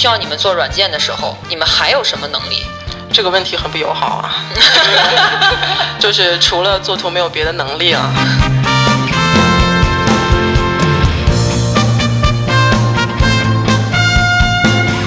[0.00, 2.64] 需要你们做软件的时候，你们还有什么能力？
[3.12, 4.46] 这个问题很不友好啊，
[6.00, 8.10] 就是除了做图没有别的能力啊。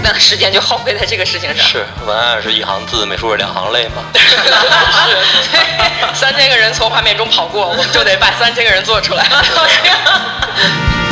[0.04, 1.66] 那时间就耗费在这个事情上。
[1.66, 4.04] 是，文案是一行字，美术是两行泪嘛。
[4.14, 4.22] 是，
[6.14, 9.26] 三千个人从画面中跑过，我们就得把三千个人做出来。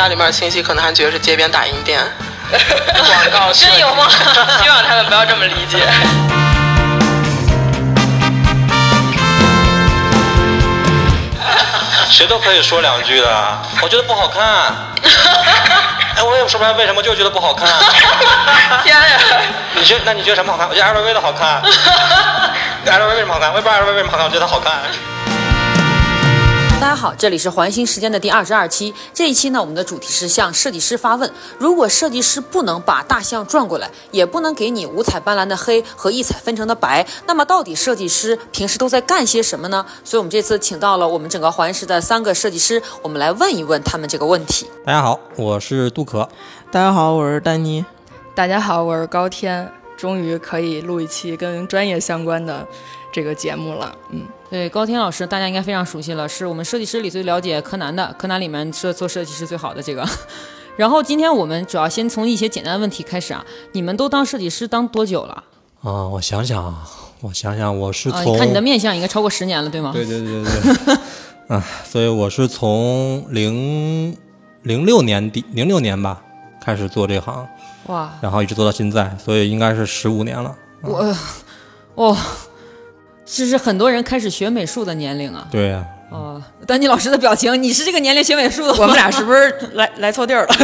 [0.00, 2.00] 家里面亲戚可能还觉得是街边打印店，
[2.50, 4.08] 广告真有吗？
[4.62, 5.76] 希望他们不要这么理解。
[12.08, 13.28] 谁都可以说两句的，
[13.82, 14.42] 我觉得不好看。
[16.16, 17.68] 哎，我也说不出来为什么，就觉得不好看。
[18.82, 19.18] 天呀！
[19.74, 20.66] 你觉那你觉得什么好看？
[20.66, 21.60] 我觉得 LV 的好看。
[22.86, 23.50] LV 为什么好看？
[23.52, 24.72] 我也不知道 LV 为什么好看，我觉得它好看。
[26.80, 28.94] 大家好，这里是环形时间的第二十二期。
[29.12, 39.84] 这一期呢，我们的主题是向设计师发问：如果设计师不能把大象转过来，也不能给你五彩斑斓的黑和异彩纷呈的白，那么到底设计师平时都在干些什么呢？
[40.02, 44.66] 所以，我们这次请到了我们整个环形的三个设计师，我们来问一问他们这个问题。
[44.86, 46.26] 大家好，我是杜可。
[46.72, 47.84] 大家好，我是丹妮。
[48.34, 49.70] 大家好，我是高天。
[49.98, 52.66] 终于可以录一期跟专业相关的
[53.12, 54.26] 这个节目了，嗯。
[54.50, 60.04] 对高天老师，大家应该非常熟悉了，是我们设计师里最了解柯南的，柯南里面是做设计师最好的这个。
[60.76, 65.44] 然后今天我们主要先从一些简单的问题开始啊，你们都当设计师当多久了？
[65.82, 66.84] 啊，我想想啊，
[67.20, 69.92] 我想想，我是从看你的面相应该超过十年了，对吗？
[69.92, 70.96] 对对对对。
[71.46, 74.16] 啊，所以我是从零
[74.62, 76.20] 零六年底零六年吧
[76.60, 77.46] 开始做这行，
[77.86, 80.56] 哇，然后一直做到现在，所以应该是十五年了。
[80.82, 81.14] 我，
[81.94, 82.16] 哦。
[83.32, 85.46] 这是很多人开始学美术的年龄啊！
[85.50, 85.84] 对呀。
[86.10, 88.72] 哦，丹尼老师的表情，你是这个年龄学美术的？
[88.82, 90.54] 我们俩是不是来来错地儿了？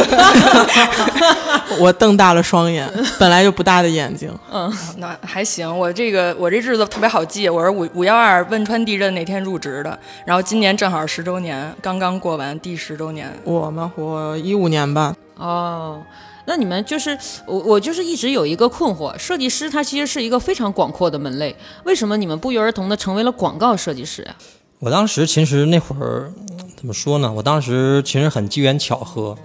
[1.79, 2.85] 我瞪大了双眼，
[3.17, 4.29] 本来就不大的眼睛。
[4.51, 5.65] 嗯，那还行。
[5.79, 13.33] 我这个我这日子特别好记，我是五五幺二汶川地震那天入职的，然后今年正好十周年，刚刚过完第十周年。
[13.45, 13.89] 我们？
[13.95, 15.15] 我一五年吧。
[15.37, 16.03] 哦。
[16.47, 17.15] 那你们就是
[17.45, 21.53] 我，我就是一直有一个困惑，设计师他其实是一个非常广阔的门类，
[21.83, 24.33] 为什么你们不约而同的成为了广告设计师呀？
[24.79, 26.31] 我当时其实那会儿
[26.77, 27.31] 怎么说呢？
[27.31, 29.37] 我当时其实很机缘巧合，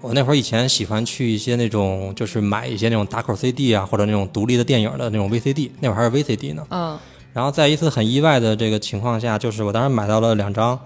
[0.00, 6.64] 我那会儿以前喜欢去一些那种就是买一些那种打口 CD 啊，或者那种独立的电影的那种 VCD，那会儿还是 VCD 呢。
[6.70, 6.96] 嗯。
[7.32, 10.78] 然后在一次很意外的这个情况下，就是我当时买到了两张。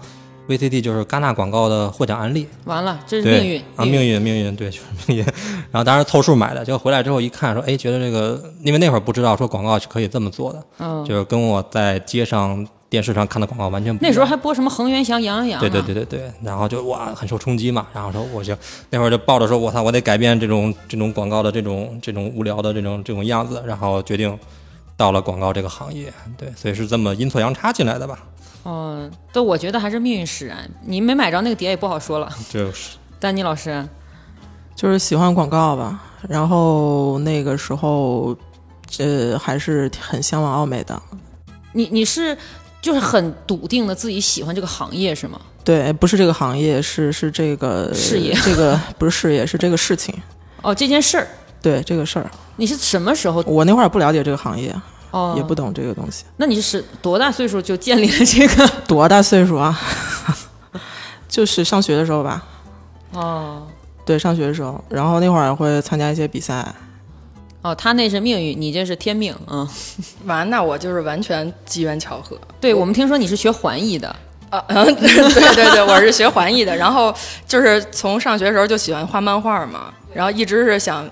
[0.49, 5.23] VCD 就是戛纳广告的获奖案例，完了，这是命运啊，命运，命运，对，就是命运。
[5.71, 14.03] 然后当时凑数买的，结果回来之后一看，说，哎，觉得这个，因为那会儿不知道说广告是可以这么做的，嗯，就是跟我在街上、电视上看的广告完全不。
[14.03, 15.59] 那时候还播什么恒源祥、羊羊羊？
[15.59, 16.31] 对对对对对。
[16.43, 17.85] 然后就哇，很受冲击嘛。
[17.93, 18.57] 然后说，我就
[18.89, 23.61] 那会儿就抱着说，我操，我得改变这种这种广告的这种这种无聊的这种这种样子。
[23.67, 24.35] 然后决定
[24.97, 28.17] 到了广告这个行业，对，所以是这么阴错阳差进来的吧。
[28.65, 30.69] 嗯，但我觉得还是命运使然。
[30.85, 32.29] 你没买着那个碟也不好说了。
[32.49, 32.97] 就是。
[33.19, 33.87] 丹尼老师，
[34.75, 36.01] 就是喜欢广告吧。
[36.27, 38.35] 然后那个时候，
[38.97, 41.01] 呃，还是很向往奥美的。
[41.73, 42.37] 你你是
[42.81, 45.39] 就是很笃定的自己喜欢这个行业是吗？
[45.63, 48.33] 对，不是这个行业，是是这个事业。
[48.43, 50.13] 这个不是事业，是这个事情。
[50.61, 51.27] 哦，这件事儿。
[51.61, 52.29] 对，这个事儿。
[52.55, 53.43] 你是什么时候？
[53.45, 54.73] 我那会儿不了解这个行业。
[55.11, 56.25] 哦，也不懂这个东西。
[56.37, 58.67] 那你是多大岁数就建立了这个？
[58.87, 59.79] 多大岁数啊？
[61.27, 62.43] 就是上学的时候吧。
[63.11, 63.67] 哦，
[64.05, 66.65] 对，上学的时候，然后那会儿会参加一些比赛。
[67.61, 69.67] 哦，他那是命运，你这是天命，嗯。
[70.25, 72.37] 完，那我就是完全机缘巧合。
[72.61, 74.15] 对我们听说你是学环艺的。
[74.49, 77.13] 啊， 对对对，我是学环艺的，然后
[77.47, 81.07] 就是从上学的时候就喜欢画漫画嘛，然后一直是想。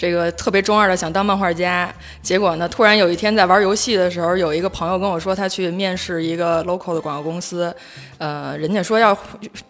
[0.00, 7.70] 这个特别中二的想当漫画家，结果呢，突然有一天在玩游戏的时候，有一个朋友跟我说他去面试一个 local 的广告公司，
[8.16, 9.14] 呃，人家说要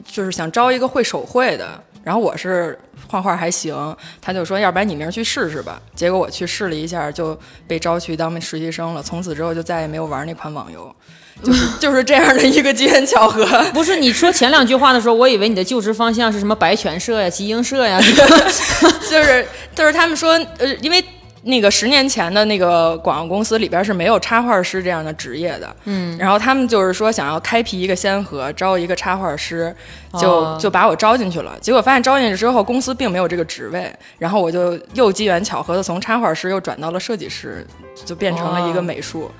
[0.04, 2.78] 就是想招一个会手绘的，然后我是
[3.08, 3.74] 画画还行，
[4.22, 5.82] 他就说要不然你明儿去试试吧。
[5.96, 7.36] 结果我去试了一下，就
[7.66, 10.94] 被招去当实习生了，从此之后就再也没有玩那款网游。
[11.42, 18.00] 就是就是这样的一个机缘巧合，不是你说前两句话的时候，我以为你的就职方向是什么白犬社呀、集英社呀，
[19.10, 21.02] 就是就是他们说，呃，因为
[21.42, 29.74] 那个十年前的那个广告公司里边是没有插画师这样的职业的，嗯，然后他们就是说想要开辟一个先河，招一个插画师，
[30.20, 31.56] 就就把我招进去了。
[31.62, 37.66] 结果发现招进去之后，公司并没有这个职位，然后我就又机缘巧合的从插画师又转到了设计师，
[38.04, 39.30] 就变成了一个美术。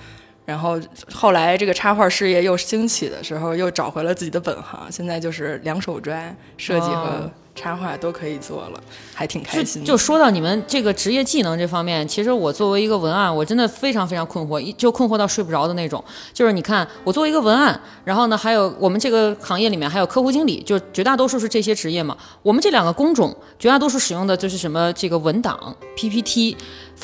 [0.51, 0.77] 然后
[1.15, 6.13] 后来这个插画事业又兴起的时候，又找回了自己的本行，现在就是两手抓，
[6.57, 8.81] 设计和哦插画都可以做了，
[9.15, 9.87] 还挺开心的。
[9.87, 16.03] 就说到你们这个职业技能这方面，其实我作为一个文案，我真的非常非常困惑，一就困惑到睡不着的那种。
[16.33, 22.17] 就是你看，我作为一个文案，然后呢，还有我们这个行业里面还有客户经理，就绝大多数是这些职业嘛。
[22.43, 26.57] 我们这两个工种，绝大多数使用的就是什么这个文档、PPT，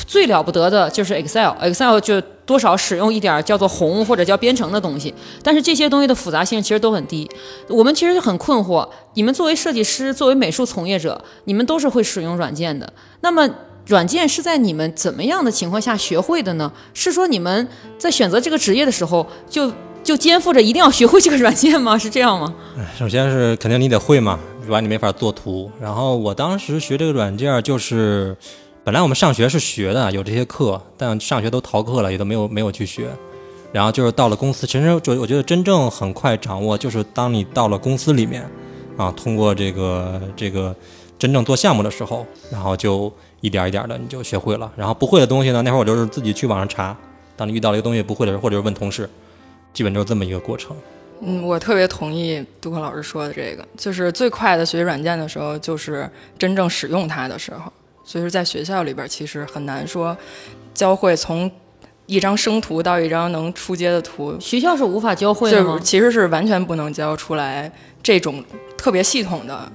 [0.05, 5.13] 最了不得的就是 Excel，Excel 就多少使用一点叫做红或者叫编程的东西，
[5.43, 7.29] 但是这些东西的复杂性其实都很低。
[7.69, 12.93] 我们其实很困惑，你们作为设计师，作为美术从业者，你们都是会使用软件的。
[13.21, 13.49] 那么，
[13.87, 16.71] 软件是在你们怎么样的情况下学会的呢？
[16.93, 17.67] 是说你们
[17.99, 19.73] 在选择这个职业的时候，就
[20.03, 21.97] 就肩负着一定要学会这个软件吗？
[21.99, 22.55] 是这样吗？
[22.99, 25.71] 首先是肯定你得会嘛，不然你没法做图。
[25.81, 28.37] 然后我当时学这个软件就是，
[28.87, 33.11] 本来我们上学是学的，有这些课，但上学都逃课了，也都没有没有去学。
[33.73, 38.49] 然后就是到了公司，其实就我觉得真正很快掌握，就是当你到了公司里面，
[38.97, 40.73] 啊，通过这个这个
[41.19, 44.71] 真正做项目的时候，然后就一点一点的你就学会了。
[44.77, 46.97] 然后不会的东西呢，那会儿我就是自己去网上查。
[47.37, 49.11] 当你遇到了一个东西不会的时候，或者是问同事，
[49.75, 50.77] 基本就是这么一个过程。
[51.23, 57.73] 嗯，我特别同意杜克老师说的这个，就是最快的学习软件的时候，就是真正使用它的时候。
[58.07, 60.17] 就是在学校里边，其实很难说
[60.73, 61.51] 教会从
[62.07, 65.85] 一张生图到一张能出街的图，学校是无法教会的吗就是？
[65.85, 67.71] 其实是完全不能教出来
[68.01, 68.45] 这种
[68.79, 69.73] 特别系统的。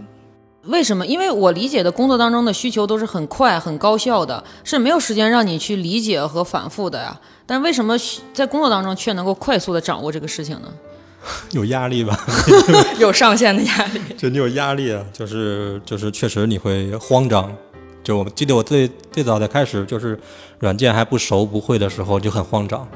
[0.64, 1.06] 为什么？
[1.06, 7.20] 因为我理解的工作当中的需求都是很快、很高效的，是没有时间让你去理解和反复的呀。
[7.46, 7.98] 但为什么
[8.34, 10.72] 在工作当中却能够快速的掌握这个事情呢？
[11.52, 12.18] 有压力吧？
[12.98, 14.00] 有上限的压力。
[14.18, 17.54] 就你有压力啊，就是就是确实你会慌张。
[18.04, 20.20] 就我记得我最最早的开始就是
[20.60, 22.88] 软件还不熟不会的时候就很慌张，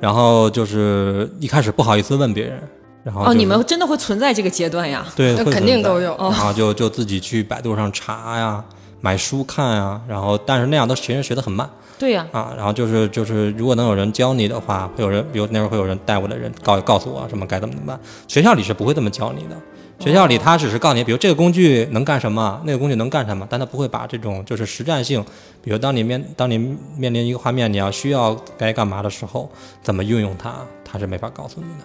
[0.00, 2.60] 然后就是一开始不好意思问别人，
[3.02, 5.06] 然后、哦，你们真的会存在这个阶段呀？
[5.16, 6.14] 对那肯定都有。
[6.18, 8.62] 然后就就自己去百度上查呀，
[9.00, 11.68] 买书看呀，然后但是那样都其实学得很慢。
[11.98, 19.56] 对呀，啊，然后就是就是如果能有人教你的话，会有人比如那时候会有人带我的人告告诉我什么该怎么怎么办，学校里是不会这么教你的。
[20.00, 25.22] 学校里他只是告诉你，比如这个工具能干什么，那个工具能干什么，但他不会把这种就是实战性，
[25.62, 26.56] 比如当你面当你
[26.96, 29.50] 面临一个画面，你要需要该干嘛的时候，
[29.82, 31.84] 怎么运用它，他是没法告诉你的。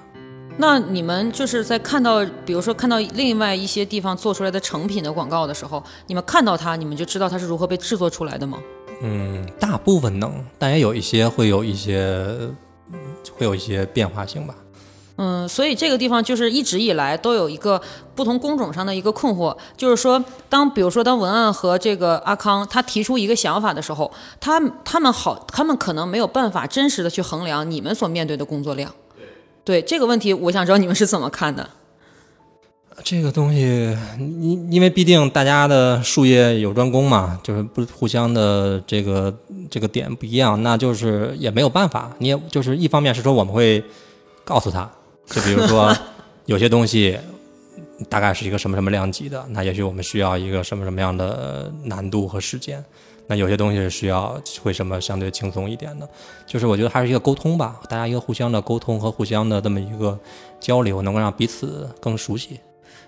[0.58, 8.58] 那你们就是在看到，比如说看到另外一些地方做出来的成品的广告的时候，你们看到它，你们就知道它是如何被制作出来的吗？
[9.02, 11.98] 嗯，大部分能，但也有一些会有一些
[12.94, 12.98] 嗯
[13.38, 14.56] 会有一些变化性吧。
[15.18, 17.82] 嗯，所以这个地方就是一直以来都有一个
[18.16, 28.92] 不同工种上的一个困惑，就是说，当比如说当文案和这个阿康他提出一个想法的时候，他他们好，他们可能没有办法真实的去衡量你们所面对的工作量。
[29.64, 31.70] 对这个问题，我想知道你们是怎么看的？
[33.04, 39.34] 这个东西，因因为毕竟大家的术业有专攻嘛，就是不互相的这个
[39.70, 42.12] 这个点不一样，那就是也没有办法。
[42.20, 43.84] 你也就是一方面是说我们会
[44.46, 44.90] 告诉他，
[45.26, 45.96] 就比如说
[46.46, 47.18] 有些东西
[48.10, 52.84] 大概是一个什么什么量级的，那也许我们需要一个什么什么样的难度和时间。
[53.28, 56.08] 那有些东西是需要会什么相对轻松一点的，
[56.46, 60.20] 就是我觉得还是一个沟通吧，大家一个互相的沟通和互相的这么一个
[60.60, 62.60] 交流，能够让彼此更熟悉。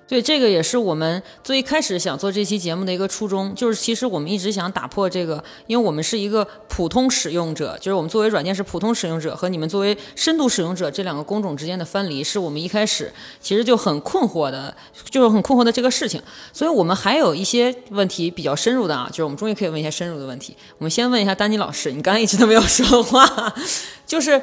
[0.07, 13.11] 对，这个也是我们最一开始想做这期节目的一个初衷，就是其实我们一直想打破这个，因为我们是一个普通使用者，就是我们作为软件是普通使用者和你们作为深度使用者这两个工种之间的分离，是我们一开始
[13.41, 14.73] 其实就很困惑的，
[15.09, 16.21] 就是很困惑的这个事情。
[16.53, 20.55] 所以我们还有一些问题比较深入的啊，就是我们终于可以问一些深入的问题。
[20.77, 23.53] 我们先问一下丹尼老师，你刚才一直都没有说话，
[24.07, 24.41] 就是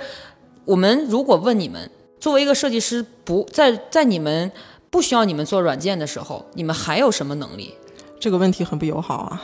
[0.66, 1.90] 我们如果问你们，
[2.20, 4.52] 作为一个设计师，不在在你们。
[4.94, 7.74] 不需要你们做软件的时候，你们还有什么能力？
[8.20, 9.42] 这个问题很不友好啊，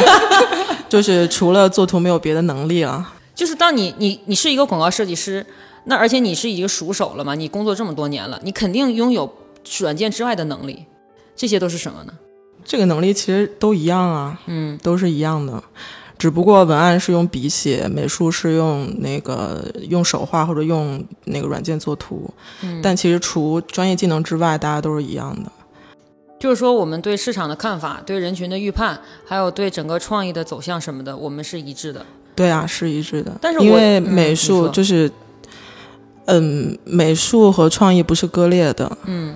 [0.86, 3.14] 就是除了做图没有别的能力了。
[3.34, 5.46] 就是当你你你是一个广告设计师，
[5.84, 9.34] 那而且你是一个熟手了嘛，你工作这么多年了，你肯定拥有
[9.78, 10.84] 软件之外的能力，
[11.34, 12.12] 这些都是什么呢？
[12.62, 15.64] 这个能力其实都一样啊，嗯，都是一样的，
[16.18, 22.30] 只不过文案是用笔写，美术是用那个用手画或者用那个软件做图，
[22.62, 25.52] 嗯、但其实除专业技能之外，大家都是一样的。
[26.38, 32.04] 就是说，我们对市场的看法、对人群的预判，还有对整个创意的走向什么的，我们是一致的。
[32.34, 33.32] 对啊，是一致的。
[33.40, 35.10] 但是因为美嗯、术就是，
[36.26, 39.34] 嗯，美术和创意不是割裂的，嗯，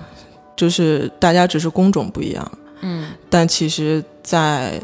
[0.55, 4.79] 就是大家只是工种不一样，嗯，但其实在，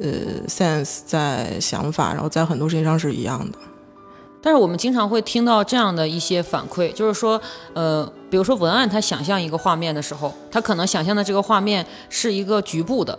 [0.00, 3.58] 呃，sense 在想法，然后在很多事情上是一样的。
[4.42, 7.40] 但是我们经常会听到这样的一些反馈，就是说，
[7.74, 13.18] 呃，比如说文案，他想象一个画面的时候，他可能想象的这个画面是一个局部的，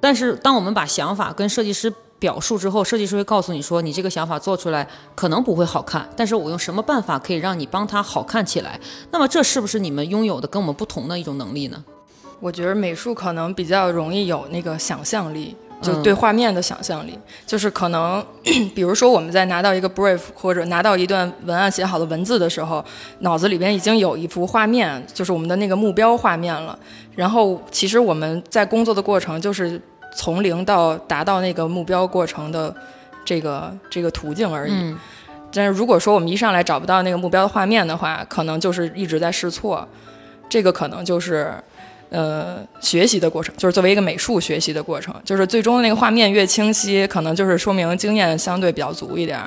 [0.00, 8.80] 但是当我们把想法跟设计师表述之后，设计师会告诉你说，你这个想法做出来可能不会好看，但是我用什么办法可以让你帮他好看起来？
[9.10, 11.84] 那么这是不是你们拥有的跟我们不同的一种能力呢？
[12.40, 18.24] 我觉得美术可能比较容易有那个想象力，就对画面的想象力，就是可能，
[18.74, 22.84] 比如说我们在拿到一个 brief 或者拿到一段文案写好的文字的时候，
[23.18, 26.78] 脑子里边已经有一幅画面，就是我们的那个目标画面了。
[27.16, 29.80] 然后其实我们在工作的过程就是
[30.14, 32.74] 从零到达到那个目标过程的
[33.24, 34.94] 这个这个途径而已。
[35.52, 39.86] 但是如果说我们一上来找不到那个目标的画面的话，可能就是一直在试错，
[40.48, 41.52] 这个可能就是。
[42.12, 49.40] 呃，学习的过程就是作为一个美术学习的过程，就是最终那个画面越清晰，可能就是说明经验相对比较足一点。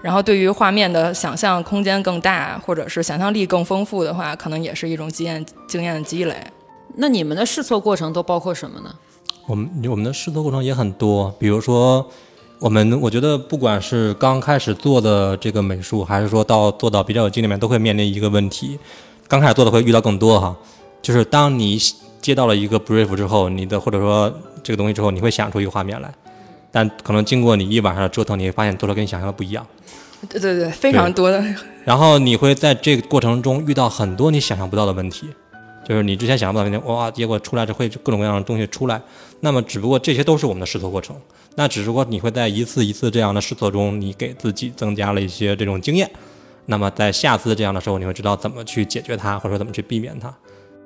[0.00, 6.36] 然后对于画面的想象空间更大，或者是想象力更丰富的话，可能也是一种经验经验的积累。
[6.94, 8.94] 那你们的试错过程都包括什么呢？
[9.48, 12.08] 我们我们的试错过程也很多，比如说
[12.60, 18.78] 我们我觉得不管是刚开始做的这个美术，还是说到做到比较有经验里面，都会面临一个问题。
[19.26, 20.56] 刚开始做的会遇到更多哈，
[21.02, 21.80] 就是当你。
[22.22, 26.10] 接到了一个 brief 之后，你的或者说这个东西之后，你会想出一个画面来，
[26.70, 29.66] 但可能经过你一晚上的折腾，你会发现做的跟你想象的不一样。
[30.28, 31.44] 对对对，非常多的。
[31.84, 35.28] 然后你会在这个过程中遇到很多你想象不到的问题，
[35.84, 39.02] 就是你之前想象不到问题，哇，结果出来就会各种各样的东西出来。
[39.40, 41.16] 那么只不过这些都是我们的试错过程，
[41.56, 46.08] 那只不过你会在一次一次这样的试错中，你给自己增加了一些这种经验。
[46.66, 50.32] 那么在下次这样的时候，你会知道怎么去解决它，或者说怎么去避免它。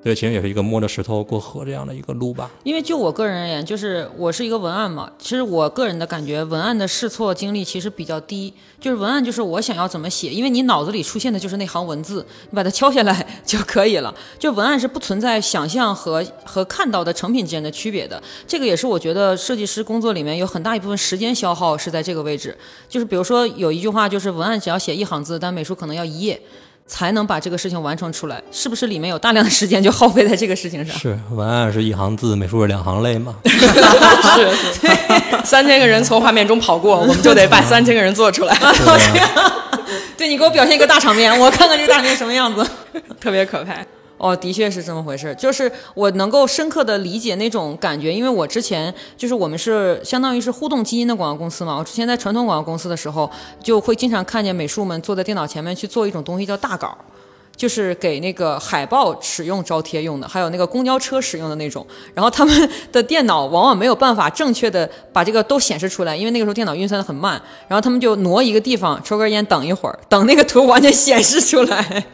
[0.03, 2.49] 对，其实也是一个摸着石头过河这样的一个路吧。
[2.63, 8.55] 因为就我个人而言，就是我是一个文案嘛，其实我个人的感觉，文案的试错经历其实比较低。
[8.81, 14.15] 就是文案就是我想要怎么写，因为你脑子里出现的就是那行文字，你把它敲下来 就可以了。
[14.39, 18.23] 就文案是不存在想象和和看到的成品之间的区别的。
[18.47, 22.57] 这个也是我觉得设计师工作里面有很大一部分时间消耗是在这个位置。
[22.89, 26.41] 就是比如说有一句话，就是文案只要写一行字，但美术可能要一页。
[26.87, 30.97] 才能把这个事情完成出来，是不是里面有大量的时间就耗费在这个事情上？
[30.99, 33.35] 是文案是一行字，美术是两行泪嘛？
[33.45, 34.49] 是，
[35.45, 38.57] 三千个人从画面中跑过，我们就得把三千个人做出来。
[40.17, 42.67] 对你给我表现一个大场面，我看看这个大场面什么样子，
[43.21, 43.75] 特别可怕。
[44.19, 53.31] 哦，的确是这么回事，就是我能够深刻的理解那种感觉，因为我之前就是我们是相当于是互动基因的广告公司嘛，我之前在传统广告公司的时候，
[53.63, 56.97] 就会经常看见美术们坐在电脑前面去做一种东西叫大稿，
[57.55, 72.07] 就是给那个海报使用招贴用的，还有那个公交车使用的那种，然后他们 的电脑往往没有办法正确的把这个都显示出来，因为那个时候电脑运算的很慢，然后他们就挪一个地方抽根烟等一会儿，等那个图完全显示出来。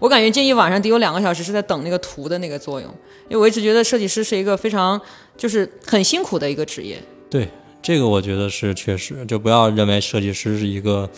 [0.00, 2.90] 我感觉这一晚上得有两个小时是在等那个图的那个作用，
[3.28, 5.00] 因为我一直觉得设计师是一个非常
[5.36, 7.00] 就是很辛苦的一个职业。
[7.28, 7.48] 对，
[7.82, 11.08] 这个我觉得是确实，就不要认为设计师是一个，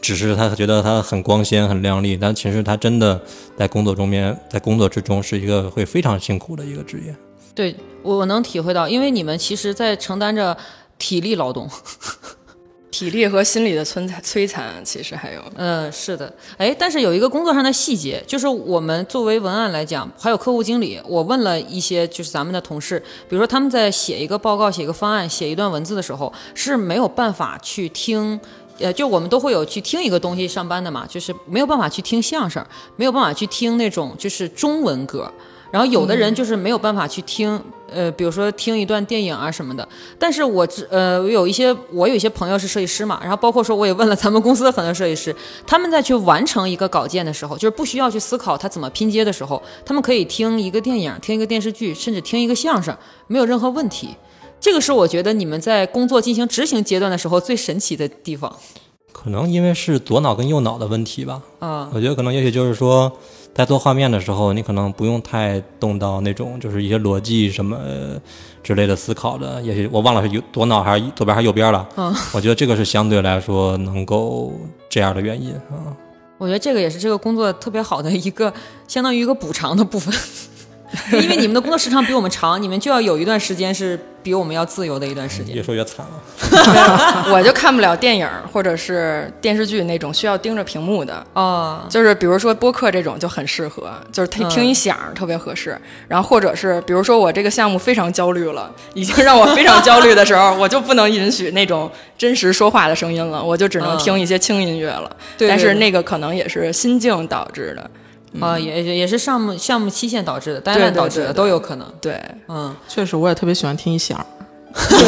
[0.00, 3.22] 只是他觉得他很光鲜很亮丽，但其实他真的
[3.56, 7.14] 在工作中面，在工作之中是一个会非常辛苦的一个职业。
[7.54, 10.56] 对，我能体会到，因为你们其实在承担着
[10.98, 11.70] 体力劳动。
[12.94, 28.38] 体力和心理的摧残，摧残其实还有，嗯，是的，哎，但是有一个工作上的细节，就是我们作为文案来讲，还有客户经理，我问了一些就是咱们的同事，比如说他们在写一个报告、写一个方案、写一段文字的时候，是没有办法去听，
[28.78, 35.28] 呃，就我们都会有去听一个东西上班的嘛，就是没有办法去听相声，没有办法去听那种就是中文歌。
[35.74, 37.60] 然后有的人就是没有办法去听，
[37.92, 39.88] 呃，比如说听一段电影啊什么的。
[40.16, 45.34] 但是我只呃，有一些我有一些朋友是设计师嘛，然后包括说我也问了咱们公司的很多设计师，
[45.66, 54.10] 他们在去完成一个稿件的时候，就是不需要去思考它怎么拼接的时候，他们可以听一个电影，听一个电视剧，甚至听一个相声，没有任何问题。
[54.60, 58.56] 这个是我觉得你们在工作进行执行阶段的时候最神奇的地方。
[59.12, 61.42] 可能因为是左脑跟右脑的问题吧。
[61.58, 63.10] 啊，我觉得可能也许就是说。
[63.54, 67.78] 在做画面的时候，你可能不用太动到那种就是一些逻辑什么
[68.64, 69.62] 之类的思考的。
[69.62, 71.88] 也许我忘了是右左脑还是左边还是右边了。
[71.96, 74.52] 嗯，我觉得这个是相对来说能够
[74.88, 75.94] 这样的原因啊。
[76.36, 78.52] 我觉得这个也是这个工作特别好的一个，
[78.88, 80.12] 相当于一个补偿的部分。
[81.12, 85.62] 因为你们的工作时长比我们长，你们就要有一段时间是比我们要自由的一段时间越。
[85.62, 87.30] 说越惨了。
[87.32, 91.24] 我就看不了电影或者是电视剧那种需要盯着屏幕的。
[91.34, 95.78] 哦，就是比如说播客这种就很适合，就是听嗯听一响特别合适。
[96.08, 105.10] 然后或者是比如说我这个项目非常焦虑了，已经让我非常焦虑的时候，我就不能允许那种真实说话的声音了，我就只能嗯听一些轻音乐了。
[105.36, 107.90] 对对对但是那个可能也是心境导致的。
[108.40, 111.86] 啊，也也也是项目项目期限导致的，单对案导致的都有可能。
[112.00, 114.24] 对，嗯，确实，我也特别喜欢听一响，
[114.74, 115.04] 就是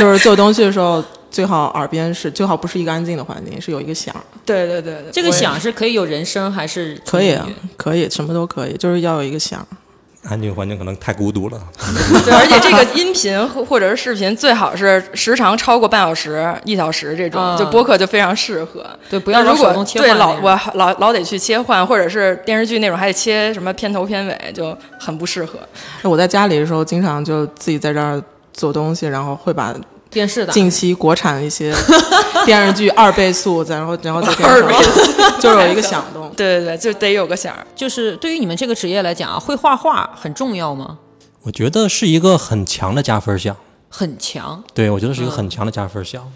[0.00, 4.14] 就是做东西的时候，最好耳边是最好不是一个安静的环境，是有一个响。
[4.44, 9.66] 对对对对，这个响是可以有人声还是可以啊可以，什么都可以，就是要有一个响儿。
[10.24, 11.58] 安静环境可能太孤独了。
[12.24, 18.84] 对，而且这个音频或或者是视频最好是时长超过半小时、一小时这种，嗯就播客就非常适合。
[19.08, 20.36] 对，不要如果对老。
[20.40, 25.58] 我老老得去切换，或者是电视剧那种还得切什么片头片尾，就很不适合。
[26.02, 28.22] 我在家里的时候，经常就自己在这儿
[28.52, 29.74] 做东西，然后会把
[30.10, 31.74] 电视的近期国产一些
[32.46, 36.30] 电视剧二倍速， 然后然后再二倍速就是有一个响动。
[36.36, 37.66] 对对对，就得有个响儿。
[37.74, 40.98] 就是对于你们这个职业来讲啊，会画画很重要吗？
[41.42, 43.56] 我觉得是一个很强的加分项。
[43.88, 44.62] 很强。
[44.74, 46.30] 对，我觉得是一个很强的加分项。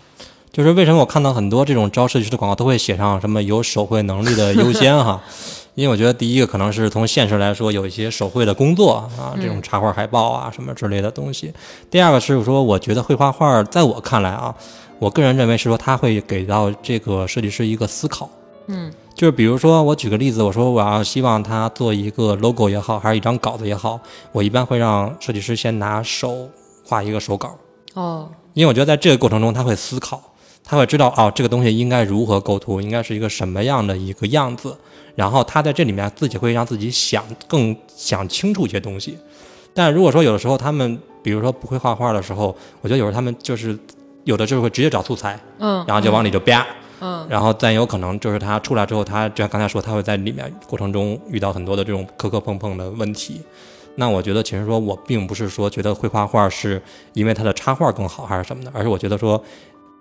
[0.52, 5.22] 就是为什么我看到很多这种招设计师的广告都会写上什么有手绘能力的优先哈，
[5.74, 11.52] 因为我觉得第一个可能是从现实来说有一些手绘的工作啊，这种插画、海报啊什么之类的东西。
[11.90, 14.54] 第二个是说，我觉得会画画在我看来啊，
[14.98, 18.28] 我个人认为是说他会给到这个设计师一个思考。
[18.66, 23.98] 嗯，就是比如说，我举个例子，我说我要希望他做一个 logo 也好，还是一张稿子也好，
[24.30, 26.48] 我一般会让设计师先拿手
[26.84, 27.56] 画一个手稿。
[27.94, 30.22] 哦，因为我觉得在这个过程中，他会思考，
[30.62, 34.76] 他会知道哦，这个东西应该如何构图，应该是一个什么样的一个样子，
[35.14, 39.18] 然后他在这里面自己会让自己想更想清楚一些东西。
[39.74, 43.78] 但如果说有的时候他们，比如说不会画画的时候，我觉得有时候他们就是
[44.24, 46.66] 有的就是会直接找素材，嗯，然后就往里就啪。
[47.04, 53.40] 嗯，然后再有可能就是他出来之后，他就像刚才说，他会在里面过程中遇到很多的这种磕磕碰碰的问题。
[53.96, 56.80] 那我觉得，其实说我并不是说觉得会画画是
[57.12, 59.42] 因为他的插画更好还是什么的，而是我觉得说，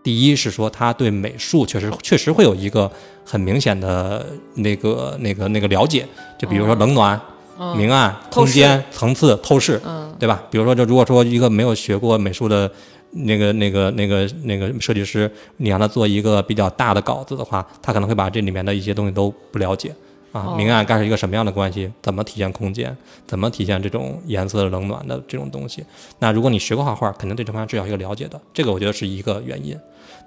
[0.03, 2.91] 第一是说他对美术确实确实会有一个
[3.24, 6.08] 很明显的那个那个那个了解，
[6.39, 7.20] 就比如说冷暖、
[7.75, 10.44] 明暗、空间、层次、透视，嗯对吧？
[10.51, 12.72] 比如说，就如果说一个没有学过美术的
[13.11, 19.90] 那个、那个、那个、那个设计师，你让他做一个比较大的稿子的话，他可能会把这里面的一些东西都不了解
[20.31, 20.55] 啊哦。
[20.55, 21.92] 明暗该是一个什么样的关系？
[22.01, 22.96] 怎么体现空间？
[23.25, 25.83] 怎么体现这种颜色冷暖的这种东西？
[26.20, 28.40] 那如果你学过画画，肯定对这方面至少有一个了解的。
[28.53, 29.75] 这个我觉得是一个原因。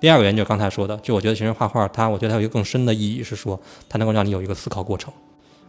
[0.01, 5.13] 第二个原因就是刚才说的，就我觉得其实画画它，我觉得它有一个更深的意义是说，它能够让你有一个思考过程。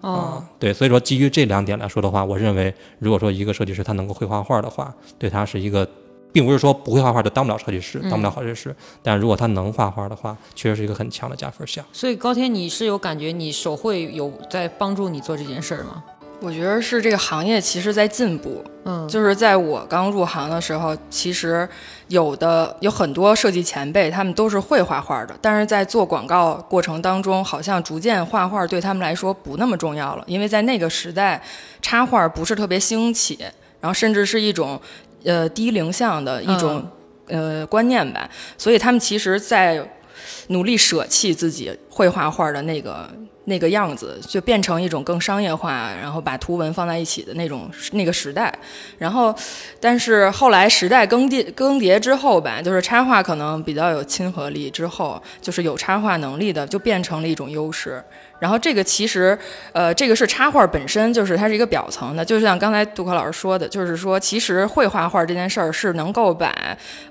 [0.01, 5.87] 哦，对，所以说基于这两点来说的话，我认为如果说一个设计师他能够会画画的话，对他是一个，
[6.31, 11.83] 并不是说不会画画就当不了设计师，当不了好设计师，但如果他能画画的话，确实是一个很强的加分项。
[11.91, 16.03] 所以高天，你是有感觉你手绘有在帮助你做这件事儿吗？
[16.41, 21.67] 我觉得是这个行业其实在进步，嗯，就是在我刚入行的时候，其实
[22.07, 31.41] 有的有很多设计前辈，他们都是会画画的，但是在做广告过程当中，好像逐渐画画对他们来说不那么重要了，因为在那个时代，
[31.81, 33.39] 插画不是特别兴起，
[33.79, 34.79] 然后甚至是一种
[35.23, 36.85] 呃低龄向的一种、
[37.27, 39.83] 呃观念吧，所以他们其实在
[40.47, 43.09] 努力舍弃自己会画画的那个
[43.45, 48.53] 那个样子，就变成一种更商业化，然后把图文放在一起的那种那个时代。
[48.97, 49.33] 然后，
[49.79, 58.03] 但是后来时代更迭更迭之后吧，就是插画可能比较有亲和力，之后就是有插画能力的就变成了一种优势。
[58.39, 59.37] 然后这个其实，
[59.71, 66.53] 呃，这个是插画本身就是它是一个表层的，就像刚才杜克老师说的，就是说其实会画画这件事儿是能够把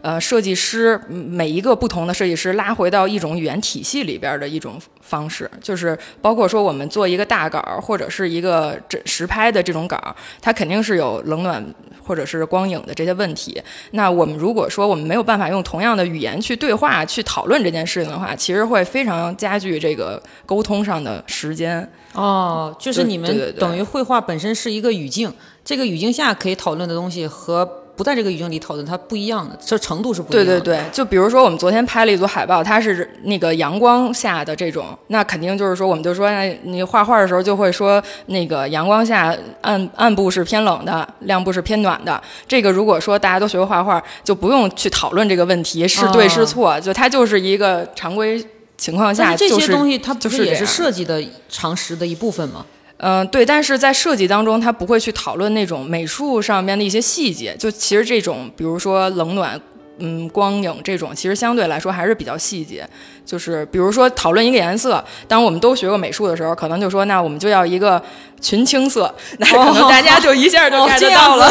[0.03, 11.63] 呃设计师每一个不同的设计师拉回到一种语言体系里边的一种方式，就是包括说我们做一个大稿儿或者是一个这实拍的这种稿儿，它肯定是有冷暖
[12.03, 13.63] 或者是光影的这些问题。
[13.91, 21.89] 那我们如果说我们没有办法用同样的语言去对话、去讨论这件事情的话，其实会非常加剧这个沟通上的时间。
[22.15, 25.33] 哦，就是你们等于绘画本身是一个语境，
[25.65, 30.61] 这个语境下可以讨论的东西和不在这个语境里讨论它不一样的，这程度是不一样的。
[30.61, 42.21] 对对对，就比如说我们昨天拍了一组海报，它是那个阳光下的这种，那肯定就是说，我们就说，哎，你画画的时候就会说，那个阳光下暗暗部是偏冷的，亮部是偏暖的。
[42.49, 48.45] 这个如果说大家都学过画画，就不用去讨论这个问题是对是错，就它就是一个常规
[48.77, 52.67] 情况下，这些东西它不是是也是设计的常识的一部分吗？
[53.07, 57.55] 嗯、对，但是在设计当中，他不会去讨论那种美术上面的一些细节。
[57.59, 59.61] 就其实这种，比如说冷暖，
[59.99, 62.89] 嗯，光影这种，其实相对来说还是比较细节。
[63.27, 68.03] 就是比如说讨论一个颜色，当我们都学过美术的时候，可能就说那我们就要一个
[68.41, 71.47] 群青色，那可能大家就一下就哦 get 到了。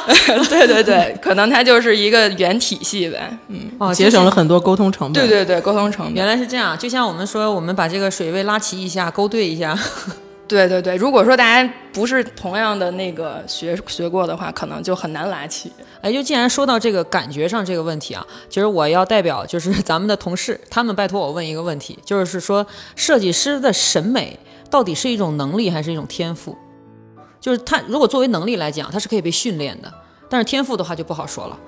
[0.48, 3.38] 对对对，可能它就是一个原体系呗。
[3.48, 5.22] 嗯，哦，节省了很多沟通成本。
[5.22, 6.14] 对对对，沟通成本。
[6.14, 9.78] 原来是这样，就像我们说，我们把这个水位拉齐一下，勾兑一下。
[10.48, 15.72] 对对对，如果说大家不是同样的那个学学过的话，可能就很难拉起。
[16.00, 24.38] 哎，就既然说到这个感觉上这个问题啊，其实我要代表就是咱们的同事，他们拜托我问一个问题，就是说设计师的审美
[24.70, 26.56] 到底是一种能力还是一种天赋？
[27.40, 29.92] 就是他如果作为能力来讲，他是可以被训练的，
[30.28, 31.58] 但是天赋的话就不好说了。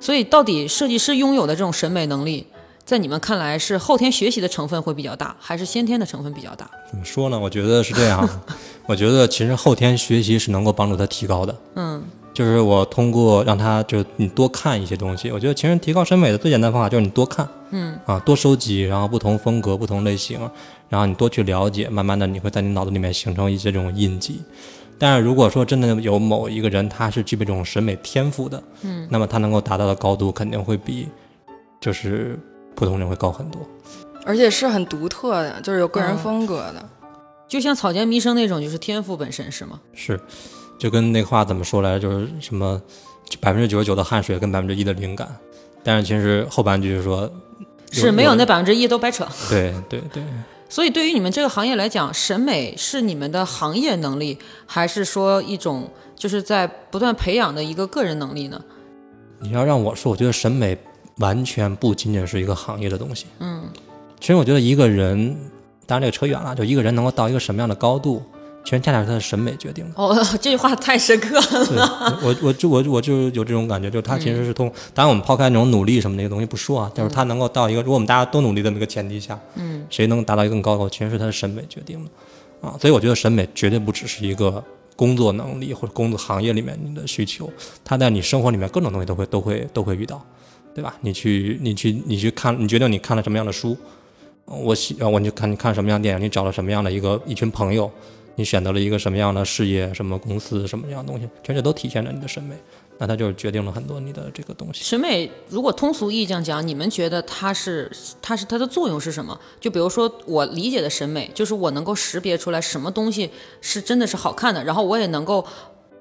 [0.00, 2.46] 所以到底设计师拥有的这种审美能力，
[2.88, 6.66] 在你们看来是后天学习的成分会比较大，还是先天的成分比较大？
[6.90, 7.38] 怎么说呢？
[7.38, 8.26] 我觉得是这样，
[8.88, 11.54] 我觉得其实后天学习是能够帮助他提高的。
[11.74, 20.40] 嗯，就是我通过让他就是你多看一些东西，我觉得其实提高审美的最简单方法就是你多看，嗯啊，多收集，然后不同风格、不同类型，
[20.88, 24.40] 然后你多去了解，慢慢的你会在你脑子里面形成一些这种印记。
[24.98, 31.06] 但是如果说真的有某一个人他是具备这种审美天赋的，嗯，那么他能够达到的高度肯定会比
[31.78, 32.40] 就是
[32.78, 33.60] 普通人会高很多。
[34.24, 36.88] 而且是很独特的，就是有个人嗯风格的。
[37.48, 39.80] 就像草间弥生那种，就是天赋本身是吗？
[39.94, 40.20] 是，
[40.78, 42.80] 就跟那话怎么说来着，就是什么
[43.40, 45.28] 百分之九十九的汗水跟百分之一的灵感，
[45.82, 47.28] 但是其实后半句是说
[47.90, 49.26] 是没有那百分之一都白扯。
[49.48, 50.22] 对对对，
[50.68, 58.62] 所以对于你们这个行业来讲，审美是你们的行业能力，还是说一种就是在不断培养的一个个人能力呢？
[59.40, 60.76] 你要让我说，我觉得审美
[61.18, 63.26] 完全不仅仅是一个行业的东西。
[63.38, 63.62] 嗯，
[64.20, 65.36] 其实我觉得一个人，
[65.86, 68.22] 当然这个扯远了，就一个人能够到一个什么样的高度，
[68.64, 69.92] 其实恰恰是他的审美决定的。
[69.96, 71.66] 哦， 这句话太深刻了。
[71.66, 71.78] 对，
[72.22, 84.62] 我我就我我就有这种感觉，就是他其实是通，当然我们抛开那种努力什么那些东西不说啊，就是他能够到一个，如果我们大家都努力的那个前提下，嗯，谁能达到一个更高的其实是他的审美决定的，啊，所以我觉得审美绝对不只是一个
[84.94, 87.50] 工作能力或者工作行业里面你的需求，
[87.84, 90.22] 它在你生活里面各种东西都会都会都会遇到，
[90.78, 90.94] 对吧？
[91.00, 93.76] 你去你去你去看，你决定你看了什么样的书，
[94.46, 97.90] 我喜我你就看你看什么样的电影，你找了什么样的一个一群朋友，
[98.36, 102.54] 你选择了一个什么样的事业、什么公司、什么样的东西，其实这都体现着你的审美。
[103.00, 104.82] 那它就决定了很多你的这个东西。
[104.82, 107.88] 审美如果通俗意义上讲，你们觉得它是
[108.20, 109.38] 它是它的作用是什么？
[109.60, 115.46] 就比如说我理解的审美，就是我能够识别出来什么东西是真的是好看的，然后我也能够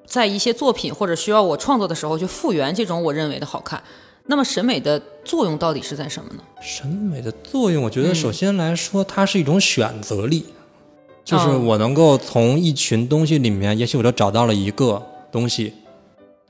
[0.07, 3.83] 在一些作品或者需要我创作的时候去复原这种我认为的好看。
[4.27, 6.43] 那么审美的作用到底是在什么呢？
[6.61, 10.45] 审美的作用，我觉得首先来说，它是一种选择力，
[11.23, 15.73] 就是哦我能够从一群东西里面，也许我就找到了一个东西，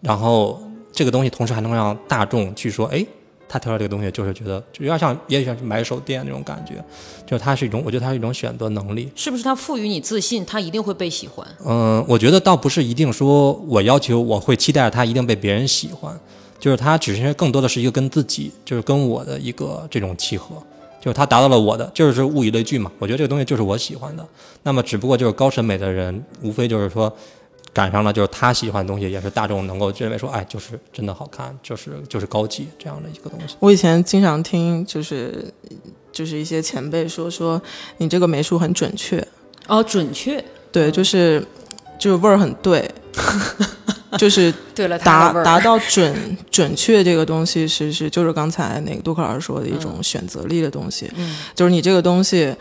[0.02, 0.62] 然后
[0.92, 3.06] 这个东西同时还能让大众去说，哎，
[3.48, 6.84] 他挑到这个东西就是觉得，就有点像，也像是买手店那种感觉，
[7.28, 9.10] 就它是一种，我觉得它是一种选择能力。
[9.16, 11.48] 是不是它赋予你自信，它一定会被喜欢？
[11.63, 16.20] 嗯，我觉得倒不是一定说我要求我会期待它一定被别人喜欢，
[16.60, 20.56] 就是它只是更多的是一个跟自己，就是跟我的一个这种契合，
[21.00, 22.91] 就是它达到了我的，就是物以类聚嘛。
[23.00, 24.26] 我觉得这个东西就是我喜欢的。
[24.63, 27.15] 那么只不过就是高审美的人，无非就是说
[27.72, 33.56] 赶上了就是他喜欢的东西，也是大众能够认为说，哎，就是真的好看，就是就是高级这样的一个东西。
[33.60, 35.54] 我以前经常听，就是
[36.12, 37.62] 就是一些前辈说说
[37.98, 39.26] 你这个美术很准确，
[39.67, 41.46] 哦，准确，对，就是
[42.00, 42.89] 就是味儿很对，
[44.17, 52.56] 就是对了，达达到准准确这个东西是是就是刚才那个杜克老师说的一种选择力的东西，嗯就是你这个东西，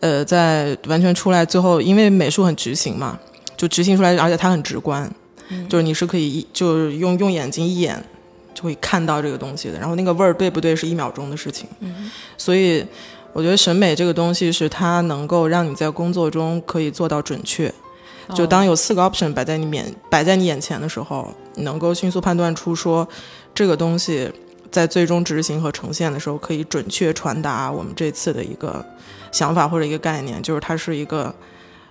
[0.00, 3.18] 呃，在完全出来最后，因为美术很执行嘛，
[3.56, 5.08] 就执行出来，而且它很直观，
[5.68, 8.02] 就是你是可以一就是用用眼睛一眼
[8.52, 12.84] 就会看到这个东西的，然后那个味儿对不对是一秒钟的事情，嗯所以
[13.32, 17.72] 我觉得审美这个东西是它能够让你在工作中可以做到准确。
[18.34, 23.06] 就当有四个 option 摆在你面摆在你眼前的时候，你能够迅速判断出说
[23.54, 24.30] 这个东西
[24.70, 28.84] 在最终执行和呈现的时候，可以准确传达我们这次的一个
[29.30, 31.34] 想法或者一个概念，就是它是一个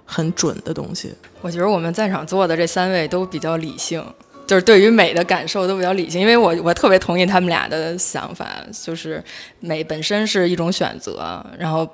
[0.05, 1.13] 很准的东西。
[1.41, 4.03] 我觉得我们在场坐的这三位都比较理性，
[4.45, 6.19] 就是对于美的感受都比较理性。
[6.19, 8.47] 因为我我特别同意他们俩的想法，
[8.83, 9.23] 就是
[9.59, 11.87] 美本身是一种选择，然后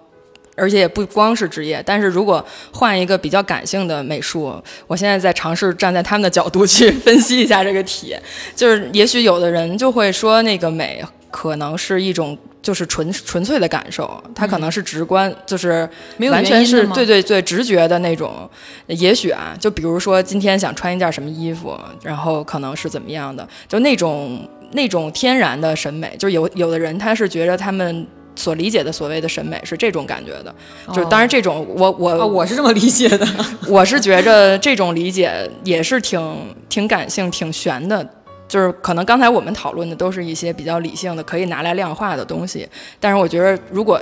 [0.58, 1.82] 而且也不光是职业。
[1.86, 8.16] 但是如果换一个比较感性的美术，我现在在尝试站在他们的角度去分析一下这个题，
[8.56, 15.88] 就是也许有的人就会说那个美可能是一种就是纯纯粹的感受，它可能是直观，就是
[16.32, 18.50] 完全是对对对直觉的那种。
[18.88, 28.08] 也许啊，就比如说今天想穿一件什么衣服，然后可能是怎么样的，就那种那种天然的审美，就有有的人他是觉得他们。
[28.38, 30.56] 所理解的所谓的审美是这种感觉的，
[30.94, 33.28] 就是当然这种我我、啊，我是这么理解的。
[33.68, 38.08] 我是觉着这种理解也是挺挺感性、挺玄的，
[38.48, 42.68] 就是可能刚才我们讨论的都是一些比较理性的、可以拿来量化的东西，
[43.00, 44.02] 但是我觉得如果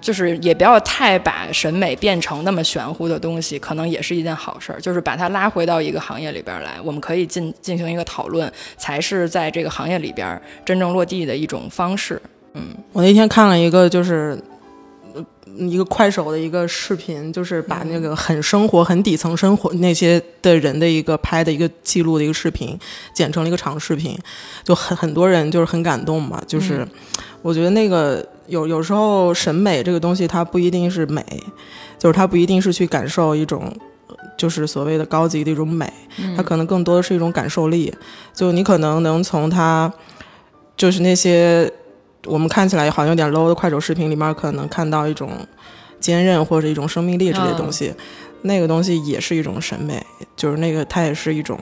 [0.00, 4.78] 就是也不要太把审美变成那么玄乎的东西，可能也是一件好事儿。
[4.78, 12.20] 就是把它拉回到一个行业里边来，我们可以进进行一个讨论，才是在这个行业里边真正落地的一种方式。
[12.54, 12.62] 嗯，
[12.92, 14.36] 我那天看了一个就是。
[15.14, 15.24] 呃
[15.56, 22.76] 一个快手的一个视频，就是把那个很生活、很底层生活那些的人的一个拍的一个记录的一个视频，
[23.14, 24.18] 剪成了一个长视频，
[24.64, 26.42] 就很很多人就是很感动嘛。
[26.44, 26.84] 就是
[27.40, 31.24] 我觉得那个有有时候审美这个东西，它不一定是美，
[31.96, 33.72] 就是它不一定是去感受一种，
[34.36, 35.88] 就是所谓的高级的一种美，
[36.36, 37.94] 它可能更多的是一种感受力。
[38.34, 39.92] 就你可能能从它，
[40.76, 41.72] 就是那些。
[42.26, 45.30] 我们看起来好像有点 low 的快手视频里面，可能看到一种
[46.00, 47.92] 坚韧或者一种生命力之类的东西，
[48.42, 50.04] 那个东西也是一种审美，
[50.36, 51.58] 就是那个它也是一种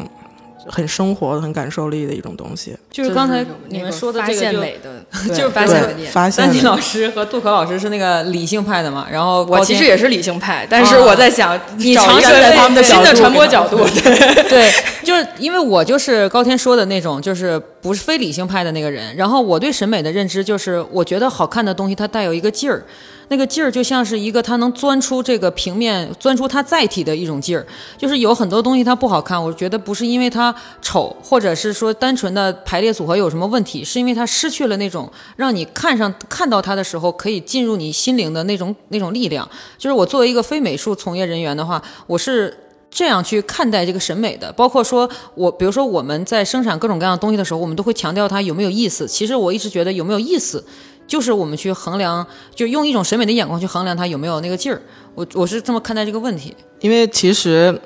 [0.69, 2.77] 很生活、很感受力的一种东西。
[2.91, 14.73] 就是刚才你们说的发这个就现美的， 就是发现对发现丹妮老师和杜可老师是那个理性派的嘛，然后我其实也是理性派，但是我在想，你尝试在他们的新的传播角度，对， 对，
[15.03, 19.15] 就是因为我就是高天说的那种，就是不是非理性派的那个人。
[19.17, 22.83] 然后我对审美的认知就是，我觉得好看的东西它带有一个劲儿，
[23.29, 27.67] 那个劲儿就像是一个它能钻出这个平面，钻出它载体的一种劲儿。
[27.99, 39.49] 就是有很多东西它不好看，我觉得不是因为它丑，或者是说单纯的排列组合有什么问题，是因为它失去了那种让你看上看到它的时候可以进入你心灵的那种那种力量。
[39.77, 42.57] 就是我作为一个非美术从业人员的话，我是。
[42.95, 49.09] 这样去看待这个审美的，包括说我，比如说我们在生产各种各样的东西的时候，我们都会强调它有没有意思。
[49.09, 50.63] 其实我一直觉得有没有意思，
[51.07, 52.25] 就是我们去衡量，
[52.55, 54.83] 就用一种审美的眼光去衡量它有没有那个劲儿。
[55.15, 56.55] 我我是这么看待这个问题。
[56.81, 57.81] 因为其实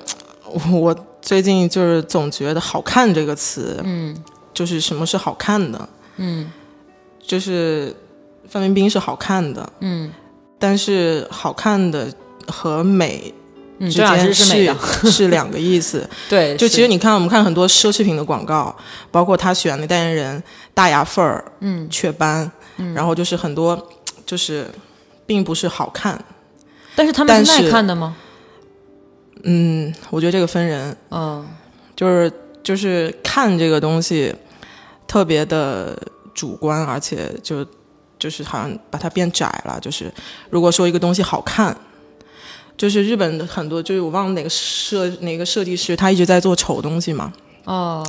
[0.72, 0.92] 我
[1.22, 4.16] 最近就是总觉得“好看”这个词，嗯
[4.52, 6.50] 就是什么是好看的，嗯
[7.22, 7.94] 就是
[8.48, 10.12] 范冰冰是好看的，嗯
[10.58, 12.12] 但是好看的
[12.48, 13.32] 和美
[13.78, 16.08] 嗯，之间是是是两个意思。
[16.28, 18.74] 对，就其实你看，我们看很多奢侈品的广告，
[19.10, 22.50] 包括他选的代言人大牙缝儿、嗯雀斑，
[22.94, 23.88] 然后就是很多
[24.24, 24.66] 就是
[25.26, 26.22] 并不是好看。
[26.94, 28.16] 但是他们是但是耐看的吗？
[29.42, 31.46] 嗯，我觉得这个分人，嗯
[31.94, 34.34] 就是就是看这个东西
[35.06, 35.96] 特别的
[36.34, 37.64] 主观，而且就
[38.18, 39.78] 就是好像把它变窄了。
[39.78, 40.10] 就是
[40.50, 41.76] 如果说一个东西好看，
[42.76, 47.32] 就是日本的很多，就是我忘了哪个设哪个设计师，他一直在做丑东西嘛。
[47.64, 48.00] 哦，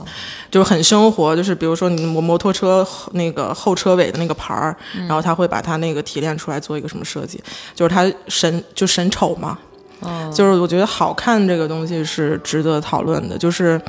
[0.52, 7.42] 就是很生活，就是比如说你摩摩托车那个后车尾的那个牌儿，然后他会把它那个提炼出来做一个什么设计，
[7.74, 9.58] 就是他审就审丑嘛，
[10.02, 13.82] 哦，就是我觉得好看这个东西是值得讨论的，就是，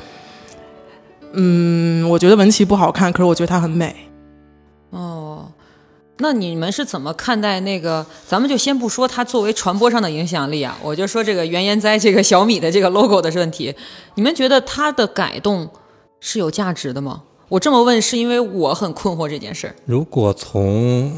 [1.33, 3.95] 嗯，我觉得文琪不好看，可是我觉得她很美。
[4.89, 5.51] 哦，
[6.21, 8.05] 那你们是怎么看待那个？
[8.27, 13.73] 咱们就先不说它作为传播上的影响力啊，我就说这个原研哉这个小米的这个 logo 的问题，
[14.15, 15.69] 你们觉得它的改动
[16.19, 17.23] 是有价值的吗？
[17.47, 19.75] 我这么问是因为我很困惑这件事儿。
[19.85, 21.11] 如果从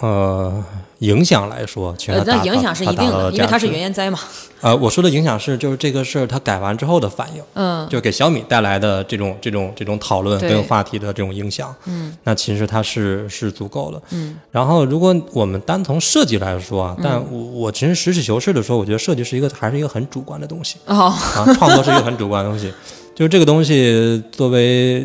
[0.00, 0.64] 呃
[1.02, 4.18] 影响来说，其实它，呃那影响是一定的，因为它是原研哉嘛。
[4.60, 14.36] 呃，我说的影响是就是这个事儿它改完之后的反应，嗯，就给小米带来的这种这种这种讨论跟话题的这种影响，嗯，那其实它是是足够的，嗯。
[14.52, 22.72] 然后如果我们单从设计来说啊，但我我其实实事求是的说，我觉得设计是一个还是一个很主观的东西哦，啊，创作是一个很主观的东西，
[23.16, 25.04] 就是这个东西作为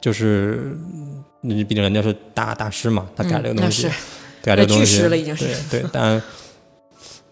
[0.00, 0.74] 就是。
[1.46, 3.90] 你毕竟人家是大大师嘛，他改这个东西，嗯
[4.44, 5.46] 改这东西，了已经是。
[5.70, 6.22] 对对，但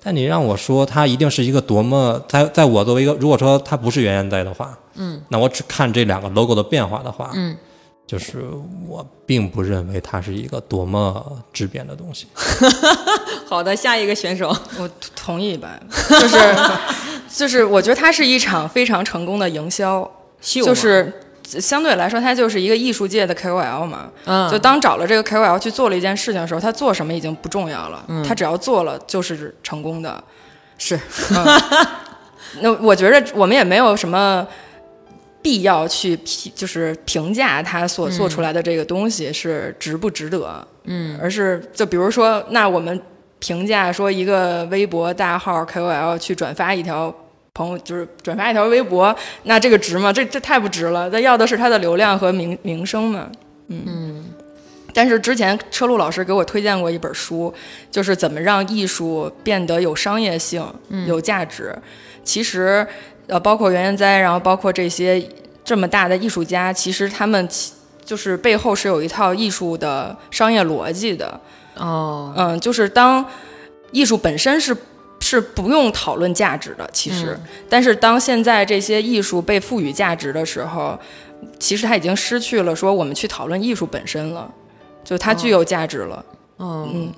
[0.03, 7.57] 但你让我说，它一定是一个多么在在我作为一个，如果说它不是原研哉的话，嗯，那我只看这两个 logo 的变化的话，嗯，
[8.07, 8.42] 就是
[8.88, 12.27] 我并不认为它是一个多么质变的东西。
[13.46, 14.48] 好的，下一个选手，
[14.79, 16.57] 我同意吧，就是
[17.33, 21.12] 就是，我觉得它是一场非常成功的营销，秀就是
[21.45, 24.11] 相对来说，它就是一个艺术界的 KOL 嘛。
[24.25, 30.23] 嗯，就当找了这个 KOL 去做了一件事情的时候，他做什么已经不重要了，他只要做了就是成功的。
[30.79, 30.99] 是
[32.61, 34.47] 那我觉得我们也没有什么
[35.41, 43.01] 必要去评，就是评价他所做出来的这个东西是值不值得，嗯，而是就比如说，那我们
[43.39, 47.15] 评价说一个微博大号 KOL 去转发一条
[47.55, 50.12] 朋友，就是转发一条微博，那这个值吗？
[50.12, 53.29] 这这太不值了，那要的是他的流量和名名声嘛，
[53.69, 54.25] 嗯嗯。
[54.95, 57.53] 但是之前车路老师给我推荐过一本书，
[57.91, 60.62] 就是怎么让艺术变得有商业性、
[61.07, 61.75] 有价值。
[62.23, 62.87] 其实，
[63.27, 65.27] 呃，包括袁研哉，然后包括这些
[65.65, 67.49] 这么大的艺术家，其实他们
[68.05, 71.41] 就是背后是有一套艺术的商业逻辑的。
[71.77, 73.25] 哦，嗯，就是当
[73.93, 74.77] 艺术本身是
[75.33, 80.99] 是不用讨论价值的，其实，但是当现在这些艺术被赋予价值的时候，
[81.59, 84.51] 其实它已经失去了说我们去讨论艺术本身了。
[85.05, 86.25] 就它具有价值了，
[86.59, 87.12] 嗯，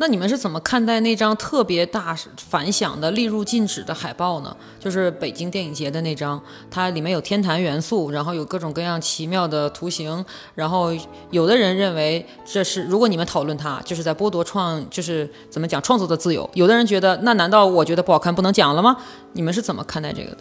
[0.00, 2.16] 那你们是怎么看待那张特别大
[2.48, 4.56] 反响的列入禁止的海报呢？
[4.78, 10.90] 就是北京电影节的那张，它里面有天坛元素，然后有各种各样奇妙的图形，然后
[11.30, 16.48] 有的人认为这是，如果你们讨论它，就是在剥夺创，就是怎么讲创作的自由。
[16.54, 18.96] 有的人觉得，那难道我觉得不好看不能讲了吗？
[19.34, 20.38] 你们是怎么看待这个的？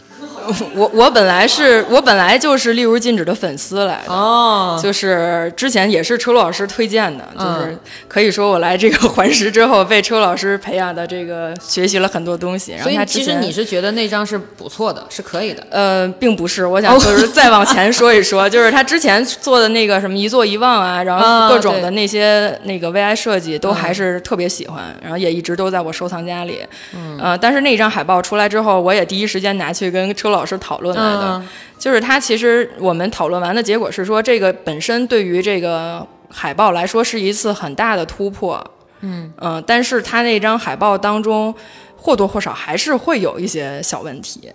[0.73, 12.71] 我我本来是我本来就是例如禁止的粉丝来的哦，就是之前也是车路老师推荐的，就是可以说我来这个环石之后被车老师培养的这个学习了很多东西。
[12.71, 15.65] 然后他其实你是觉得那张是不错的，是可以的。
[15.69, 26.59] 呃，并不是，我想就是再往前说一说， 就是他之前做的那个什么一坐一望啊，然后各种的那些那个 VI 设计都还是特别喜欢，然后也一直都在我收藏夹里。
[26.95, 30.29] 嗯，但是那张海报出来之后，我也第一时间拿去跟车。
[30.29, 31.41] 老师讨论来的，
[31.79, 38.63] 就是他其实我们讨论完的结果是说，这个本身对于这个海报来说是一次很大的突破，
[39.01, 41.53] 嗯嗯，但是他那张海报当中
[41.95, 44.51] 或多或少还是会有一些小问题，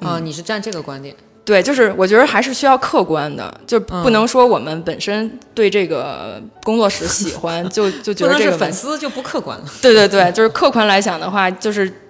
[0.00, 1.14] 啊，你是站这个观点？
[1.44, 9.64] 对，就是我觉得还是需要客观的，就不能说我们本身对这个工作室喜欢，就就觉得这个粉丝就不客观了。
[9.80, 12.02] 对对对，就是客观来讲的话，就是。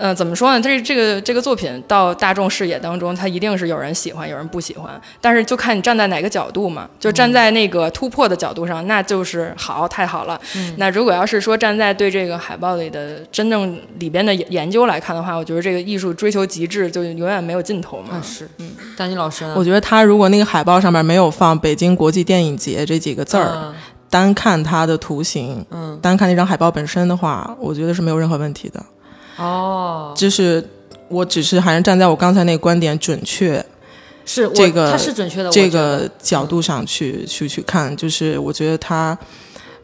[0.00, 0.60] 嗯，怎么说呢？
[0.60, 4.98] 这这个这个作品到大众视野当中，它一定是有人喜欢，有人不喜欢。
[5.20, 6.88] 但是就看你站在哪个角度嘛。
[7.00, 10.40] 就站在那个突破的角度上，那就是好，太好了。
[10.76, 18.22] 那如果要是说站在对这个海报里的真正里边的研究来看的话，我觉得这个艺术追求极致就永远没有尽头嘛。
[18.22, 18.70] 是，嗯。
[18.96, 23.74] 丹妮老师，我觉得他如果那个海报上面没有放“北京国际电影节”这几个字儿，
[24.08, 28.80] 单看它的图形，嗯，单看那张海报本身的话，我觉得是没有任何问题的。
[29.38, 30.62] 哦，就是
[31.08, 33.64] 我只是还是站在我刚才那个观点准确，
[34.26, 39.16] 是这个它是准确的这个角度上去去去看，就是我觉得它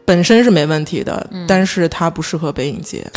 [0.03, 3.05] 本身是没问题的，但是它不适合北影节。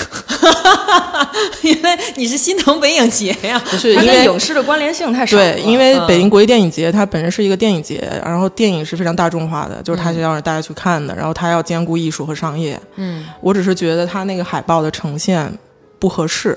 [1.63, 3.61] 因为你是心疼北影节呀？
[3.71, 5.37] 不是，因为影视的关联性太少。
[5.37, 12.81] 对，因为北京国际电影节它本身是一个电影节，然后电影是非常大众化的，就是它是要让大家去看的，然后它要兼顾艺术和商业。
[12.97, 15.53] 嗯，我只是觉得它那个海报的呈现。
[15.99, 16.57] 不合适，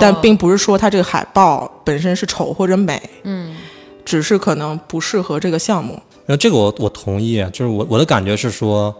[0.00, 3.56] 但并不是说它这个海报本身是丑或者美，嗯，
[4.04, 6.00] 只是可能不适合这个项目。
[6.26, 8.94] 那这个我我同意，就是我我的感觉是说，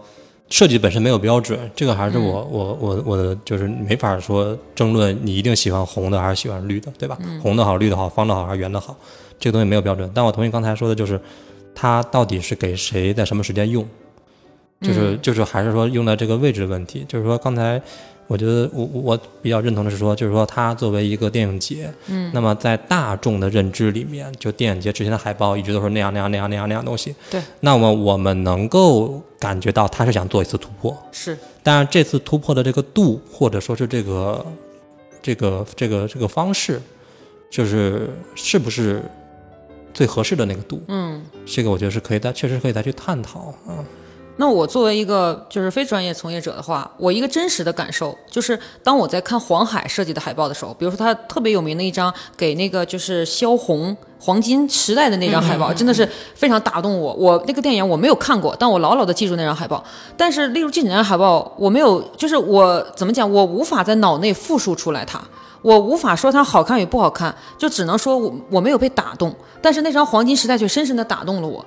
[0.49, 7.17] 设计本身没有标准，这个还是我我我我的就是没法说争论你一定喜欢红的还是喜欢绿的，对吧？
[7.41, 8.95] 红的好，绿的好，方的好还是圆的好，
[9.39, 10.09] 这个东西没有标准。
[10.13, 11.19] 但我同意刚才说的，就是
[11.75, 13.85] 它到底是给谁在什么时间用，
[14.81, 17.81] 就是就是还是说用在这个位置的问题，就是说刚才。
[18.27, 27.41] 我觉得我我比较认同的是说，就是说它作为一个电影节，嗯，那么在大众的认知里面，就电影节之前的海报一直都是那样那样那样那样那样东西，对。
[27.61, 31.37] 那么我们能够感觉到他是想做一次突破，是。
[31.63, 34.45] 但是这次突破的这个度，或者说是这个
[35.21, 36.81] 这个这个这个方式，
[37.49, 39.01] 就是是不是
[39.93, 40.81] 最合适的那个度？
[40.89, 43.83] 嗯，这个我觉得是可以再确实可以再去探讨啊。
[44.39, 57.13] 那我作为一个就是非专业从业者的话，我一个真实的感受就是，当我在看黄海设计的海报的时候，比如说他特别有名的一张给那个就是萧红黄金时代的那张海报，真的是非常打动我。
[57.13, 59.83] 我那个电影我没有看过，但我牢牢的记住那张海报。
[60.15, 65.19] 但是例如这几张海报，我没有，就是我怎么讲，我无法在脑内复述出来它，
[65.63, 69.35] 我无法说它好看与不好看，就只能说我我没有被打动。
[69.59, 71.65] 但是那张黄金时代却深深的打动了我。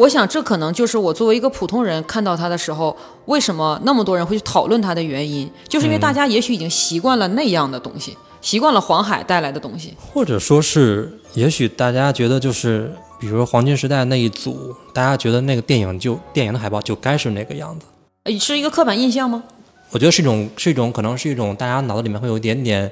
[0.00, 19.42] 我想，这可能就是我作为一个普通人看到他的时候，为什么那么多人会去讨论他的原因，就是因为大家也许已经习惯了那样的东西，习惯了黄海带来的东西，或者说是，也许大家觉得就是，比如说黄金时代那一组，大家觉得那个电影就电影的海报就该是那个样子，是一个刻板印象吗？
[19.90, 22.90] 我觉得是一种，是一种，可能是一种大家脑子里面会有一点点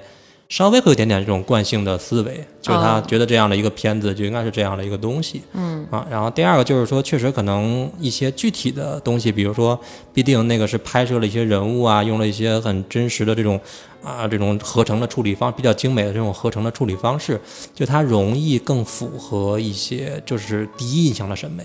[0.49, 3.05] 稍微会有点点这种惯性的思维，就是他哦。
[3.07, 5.87] 觉得这样的一个片子就应该是这样的一个东西，嗯。
[5.91, 9.79] 啊，然后第二个就是说，确实可能一些具体的东西，比如说，
[10.13, 13.61] 必定那个是拍摄了一些人物啊，用了一些很真实的这种
[14.03, 17.39] 啊这种合成的处理方，比较精美的这种合成的处理方式，
[17.75, 21.63] 就它容易更符合一些就是第一印象的审美。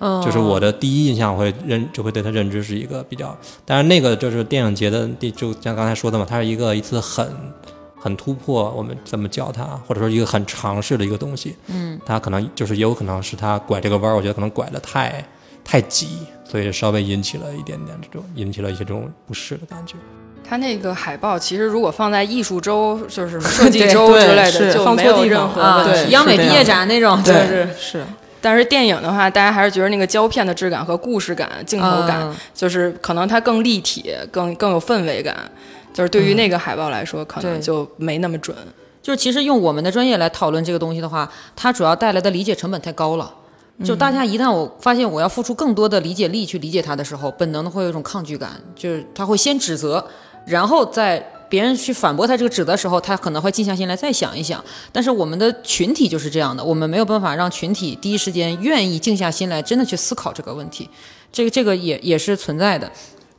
[0.00, 7.28] 嗯，就是我的第一印象会认就会对他认知是一个比较，但是那个就是电影节的第就像刚才说的嘛，它是一个一次很
[8.00, 11.56] 很突破我们怎么叫它，或者说一个很尝试的一个东西。
[11.66, 15.24] 嗯，它可能就是也有可能是它拐这个弯儿，我觉得可能拐的太
[15.64, 19.94] 太急，所以稍微引起了一点点这种引起了一些这种不适的感觉。
[20.48, 26.04] 它那个海报其实如果放在艺术周，就是设计周之类的，就没错地方有任何啊问题。
[26.04, 28.06] 对央美毕业展那种，对就是是，
[28.40, 35.36] 但是电影的话，大家还是觉得那个胶片的质感和故事感、镜头感，嗯就是可能它更立体、更更有氛围感。
[35.98, 38.56] 就是对于那个海报来说，可能就没那么准。
[39.02, 43.34] 就是其实用我们的专业来讨论这个东西的话，它主要带来的理解成本太高了。
[43.84, 50.06] 就大家一旦我发现我要付出更多的理解力去理解它的时候，本能的会有一种抗拒感，就是他会先指责，
[50.46, 51.18] 然后在
[51.48, 54.64] 别人去反驳他这个指责的时候，他可能会静下心来再想一想。
[54.92, 60.88] 但是我们的群体就是这样的，我们没有办法让群体第一时间愿意静下心来，真的去思考这个问题。
[61.32, 62.88] 这个这个也也是存在的。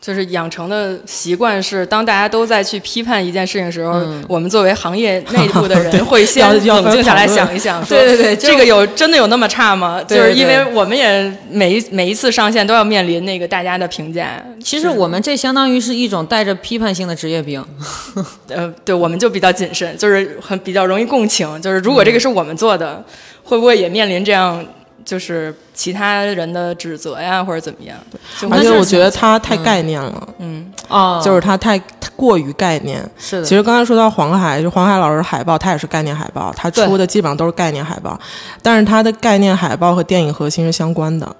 [0.02, 10.02] 就是养成的习惯是，当大家都在去批判一件事情的时候，嗯我们作为行业内部的人会先 冷静下来想一想，说对对对这个有真的有那么差吗？
[10.08, 14.42] 对就是因为我们也每一每一次上线都要面临那个大家的评价。
[14.64, 17.64] 其实我们这相当于是一种带着批判性的职业病。
[18.48, 21.62] 呃，对，我们就比较谨慎，就是很比较容易共情。
[21.62, 23.04] 就是如果这个是我们做的，
[23.44, 24.66] 会不会也面临这样
[25.10, 27.98] 就是其他人的指责呀，或者怎么样？
[28.40, 31.20] 就而且我觉得他太概念了，嗯，哦。
[31.26, 33.04] 就是他太太过于概念。
[33.18, 38.20] 是的，其实刚才说到黄海，就黄海老师海报，他也是概念海报，他出的基本上都是概念海报，
[38.62, 41.36] 但是他的概念海报和电影核心是相关的。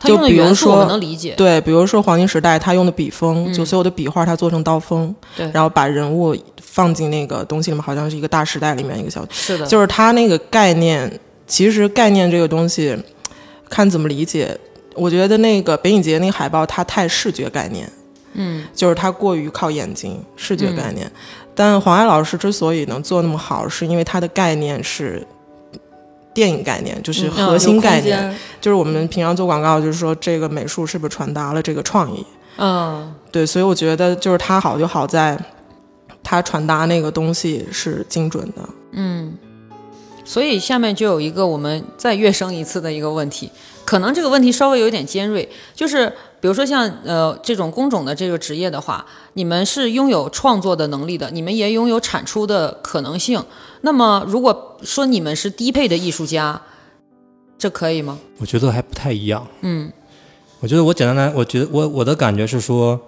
[0.00, 1.34] 他用的就比如说能理解。
[1.36, 5.48] 对，比如说黄金时代，他用的笔锋，就所有的笔画，他做成刀锋，对。
[5.52, 12.96] 然后把人物放进那个东西里面，好像是一个大时代里面一个小，是的，就是他那个概念，其实概念这个东西，
[13.72, 14.58] 看怎么理解。
[14.94, 17.90] 我觉得那个北影节那个海报，它太视觉概念，
[18.34, 21.10] 嗯，就是它过于靠眼睛视觉概念。
[21.54, 25.26] 但黄爱老师之所以能做那么好，是因为他的概念是
[26.34, 32.26] 电影概念，就是嗯核心概念，就是我们平常做广告，就是说这个美术是不是传达了这个创意。
[32.58, 35.38] 嗯，对，所以我觉得就是它好就好在，
[36.22, 38.68] 它传达那个东西是精准的。
[40.32, 43.50] 所以下面就有一个我们再跃升一次的一个问题，
[43.84, 46.10] 可能这个问题稍微有点尖锐，就是
[46.40, 49.04] 比如说像呃这种工种的这个职业的话，
[49.34, 53.44] 你们是拥有创作的能力的，你们也拥有产出的可能性。
[53.82, 56.58] 那么如果说你们是低配的艺术家，
[57.58, 58.18] 这可以吗？
[58.38, 59.46] 我觉得还不太一样。
[59.60, 59.92] 嗯，
[60.60, 62.98] 我觉得我简单来，我觉得我我的感觉是说，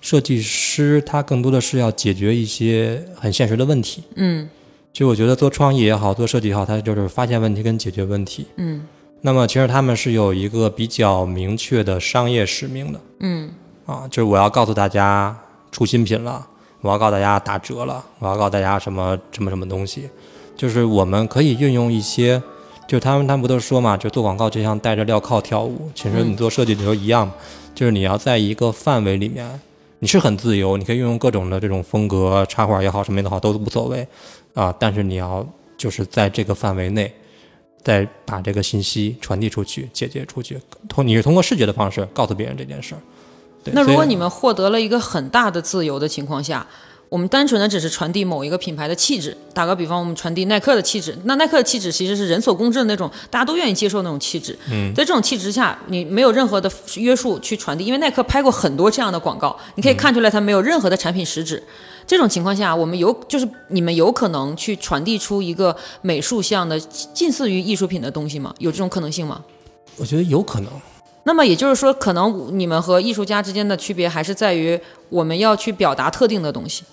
[0.00, 4.02] 设计师他更多的是要解决一些很现实的问题。
[4.16, 4.48] 嗯
[4.92, 8.46] 就我觉得做创意也好，做设计也好，它就是发现问题跟解决问题。
[8.56, 8.86] 嗯。
[9.22, 13.50] 那么其实他们是有一个比较明确的商业使命的嗯。
[13.86, 15.36] 啊，就是我要告诉大家
[15.72, 16.46] 出新品了，
[16.80, 20.08] 我要告诉大家打折了，我要告诉大家什么什么什么东西，
[20.56, 22.40] 就是我们可以运用一些，
[22.86, 27.30] 就是他们他们不都说嘛，就做广告就像戴着镣铐跳舞，其实你做设计的时候一样，
[27.74, 29.60] 就是你要在一个范围里面，
[29.98, 34.06] 你是很自由，你可以运用各种的这种风格，插画也好，什么也好都无所谓
[34.54, 35.46] 啊，但是你要
[35.76, 37.12] 就是在这个范围内。
[37.82, 43.00] 再把这个信息传递出去、解决出去，通你是通过视觉的方式告诉别人这件事儿。
[43.72, 46.66] 那如果你们获得了一个很大的自由的情况下，
[47.10, 54.56] 我们单纯的只是传递某一个品牌的气质，打个比方，我们传递耐克的气质，那耐克的气质其实是人所共知的那种，大家都愿意接受那种气质。
[54.70, 61.60] 嗯，在这种气质下，你没有任何的约束去传递，因为耐克拍过很多这样的广告，你可以看出来它没有任何的产品实质。
[62.06, 68.54] 这种情况下，我们有就是你们有可能去传递出一个美术像的近似于艺术品的东西吗？
[68.58, 69.42] 有这种可能性吗？
[69.96, 70.70] 我觉得有可能，
[71.24, 76.84] 那么也就是说，可能你们和艺术家之间的区别还是在于我们要去表达特定的东西。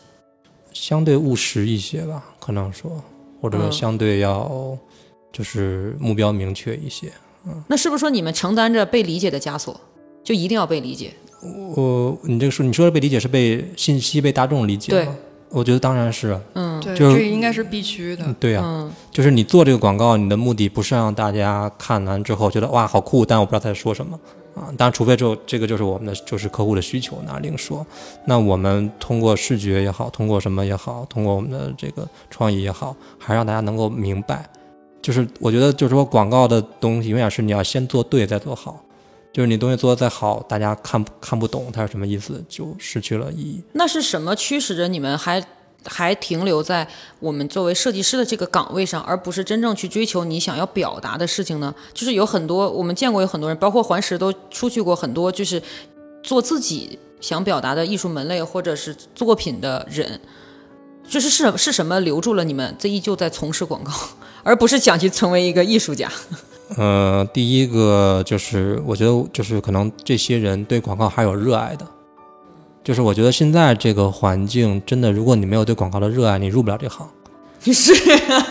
[0.79, 3.03] 相对务实一些吧，可能说，
[3.41, 4.77] 或者相对要
[5.31, 7.11] 就是目标明确一些。
[7.47, 9.79] 嗯那是不是说你们承担着被理解的枷锁，
[10.23, 11.13] 就一定要被理解？
[11.75, 15.15] 我你这个说你说的被理解是被信息被大众理解对吗？
[15.49, 18.23] 我觉得当然是啊，嗯对，就这应该是必须的。
[18.25, 24.19] 嗯对呀、嗯就是你做这个广告，你的目的不是让大家看完之后觉得哇好酷，但我不知道他在说什么
[24.53, 24.69] 啊。
[24.77, 27.85] 当然，除非就这个就是我们的就是客户的需求，那另说。
[28.25, 34.47] 那我们通过视觉也好，通过什么也好，通过我们的这个创意也好，还让大家能够明白。
[35.01, 38.83] 就是我觉得，就是说广告的东西永远是你要先做对再做好。
[39.37, 43.61] 就是你东西做的再好，大家看看不懂它是什么意思，就失去了意义。
[43.73, 45.45] 那是什么驱使着你们还
[45.85, 46.87] 还停留在
[47.19, 51.75] 我们作为设计师的这个岗位上，而不是真正去追求你想要表达的事情呢？
[51.93, 55.61] 就是有很多我们见过有很多人，包括环石都出去过很多，就是
[56.23, 60.19] 做自己想表达的艺术门类或者是作品的人，
[61.07, 63.91] 就是是是什么留住了你们，这依旧在从事广告，
[64.41, 66.11] 而不是想去成为一个艺术家。
[66.75, 71.87] 呃，第一个就是我觉得就是可能这些人对广告还有热爱的，
[72.83, 77.07] 就是我觉得现在这个环境真的，如果你没有对广告的热爱，你入不了这行。
[77.59, 77.93] 是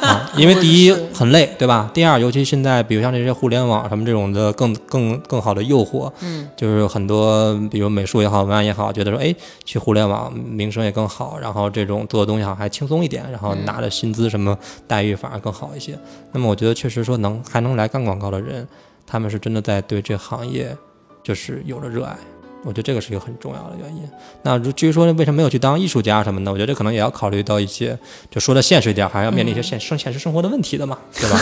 [0.02, 1.90] 啊， 因为第一很累，对吧？
[1.94, 9.34] 第二，尤其现在，比如像这些互联网什么这种的，更更更好的诱惑，嗯，就是很多，比如美术也好，文案也好，觉得说，哎，
[9.64, 15.98] 去互联网名声也更好，然后这种做的东西好还轻松一点，然后拿的薪资什么待遇反而更好一些。
[16.32, 18.66] 那么我觉得确实说能还能来干广告的人，
[19.06, 20.76] 他们是真的在对这行业
[21.22, 22.16] 就是有了热爱。
[22.66, 24.02] 我觉得这个是一个很重要的原因。
[24.42, 27.96] 那至于说为什么没有去当艺术家什么的，我觉得这可能也要考虑到一些，
[28.28, 31.38] 就说的现实一点，还要面临一些现生现实生活的问题的嘛，对吧？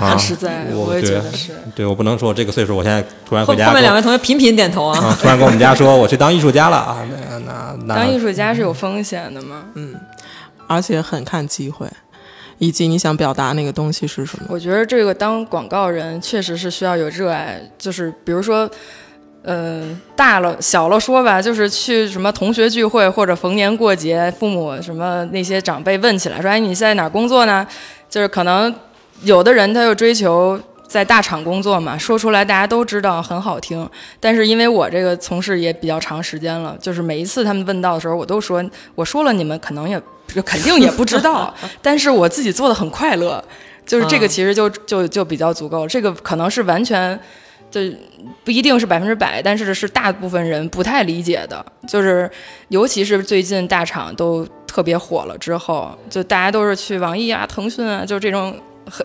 [0.10, 1.52] 很实在，我也觉得是。
[1.74, 3.68] 对，我不能说我这个岁数，我现在突然回家。
[3.68, 5.16] 后面两位同学频频点头啊！
[5.20, 7.06] 突然跟我们家说我去当艺术家了啊！
[7.08, 9.66] 那那那当艺术家是有风险的嘛？
[9.74, 9.94] 嗯，
[10.66, 11.86] 而且很看机会，
[12.58, 14.46] 以及你想表达那个东西是什么。
[14.48, 18.68] 我觉得这个当广告人确实是需要有热爱，就是比如说。
[19.42, 27.66] 嗯，大了小了说吧，就是去什么同学聚会或者逢年过节，父母什么那些长辈问起来说：“哎，你现在哪工作呢？”
[28.10, 28.74] 就是可能
[29.22, 33.88] 有的人他又追求在大厂工作嘛，说出来大家都知道很好听。
[34.20, 38.62] 但是因为我这个从事也比较长时间了，就是每一次他们问到的时候，我都说
[38.94, 39.98] 我说了，你们可能也
[40.44, 43.42] 肯定也不知道， 但是我自己做的很快乐，
[43.86, 45.88] 就是这个其实就就就比较足够。
[45.88, 47.18] 这个可能是完全。
[47.70, 47.80] 就
[48.44, 52.30] 不一定是百分之百，但是是大部分人不太理解的，就是
[52.68, 58.54] 尤其是最近大厂都特别火了之后，就大家都是去网易啊、腾讯啊，就这种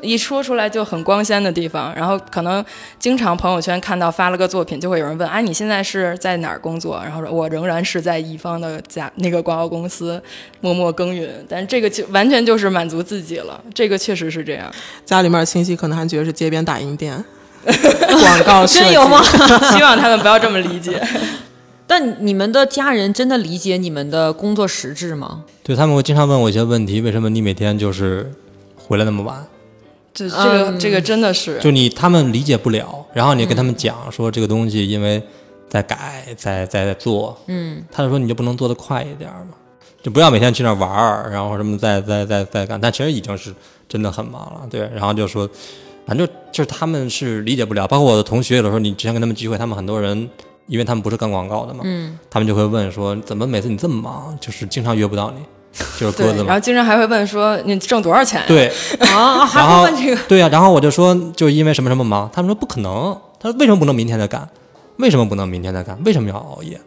[0.02, 2.64] 一说出来就很光鲜的地方，然后可能
[2.98, 7.00] 经常朋友圈看到发了个作品，就会有人问：啊，你现在是在哪儿工作？
[7.04, 10.20] 然后说我仍然是在乙方的家那个广告公司
[10.62, 14.72] 默默耕耘，但这个就完全就是满足自己了，这个确实是这样。
[15.06, 17.24] 家里面亲戚可能还觉得是街边打印店。
[18.22, 19.22] 广告真有吗？
[19.74, 21.02] 希望他们不要这么理解。
[21.88, 25.44] 但你们的家人真的理解你们的工作实质吗？
[25.64, 28.34] 对他们会经常问我一些问题：为什么你每天就是
[28.76, 29.46] 回来那么晚？
[30.14, 33.06] 这这个这个真的是，就你他们理解不了。
[33.14, 35.22] 然后你跟他们讲说这个东西因为
[35.70, 39.54] 在改，在在做，嗯，他就说你就不能做得快一点吗？
[40.02, 42.82] 就不要每天去那玩儿，然后什么再再再再干。
[42.82, 43.54] 但其实已经是
[43.88, 44.90] 真的很忙了，对。
[44.94, 45.48] 然后就说。
[46.06, 50.30] 反正就是他们是理解不了，包括我的同学，有的时候你之前跟他们聚会，他们很多人，
[50.68, 55.42] 因为他们不是干广告的嘛，嗯，他们就会问说，怎么每次你这么忙，就是经常约不到你，
[56.00, 56.46] 就是鸽子嘛。
[56.48, 58.44] 然后经常还会问说，你挣多少钱？
[58.48, 60.22] 对啊， 还会问这个？
[60.28, 64.48] 对呀，然后我就说，就因为什么什么忙，他们说不可能，他说为什么不能明天再干？
[64.98, 66.00] 为什么不能明天再干？
[66.06, 66.80] 为什么要熬夜？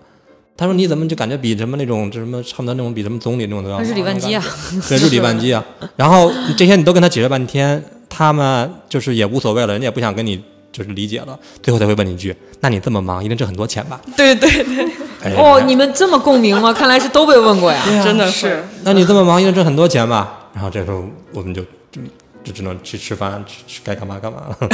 [0.56, 3.80] 他说你怎么就感觉比什么那种就什么差不多那种比什么总理那种都要？
[3.80, 4.42] 日理万机啊，
[4.88, 5.64] 对，日理万机啊。
[5.94, 7.84] 然后这些你都跟他解释半天。
[8.08, 10.42] 他们就是也无所谓了，人家也不想跟你
[10.72, 16.72] 就是理解了，最后才会问你一句：“那你这么忙，一定挣很多钱吧？”对对对，哦，你们这么共鸣吗？
[16.72, 18.64] 看来是都被问过呀，真的是。
[18.82, 20.48] 那你这么忙，一定挣很多钱吧？
[20.54, 22.00] 然后这时候我们就就
[22.44, 24.68] 就只能去吃饭，去该干嘛干嘛 了。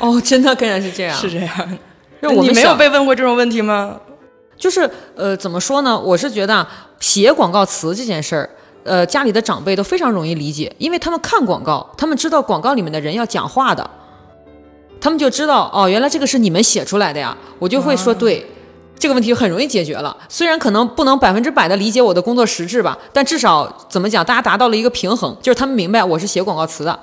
[0.00, 1.78] 哦，真的，竟然是这样，是这样。
[2.20, 3.96] 你没有被问过这种问题吗？
[4.56, 5.98] 就是呃，怎么说呢？
[5.98, 6.66] 我是觉得
[7.00, 8.48] 写广告词这件事儿。
[8.84, 13.88] 呃，家里的长辈都非常容易理解，因为他们看广告，他们知道广告里面的人要讲话的，
[15.00, 18.46] 他们就知道哦，原来这个是你们写出来的呀，我就会说对，
[18.98, 20.16] 这个问题很容易解决了。
[20.28, 27.00] 虽然可能不能百分之百的理解我的工作实质吧，但至少怎么讲，大家达到了一个平衡，就是他们明白我是写广告词的，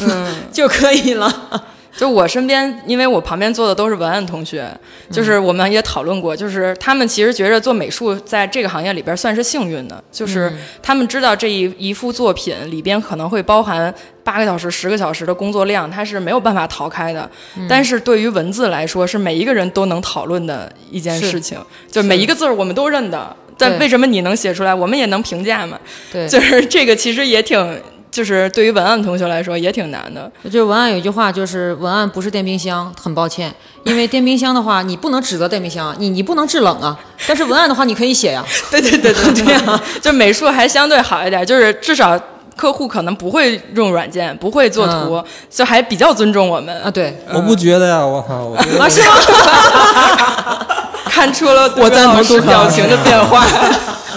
[0.00, 1.32] 嗯， 就可以了。
[1.96, 4.66] 就我身边，因为我旁边坐的都是文案同学，
[5.10, 17.30] 就是我们也讨论过，就是他们其实觉着做美术在这个行业里边算是幸运的，就是他们知道这一一幅作品里边可能会包含八个小时、十个小时的工作量，它是没有办法逃开的。
[17.68, 21.58] 但是对于文字来说，是每一个人都能讨论的一件事情，
[21.90, 23.36] 就每一个字我们都认得。
[23.58, 25.78] 但为什么你能写出来，我们也能评价嘛？
[26.10, 27.80] 对，就是这个其实也挺。
[28.12, 30.30] 就是对于文案同学来说也挺难的。
[30.50, 33.52] 就文案有一句话，就是文案不是电冰箱，很抱歉，
[33.84, 36.96] 因为电冰箱的话，你不能指责电冰箱，你你不能制冷啊。
[37.26, 38.44] 但是文案的话，你可以写呀。
[38.70, 42.20] 对对对对对啊， 就美术还相对好一点，就是至少
[42.54, 46.90] 客户可能不会用软件，不会做图，就还比较尊重我们啊。
[46.90, 50.66] 对，我不觉得呀，我靠，我觉得啊是吗？
[51.08, 53.44] 看出了我赞同杜克表情的变化。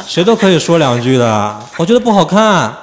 [0.07, 2.73] 谁都可以说两句的，我觉得不好看。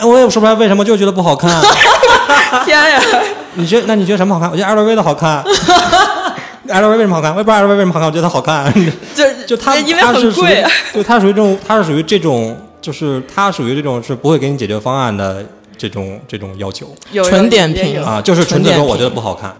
[0.00, 1.62] 哎我也说不出来为什么，就觉得不好看。
[2.64, 3.00] 天呀！
[3.54, 4.50] 你觉得那你觉得什么好看？
[4.50, 5.44] 我觉得 LV 的好看。
[6.66, 7.32] LV 为什么好看？
[7.32, 8.72] 我也不知道 LV 为什么好看，我觉得它好看。
[9.14, 15.44] 就就它因为它是属于很贵，对，它属于这种，它是属于这种，就是它属于这种是不会给你解决方案的
[15.76, 16.94] 这种这种要求
[17.24, 19.54] 纯点评啊，就是纯点评说我觉得不好看。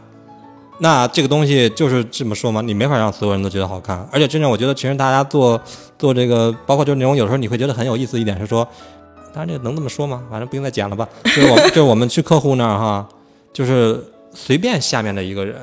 [0.78, 4.08] 那这个东西就是这么说嘛，你没法让所有人都觉得好看。
[4.10, 5.60] 而且真正我觉得，其实大家做
[5.98, 8.66] 做这个，包括就是那种有时候你会觉得很有意思一点是说，
[9.32, 10.22] 当然这个能这么说吗？
[10.30, 11.08] 反正不用再剪了吧。
[11.24, 13.08] 就是我就是我们去客户那儿哈，
[13.52, 14.02] 就是
[14.34, 15.56] 随便下面的一个人，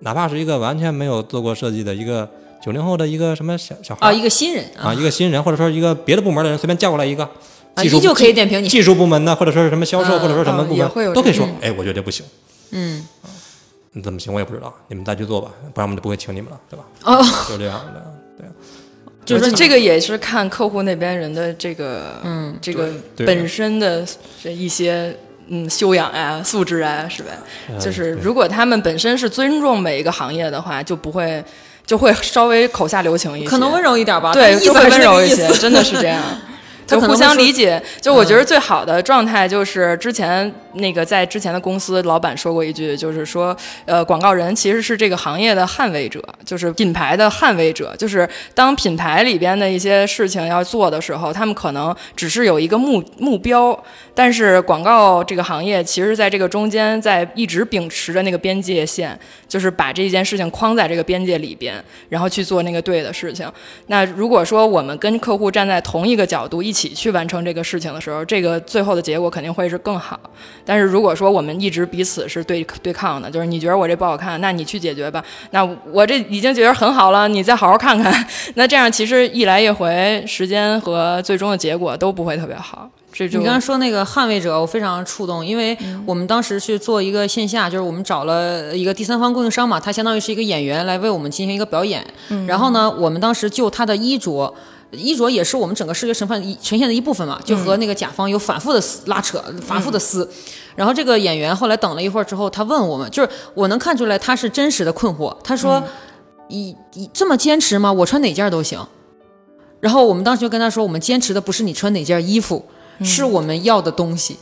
[0.00, 2.28] 哪怕是一个完全没有做过设计的一个
[2.64, 7.24] 九零后的一个什么小小孩啊，一个新人啊，一个新人，或者说一个别的部门的人，随便叫过来一个，
[7.74, 8.68] 啊，技术依旧可以点评你。
[8.68, 12.24] 技术部门的，或者说是什么销售，嗯或者说什么嗯部门，都可以说哎，我觉得这不行。
[12.70, 13.06] 嗯，
[13.92, 16.84] 你怎么行我也不知道，你们再去做吧，不然我们就不会请你们了，对吧？
[17.04, 18.23] 哦，就这样的，对。
[19.24, 24.04] 就是这个也是看客户那边人的这个，嗯，这个对本身的
[24.42, 25.16] 这一些
[25.48, 27.30] 嗯修养啊、素质啊，是吧？
[27.78, 31.42] 就是如果他们本身是尊重每一个行业的话，就不会
[31.86, 34.32] 就会稍微口下留情一些，可能温柔一点吧。
[34.32, 36.22] 对，就会温柔一些，真的是这样。
[36.86, 53.78] 就互相理解，就我觉得最好的状态就是之前那个在之前的公司，老板说过一句，就是说，呃，广告人其实是这个行业的捍卫者，就是品牌的捍卫者，就是当品牌里边的一些事情要做的时候，他们可能只是有一个目目标，
[54.14, 59.18] 但是广告这个行业其实在这个中间，在一直秉持着那个边界线，
[59.48, 63.50] 就是把这件事情框在这个边界里边，然后去做那个对的事情。
[63.86, 70.18] 那如果说我们跟客户站在同一个角度一起去完成这个事情的时候，这个最后的结果肯定会是更好。
[70.64, 75.22] 但是如果说我们一直彼此是对对抗的，就是你觉得我这不好看，那你去解决吧。
[75.50, 75.62] 那
[75.92, 78.26] 我这已经觉得很好了，你再好好看看。
[78.54, 82.88] 那这样其实一来一回，时间和最终的结果都不会特别好。
[83.12, 92.04] 这就你刚刚说那个捍卫者，我非常触动，因为我们当时去做一个线下，就是我们找了一个第三方供应商嘛，他相当于是一个演员来为我们进行一个表演。
[92.48, 94.52] 然后呢，我们当时就他的衣着。
[94.94, 100.28] 衣着也是我们整个视觉呈现的一部分嘛，就和那个甲方有反复的撕拉扯、反复的撕。
[100.76, 105.36] 然后这个演员后来等了一会儿之后，他问我们，就是我能看出来他是真实的困惑。
[105.44, 105.82] 他说
[106.48, 107.92] ：“你你这么坚持吗？
[107.92, 108.84] 我穿哪件都行。”
[109.80, 112.64] 然后我们当时就跟他说：“我们坚持的不是你穿哪件衣服，
[113.02, 114.36] 是我们要的东西。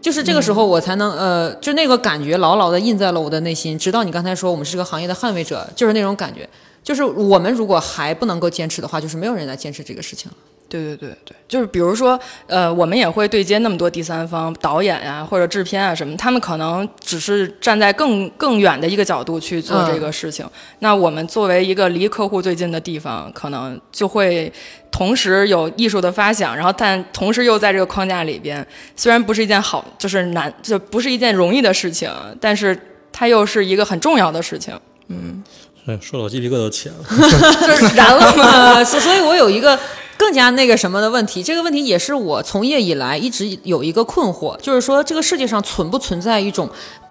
[0.00, 3.78] 就是这个时候，我才能、呃，就那个感觉牢牢的印在了我的内心。
[3.78, 6.48] 直到你刚才说我们是这个行业的捍卫者，就是那种感觉。
[6.82, 10.36] 就是我们如果还不能够坚持的话，就是没有人来坚持这个事情了。
[10.68, 12.16] 对对对对，就是比如说，
[12.46, 20.48] 呃，我们也会对接那么多第三方导演啊，或者制片啊什么，他们可能只是站在更更远的一个角度去做这个事情。
[20.78, 24.52] 那我们作为一个离客户最近的地方，可能就会
[24.92, 28.64] 同时有艺术的发想，然后但同时又在这个框架里边，
[28.94, 32.08] 虽然不是一件好，就是难，就不是一件容易的事情，
[32.40, 32.78] 但是
[33.10, 34.72] 它又是一个很重要的事情。
[35.92, 37.04] 是说的我鸡皮疙瘩都起来了。
[37.66, 38.74] 就是燃了吗？
[38.76, 39.78] 呃，所所以，我有一个
[40.18, 46.68] 更加那个什么的问题，这个问题也是我从业以来一直有一个困惑，就是说这个世界上存不存在一种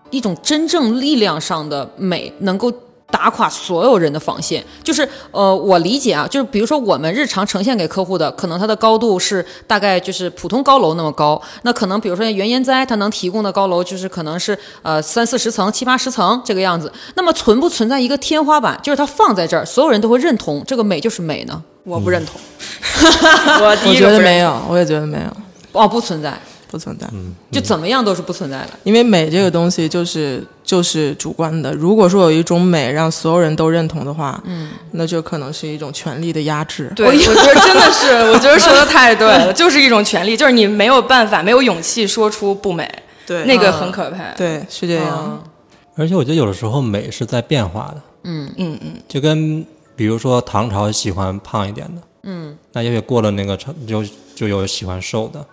[0.09, 2.71] 一种真正力量上的美，能够。
[3.11, 21.63] 打垮所有人的防线，就是呃，我理解啊，就是比如说我们日常呈现给客户的，可能它的高度是大概就是普通高楼那么高，那可能比如说原研哉它能提供的高楼就是可能是呃三四十层、七八十层这个样子，那么存不存在一个天花板，就是它放在这儿，所有人都会认同这个美就是美呢？
[21.83, 22.39] 我 不认同，
[23.61, 25.25] 我觉得没有，我也觉得没有，
[25.71, 26.39] 哦，不存在，
[26.69, 27.07] 不存在。
[27.51, 28.69] 就怎么样都是不存在的。
[28.83, 31.73] 因为美这个东西就是就是主观的。
[31.73, 36.91] 如果说有一种美让所有人都认同的话，嗯，那就可能是一种权力的压制。
[36.95, 42.89] 对，我觉得真的是， 我觉得说的太对了，就是一种权力，就是你没有办法，没有勇气说出不美，
[43.25, 44.31] 对那个很可怕。
[44.37, 45.41] 对，是这样。
[45.43, 45.43] 嗯
[45.95, 49.65] 而且我觉得有的时候美是在变化的，嗯嗯嗯，就跟
[49.97, 54.01] 比如说唐朝喜欢胖一点的，嗯，那也许过了那个成就
[54.33, 55.45] 就有喜欢瘦的，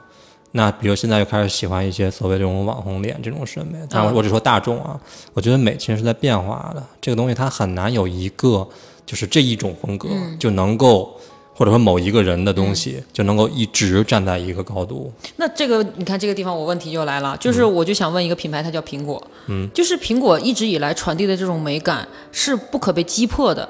[0.57, 4.99] 那比如现在又开始喜欢一些所谓这种网红脸这种审美，当然我我只说大众啊，
[5.35, 8.67] 我觉得美其实是在变化的，这个东西它很难有一个
[9.05, 11.15] 就是这一种风格就能够
[11.55, 15.13] 或者说某一个人的东西，就能够一直站在一个高度。
[15.37, 23.69] 那这个你看这个地方，我问题就来了，就是我就想问一个品牌，它叫苹果，嗯，就是苹果一直以来传递的这种美感是不可被击破的。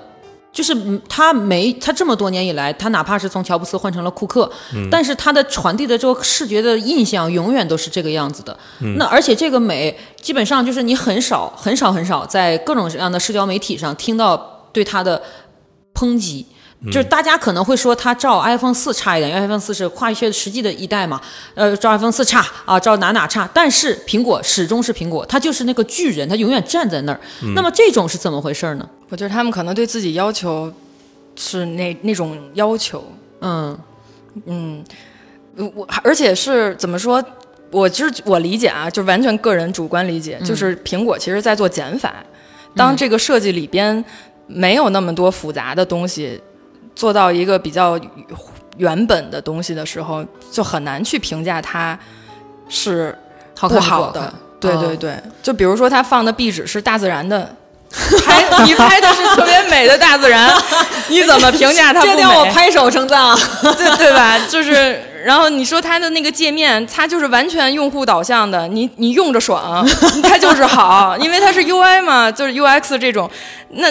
[0.57, 4.51] 就是嗯它没，他这么多年以来，他哪怕是从乔布斯换成了库克，
[4.91, 8.59] 但是他的传递的这个视觉的印象永远都是这个样子的。
[8.97, 14.35] 那而且这个美，基本上就是你很少很少很少在各种各样的社交媒体上听到
[14.73, 15.23] 对他的
[15.93, 16.47] 抨击。
[16.93, 21.21] 就是大家可能会说它照 iPhone 四差一点，因为 iPhone 四是跨越实际的一代嘛，
[21.55, 23.49] 呃，照 iPhone 四差啊，照哪哪差。
[23.53, 27.21] 但是苹果始终是苹果，它就是那个巨人，它永远站在那儿。
[27.55, 28.89] 那么这种是怎么回事呢？
[29.09, 30.73] 我觉得他们可能对自己要求
[31.35, 33.05] 是那那种要求，
[33.41, 33.79] 嗯
[34.47, 34.85] 嗯，
[35.75, 37.23] 我而且是怎么说？
[37.73, 42.15] 我其实我理解啊，就完全个人主观理解，就是苹果其实在做减法。
[42.77, 44.05] 当这个设计里边
[44.47, 46.41] 没有那么多复杂的东西。
[46.97, 47.97] 做到一个比较
[48.77, 51.97] 原本的东西的时候，就很难去评价它
[52.69, 53.17] 是
[53.55, 54.35] 不好的。
[54.59, 57.55] 对对对，就比如说他放的壁纸是大自然的，
[58.25, 60.51] 拍你拍的是特别美的大自然，
[61.09, 62.13] 你怎么评价它不美？
[62.17, 64.39] 这让我拍手称赞啊， 对对吧？
[64.49, 69.87] 就是，然后你说它的那个界面，它就是完全用户导向的，你你用着爽，
[70.23, 73.31] 它就是好，因为它是 UI 嘛，就是 UX 这种，
[73.71, 73.89] 那。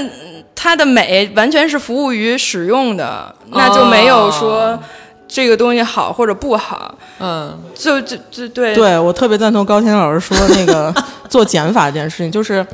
[0.58, 4.80] 它的美完全是服务于使用的，那就没有说
[5.28, 6.96] 这个东西好或者不好。
[7.20, 8.74] 嗯，就就就对。
[8.74, 10.92] 对我特别赞同高天老师说那个
[11.30, 12.66] 做减法这件事情，就是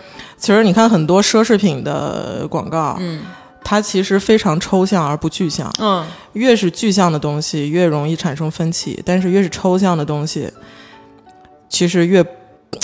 [0.42, 3.22] 其实你看很多奢侈品的广告，嗯，
[3.64, 5.72] 它其实非常抽象而不具象。
[5.78, 10.52] 嗯，越是具象的东西越容易产生分歧，但是越是抽象的东西，
[11.70, 12.26] 其实越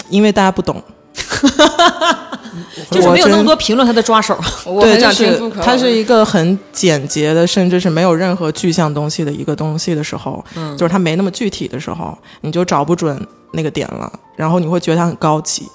[0.10, 0.82] 因为大家不懂。
[2.92, 4.38] 就是没有那么多评论他的抓手，
[4.82, 13.20] 对，就是它是一个很简洁的，甚至是没有任何具象东西的一个东西的时候，嗯，就是它没那么具体的时候，你就找不准
[13.54, 15.68] 那个点了，然后你会觉得它很高级。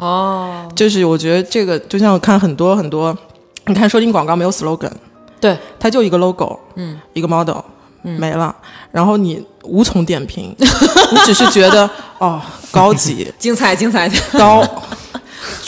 [0.00, 3.16] 哦，就是我觉得这个就像我看很多很多，
[3.66, 4.90] 你看收金广告没有 slogan，
[5.38, 7.58] 对，它就一个 logo，嗯，一个 model，
[8.02, 8.54] 没了，
[8.90, 11.88] 然后你无从点评， 你只是觉得
[12.18, 12.40] 哦，
[12.72, 14.66] 高级， 精彩，精彩，高。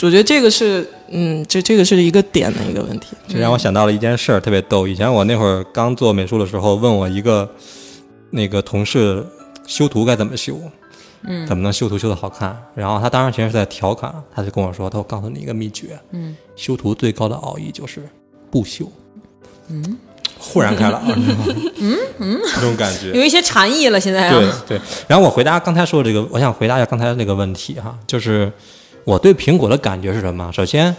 [0.01, 3.15] 我觉得这个是，嗯，这这个是一个点的一个问题。
[3.27, 4.85] 这让我想到了一件事儿，特别逗。
[4.85, 7.49] 以前我那会儿刚做美术的时候，问我一个
[8.31, 9.25] 那个同事
[9.65, 10.59] 修图该怎么修，
[11.25, 12.57] 嗯，怎么能修图修的好看？
[12.75, 18.07] 然后他当时其实是在调侃，他就跟我说：“他我告诉你一个秘诀，嗯，修图最高的奥义就是
[18.51, 18.91] 不修。”
[19.69, 19.97] 嗯，
[20.37, 21.01] 豁然开朗，
[21.79, 23.99] 嗯嗯，这种感觉有一些禅意了。
[23.99, 24.81] 现在对对。
[25.07, 28.51] 然后我回答刚才说的这个，我想回答一下刚才那个问题哈，就是。
[29.05, 30.49] 我对苹果的感觉是什么？
[30.53, 30.95] 首先，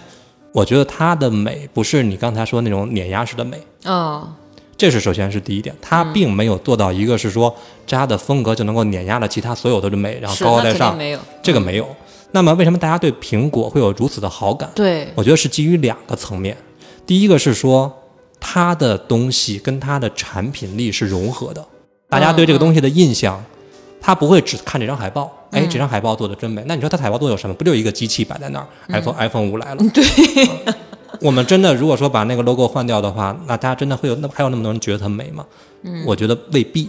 [0.53, 4.29] 我觉得它的美不是你刚才说那种碾压式的美啊，
[4.77, 7.55] 这是首先是第一点，它并没有做到一个是说
[7.87, 11.89] 它的风格就能够碾压了其他所有的美，然后高高在上，没有这个没有。
[12.33, 14.70] 那么为什么大家对苹果会有如此的好感？
[14.75, 16.57] 对，我觉得是基于两个层面，
[17.07, 17.93] 第一个是说
[18.41, 21.64] 它的东西跟它的产品力是融合的，
[22.09, 23.43] 大家对这个东西的印象。
[24.07, 26.62] 他不会只看这张海报，哎，这张海报做的真美。
[26.66, 27.55] 那你说它海报做有什么？
[27.55, 29.83] 不就一个机器摆在那儿？iPhone iPhone 五来了。
[29.95, 30.05] 对，
[31.23, 35.45] 我们真的如果说把那个 logo 换掉的话，那大家真的会有那还有那么多人觉得它美吗？
[35.83, 36.89] 嗯，我觉得未必。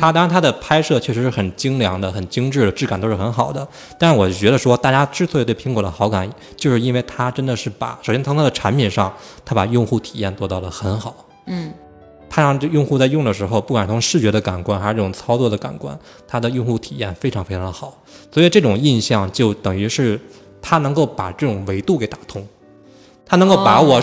[0.00, 3.66] 它当然它的拍摄确实是很精良的、很精致的，质感都是很好的。
[3.96, 9.14] 但是我觉得说，大家之所以对苹果的好感，就是因为它真的是把首先从它的产品上，
[9.44, 11.14] 它把用户体验做到了很好。
[11.46, 11.72] 嗯。
[12.28, 15.96] 它让这用户在用的时候，不管从视觉的感官还是这种操作的感官，
[16.26, 17.96] 它的用户体验非常非常的好。
[18.32, 20.20] 所以这种印象就等于是
[20.60, 22.44] 它能够把这种维度给打通，
[23.26, 24.00] 它能够把我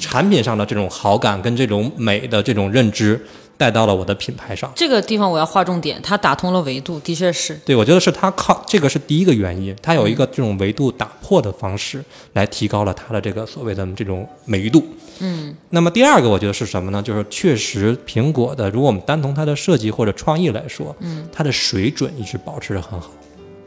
[0.00, 3.20] 产品上的这种好感跟这种美的这种认知。
[3.58, 14.84] 带到了我的品牌上，这个地方我要划重点，它打通了维度，的确是对，我觉得是它靠这个是第一个原因，它有一个这种维度打破的方式，来提高了它的这个所谓的这种美誉度。
[15.20, 17.00] 嗯，那么第二个我觉得是什么呢？
[17.00, 23.12] 就是确实苹果的，如果我们单从它的设计或者创意来说，嗯，它的水准一直保持得很好，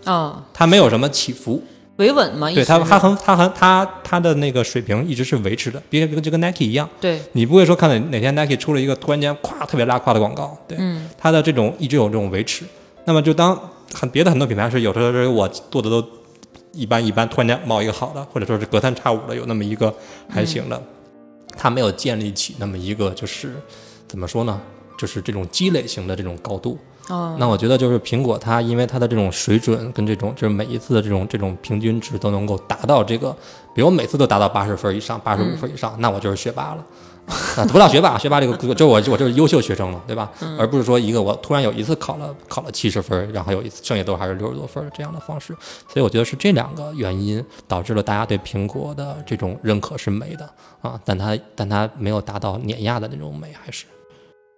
[0.03, 1.63] 啊，它没有什么起伏。
[1.97, 10.77] 维稳嘛，对他，他很，他很，他他的那个水平一直是维持的，别就跟 Nike 一样，对你不会说看哪哪天 Nike 出了一个突然间咵特别拉胯的广告，对，
[11.17, 12.65] 他的这种一直有这种维持。
[13.05, 13.57] 那么就当
[13.93, 16.05] 很别的很多品牌是有的时候我做的都
[16.73, 19.93] 一般一般，突然间冒一个好的，或者说是隔三差五的有那么一个
[20.27, 20.81] 还行的，
[21.55, 23.55] 它没有建立起那么一个就是
[24.05, 24.59] 怎么说呢，
[24.97, 26.77] 就是这种积累型的这种高度。
[27.09, 33.35] 哦，那我觉得就是苹果，它因为它的这种水准跟这种，就是每一次的这种这种平均值都能够达到这个，
[33.73, 36.85] 比如每次都达到八十分以上，八十五分以上，那我就是学霸了。
[37.57, 40.31] 啊，不到学霸，学霸这个就我我就是优秀学生了，对吧？
[40.59, 45.47] 而不是说一个我突然有一次考了考了七十分，然后有一次剩下都还是六十多分这样的方式。
[45.91, 50.47] 所以我觉得是这两个原因导致了大家对苹果的这种认可是美的
[50.81, 53.85] 啊，但它但它没有达到碾压的那种美，还是。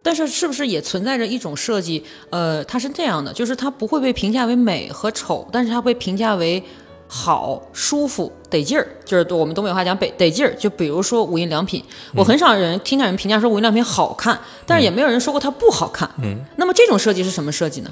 [0.08, 2.02] 但是是不是也存在着一种设计？
[2.30, 6.64] 呃，它是这样的，就是它不会被评价为美和丑，但是它被评价为
[7.10, 8.88] 好、舒服、得劲儿。
[9.04, 10.56] 就是我们东北话讲“得得劲儿”。
[10.58, 11.84] 就比如说无印良品，
[12.16, 16.10] 我很少人听见人评价说无印良品好看，但是也没有人说过它不好看。
[16.24, 17.92] 嗯，那么这种设计是什么设计呢？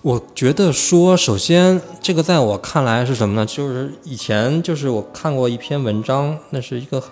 [0.00, 3.44] 我觉得说，首先这个在我看来是什么呢？
[3.44, 7.10] 就是以前就是我看过一篇文章，那是一个很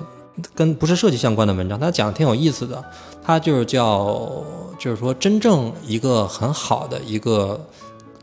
[0.55, 2.82] 跟不是设计相关的文章，他讲的挺有意思的。
[3.22, 4.45] 他就是叫，
[4.78, 7.59] 就是说真正一个很好的一个，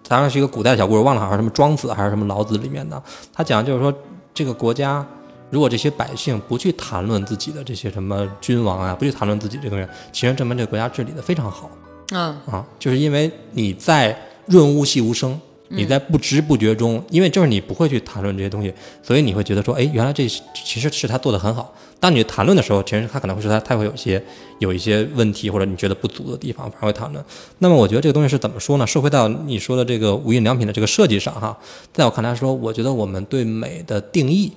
[0.08, 3.02] 当然是一个古代的小故事，忘了好像什么庄子还是什么老子里面的。
[3.34, 3.94] 他讲就是说，
[4.34, 5.06] 这个国家
[5.50, 11.70] 如果这些百姓不去谈论自己的这些什么君王啊，不去谈论自己这东西，其实证明这个国家治理的非常好。
[12.12, 15.40] 嗯啊，就是因为你在润物细无声，
[15.70, 21.74] 你在不知不觉中，因为就是你不会去谈论这些东西，所以你会觉得说，哎，原来这其实是他做的很好。
[22.02, 24.22] 当你谈论的时候，其实他可能会说他他会有一些
[24.58, 27.24] 有一些问题或者你觉得不足的地方，反而会谈论。
[27.60, 28.88] 那么我觉得这个东西是怎么说呢？
[28.88, 31.56] 说回到你说的这个无印良品的这个设计上哈，
[31.94, 34.52] 在我看来说，我觉得我们对美的定义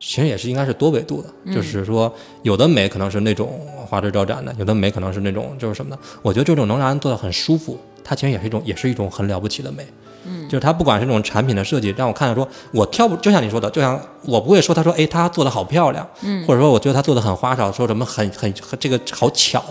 [0.00, 2.12] 其实也是应该是多维度的，就是说
[2.42, 5.98] 有的美可能是那种花枝招展的，有的美可能是那种就是什么呢？
[6.20, 9.86] 我觉得这种能让人做的很舒服，它其实也是一种也是一种很了不起的美。
[10.24, 19.62] 嗯，就是它不管是这种产品的设计，让我看到说，我挑不，就像你说的，就像我不会说，他说，哎，他做的好漂亮，嗯，或者说我觉得他做的很花哨，说什么很很很这个好巧，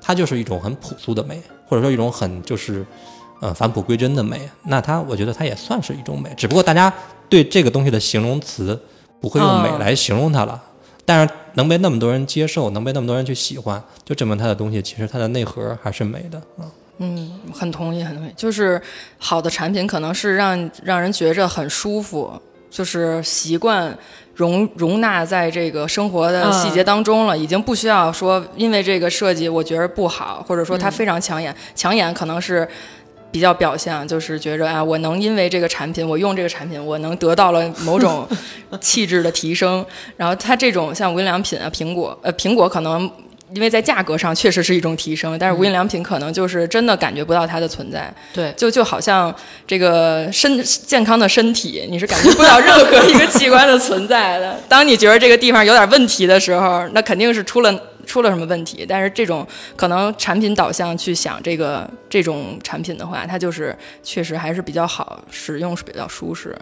[0.00, 2.84] 它就是一种很朴素的美，或者说一种很就是，
[3.40, 4.48] 呃，返璞归真的美。
[4.64, 6.92] 那它，我觉得它也算是一种美，只不过大家
[7.28, 8.78] 对这个东西的形容词
[9.20, 10.62] 不会用美来形容它了，
[11.04, 16.60] 但是能被那么多人接受，能被那么多人去喜欢，就证明它的东西其实它的内核还是美的啊。
[16.60, 16.70] 嗯，
[17.52, 18.32] 很同意，很同意。
[18.36, 18.80] 就是
[19.18, 22.32] 好的产品可能是让让人觉着很舒服，
[22.68, 23.96] 就是习惯
[24.34, 31.54] 容容纳在这个生活的细节当中了，已经不需要说因为这个设计我觉得不好，或者说它非常抢眼。
[31.74, 32.66] 抢眼可能是
[33.30, 38.26] 比较表象，就是觉着啊，我能因为这个产品，我用这个产品，我能得到了某种
[38.80, 39.84] 气质的提升。
[40.16, 43.08] 然后它这种像无印良品啊，苹果呃，苹果可能。
[43.54, 48.12] 因为在价格上确实是一种提升，但是无印良品可能就是真的感觉不到它的存在。
[48.34, 49.34] 对，就就好像
[49.66, 54.60] 这个身健康的身体，你是感觉不到任何一个器官的存在的。
[54.68, 57.74] 当你觉得这个地方有点问题的时候，那肯定是出了
[58.06, 58.84] 出了什么问题。
[58.88, 59.46] 但是这种
[59.76, 66.54] 可能产品导向去想这个这种产品的话，它就是确实还是比较好，使用是比较舒适。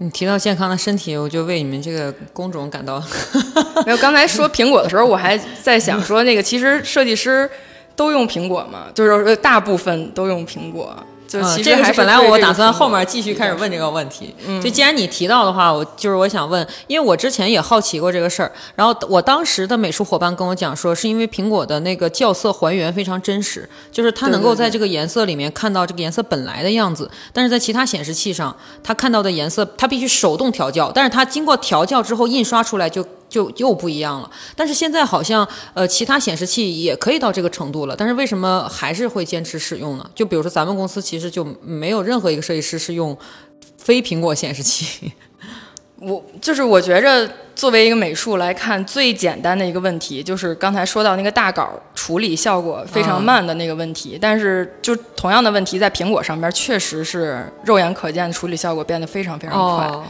[0.00, 3.02] 你提到健康的身体，我就为你们这个工种感到。
[3.84, 7.50] 没有，刚才说苹果的时候，我还在想说，那个其实设计师
[7.96, 10.96] 都用苹果嘛，就是大部分都用苹果。
[11.28, 14.34] 就其实这个是本来我打算后面继续开始问这个问题。
[14.62, 18.50] 就既然你提到的话，我就是我想问，因为我之前也好奇过这个事儿。
[18.74, 27.10] 然后我当时的美术伙伴跟我讲说，是因为苹果的那个校色还原非常真实，就是它能够在这个颜色里面看到这个颜色本来的样子。
[27.32, 33.06] 但是在其他显示器上，它看到的颜色它必须手动调教，但是它经过调教之后印刷出来就。
[33.28, 40.10] 就又不一样了，但是现在好像呃其他显示器也可以到这个程度了，但是为什么还是会坚持使用呢？
[40.14, 43.16] 就比如说咱们公司其实就没有任何一个设计师是用
[43.76, 45.12] 非苹果显示器。
[46.00, 60.08] 我就是我觉着作为一个美术来看，最简单的一个问题就是刚才说到那个大稿处理效果非常慢的那个问题，但是就同样的问题在苹果上边确实是肉眼可见的处理效果变得非常非常快。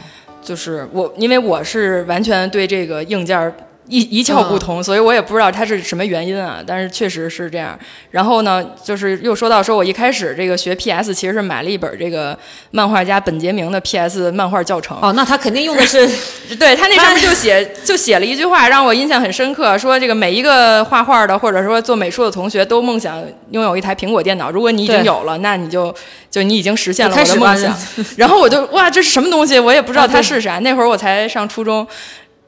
[0.49, 3.53] 就是我，因为我是完全对这个硬件
[3.89, 6.63] 一一窍不通，所以我也不知道它是什么原因啊。
[6.67, 7.79] 但是确实是这样。
[8.11, 12.39] 然后呢，就是又说到说我一开始这个学 PS，其实是买了一本这个
[12.71, 14.99] 漫画家本杰明的 PS 漫画教程。
[15.01, 16.09] 哦，那他肯定用的是，
[16.59, 24.51] 对他那上面就写就写了一句话，让我印象很深刻，说这个每一个画画的或者说做美术的同学都梦想拥有一台苹果电脑。
[24.51, 25.95] 如果你已经有了，那你就
[26.31, 27.75] 就你已经实现了我的梦想。
[28.17, 29.59] 然后我就哇，这是什么东西？
[29.59, 30.59] 我也不知道它是啥。
[30.59, 31.87] 那会儿我才上初中。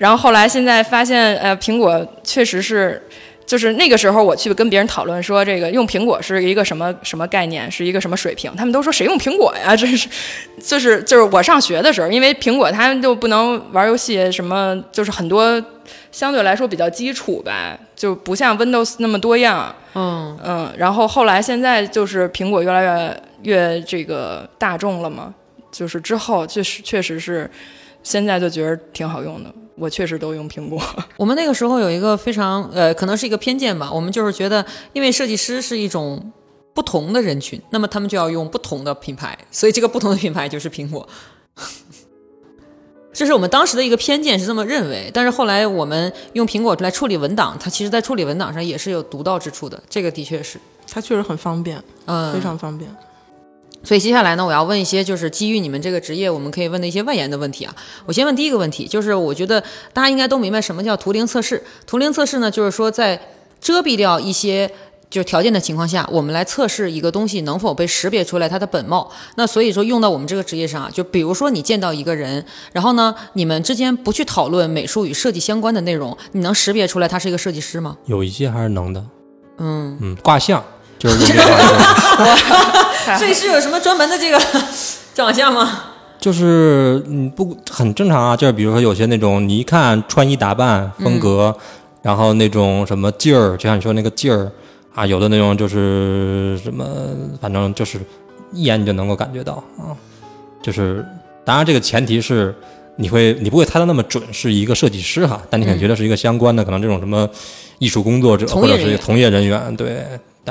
[0.01, 3.03] 然后后来现在发现，呃，苹果确实是，
[3.45, 8.51] 就是那个时候我去跟别人讨论说，这个用苹果是一个什么什么概念，是一个什么水平？
[8.57, 9.77] 他们都说谁用苹果呀？
[9.77, 10.09] 这是，
[10.59, 15.63] 就是就是我上学的时候，因为苹果它就不能玩游戏，什么就是很多
[16.11, 19.75] 相对来说比较基础吧，就不像 Windows 那么多样。
[19.95, 20.73] 嗯嗯。
[20.79, 25.35] 然后后来现在就是苹果越来越越这个大众了嘛，
[25.71, 27.51] 就是之后确实确实是。
[28.03, 29.55] 现在就觉得挺好用的。
[29.77, 30.81] 我确实都用苹果。
[31.17, 36.33] 我们那个时候有一个非常呃，可能是一个偏见吧，我们就是觉得，因为设计师是一种
[36.75, 41.09] 不同的人群，那么他们就要用不同的品牌，所以这个不同的品牌就是苹果。
[43.13, 45.11] 这是我们当时的一个偏见，是这么认为。
[45.13, 52.89] 但是后来我们用苹果来处理文档，它其实在处理文档上也是有独到之处的，这个的确是，它确实很方便，嗯，非常方便。
[53.83, 57.75] 所以接下来呢，我要问一些就是基于你们这个职业，我们可以问的一些外延的问题啊。
[58.05, 59.63] 我先问第一个问题，就是我觉得
[59.93, 61.63] 大家应该都明白什么叫图灵测试。
[61.87, 63.21] 图灵测试呢，就是说在
[63.61, 64.71] 遮蔽掉一些
[65.09, 69.11] 就是条件的情况下，我们来测试一个东西能否被识别出来它的本貌。
[69.37, 77.97] 那所以说用到我们这个职业上啊，就比如说你见到一个人，然后呢，你们之间不去讨论美术与设计相关的内容，你能识别出来他是一个设计师吗？
[78.05, 79.05] 有一些还是能的，
[79.59, 80.63] 嗯，嗯，卦象
[81.01, 82.37] 就是用这个卦
[83.07, 84.39] 象设计师有什么专门的这个
[85.15, 85.85] 长相吗？
[86.21, 91.57] 就是嗯不很正常啊，就是比如说有些那种你一看穿衣打扮风格，
[92.03, 94.53] 然后那种什么劲儿，就像你说那个劲儿
[94.95, 96.85] 啊，有的那种就是什么，
[97.41, 97.99] 反正就是
[98.53, 99.97] 一眼你就能够感觉到啊，
[100.63, 101.03] 就是
[101.43, 102.55] 当然这个前提是
[102.97, 107.27] 你会你不会猜的那么准是一个设计师哈，但你可能觉得是一个相关的，可能这种什么
[107.79, 110.05] 艺术工作者或者是从业人员，对，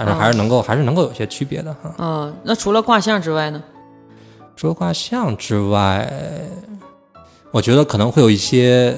[0.06, 1.93] 但是还是能够还是能够有些区别的哈。
[1.97, 3.62] 嗯，那除了卦象之外呢？
[4.56, 6.12] 除了卦象之外，
[7.52, 8.95] 我觉得可能会有一些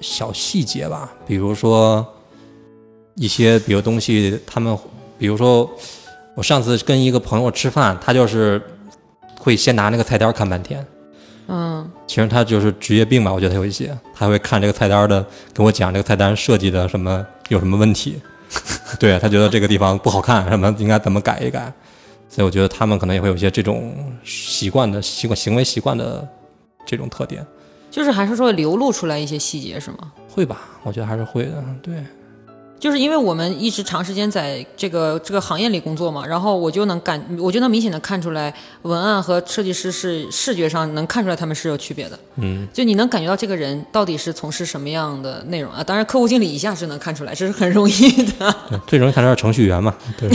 [0.00, 2.06] 小细节吧，比如说
[3.14, 4.76] 一些比如东西，他们
[5.18, 5.70] 比如说
[6.34, 8.60] 我上次跟一个朋友吃饭，他就是
[9.38, 10.84] 会先拿那个菜单看半天。
[11.48, 18.20] 嗯，其实他就是职业病吧，我觉得他有一些，他会看这个菜单的，跟我讲这个菜单设计的什么有什么问题，
[18.98, 21.72] 对他觉得这个地方不好看，什么应该怎么改一改，
[22.28, 23.94] 所以我觉得他们可能也会有一些这种
[24.24, 26.26] 习惯的习惯行为习惯的
[26.86, 27.44] 这种特点，
[27.90, 30.12] 就是还是说流露出来一些细节是吗？
[30.28, 30.60] 会吧？
[30.82, 31.94] 我觉得还是会的，对。
[32.82, 38.52] 就是因为我们一直长时间在这个这个行业里工作嘛，然后我就能感，我就能明显的看出来，
[38.82, 42.18] 文案和设计师是视觉上能看出来他们是有区别的。
[42.38, 45.84] 嗯，就你能感觉到这个人到底是从事什么样的内容啊？
[45.84, 48.52] 当然，客户经理一下是能看出来，这是很容易的。
[48.68, 50.28] 对最容易看出来是程序员嘛，对。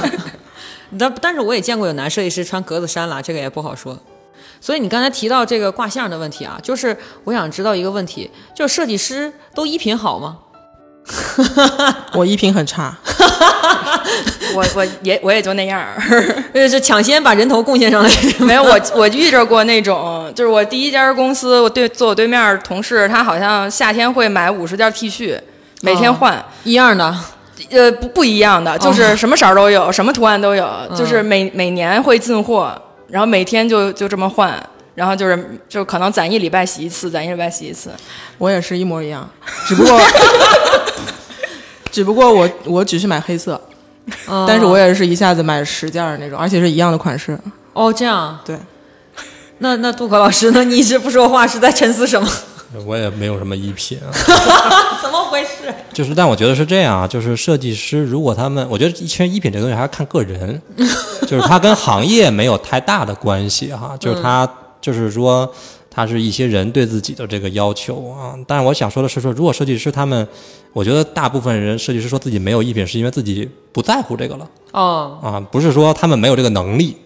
[0.98, 3.98] 但但是我也见过有男设计师穿格子衫啦，这个也不好说。
[4.60, 10.36] 所以你刚才提到这个卦象的问题啊，就是我想知道一个问题，就是设计师都衣品好吗？
[12.14, 12.96] 我衣品很差，
[14.54, 15.96] 我我也我也就那样儿，
[16.52, 18.10] 呃，是抢先把人头贡献上来。
[18.38, 25.38] 没有我我遇着过那种，就是我第一家公司，我对坐我对面儿同事，他好像夏天会买五十件 T 恤，
[25.82, 27.14] 每天换，一样的，
[27.70, 34.54] 呃不不一样的，就是什么色儿都有，什么图案都有，就是每每年会进货，然后每天就就这么换。
[34.94, 37.90] 然后就是，就可能攒一礼拜洗一次，攒一礼拜洗一次。
[38.38, 39.28] 我也是一模一样，
[39.66, 40.00] 只不过
[41.90, 43.60] 只不过我我只是买黑色，
[44.28, 47.38] 嗯但是我也是一下子买十件儿那种，而且是一样的款式。
[47.72, 48.56] 哦这样，对，
[49.58, 50.64] 那那杜可老师呢？
[50.64, 52.28] 你一直不说话，是在沉思什么？
[52.86, 54.06] 我也没有什么衣品啊，
[55.02, 55.74] 怎么回事？
[55.92, 60.60] 就是，但我觉得是这样啊，就是设计师如果他们，我觉得其实衣品这个东西还是看个人，
[61.26, 64.48] 就是他跟行业没有太大的关系哈，就是他
[64.80, 65.50] 就是说
[65.90, 68.34] 他是一些人对自己的这个要求啊。
[68.46, 70.26] 但是我想说的是说，如果设计师他们，
[70.72, 76.96] 我觉得大部分人设计师说自己没有衣品，是因为自己不在乎这个了哦，啊，不是说他们没有这个能力，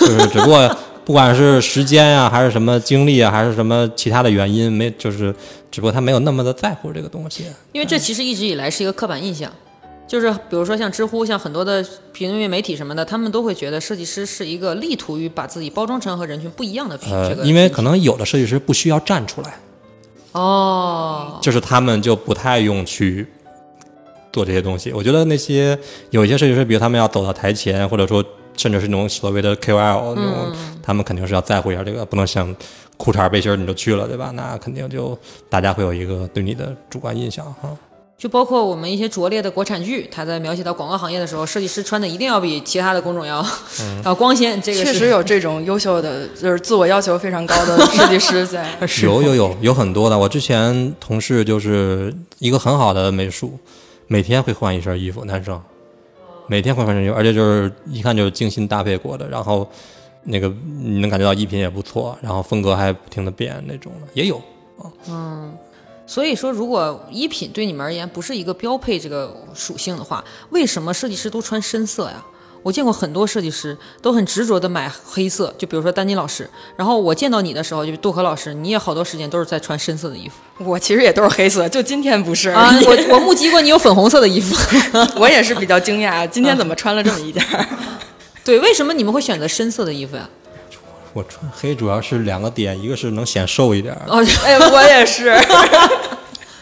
[0.00, 5.34] 就是只不过不管是时间啊、还是什么精力啊，还是什么其他的原因，没就是
[5.70, 7.44] 只不过他没有那么的在乎这个东西。
[7.72, 9.50] 因为这其实一直以来是一个刻板印象，
[10.06, 11.82] 就是比如说像知乎，像很多的
[12.12, 19.54] 评论媒体什么的，他们都会觉得设计师是一个力图于把自己包装成和人群不一样的呃，，因为可能有的设计师不需要站出来，
[20.32, 23.26] 哦，就是他们就不太用去
[24.30, 24.92] 做这些东西。
[24.92, 25.78] 我觉得那些
[26.10, 28.22] 有一些设计师，比如他们要走到台前，或者说
[28.54, 32.54] 甚至是那种所谓的 KOL 那种，他们肯定是要在乎一下这个，不能像
[32.98, 34.30] 裤衩背心你就去了，对吧？
[34.32, 37.74] 那肯定就大家会有一个对你的主观印象哈。
[38.22, 43.44] 就包括我们一些拙劣的国产剧，它在描写到广告行业的时候，设计师穿的一定要比其他的工种要
[44.06, 44.62] 要光鲜。
[44.62, 48.78] 这个确实有这种优秀的，就是自我要求非常高的 设计师在。
[49.02, 53.58] 有有有有很多的，我之前同事就是一个很好的美术，
[54.06, 55.60] 每天会换一身衣服，男生，
[56.46, 59.68] 每天会换一身衣服，而且就是一看就是精心搭配过的，然后
[60.22, 60.46] 那个
[60.80, 64.40] 你能感觉到衣品也不错，然后风格还不停的变那种的也有。
[66.06, 72.24] 所以说，如果衣品对你们而言不是一个标配这个属性的话，为什么设计师都穿深色呀？
[72.64, 76.48] 我见过很多设计师都很执着的买黑色，就比如说丹妮老师。
[76.76, 80.34] 然后我见到你的时候，就杜可老师，你也好多时间都是在穿深色的衣服
[80.64, 82.72] 我其实也都是黑色，就今天不是啊。
[82.86, 84.54] 我我目击过你有粉红色的衣服，
[85.18, 87.66] 我也是比较惊讶，今天怎么穿了这么一件儿？
[88.44, 90.28] 对，为什么你们会选择深色的衣服呀？
[91.12, 95.34] 我穿黑主要是两个点，一个是能显瘦一点，哦，哎，我也是。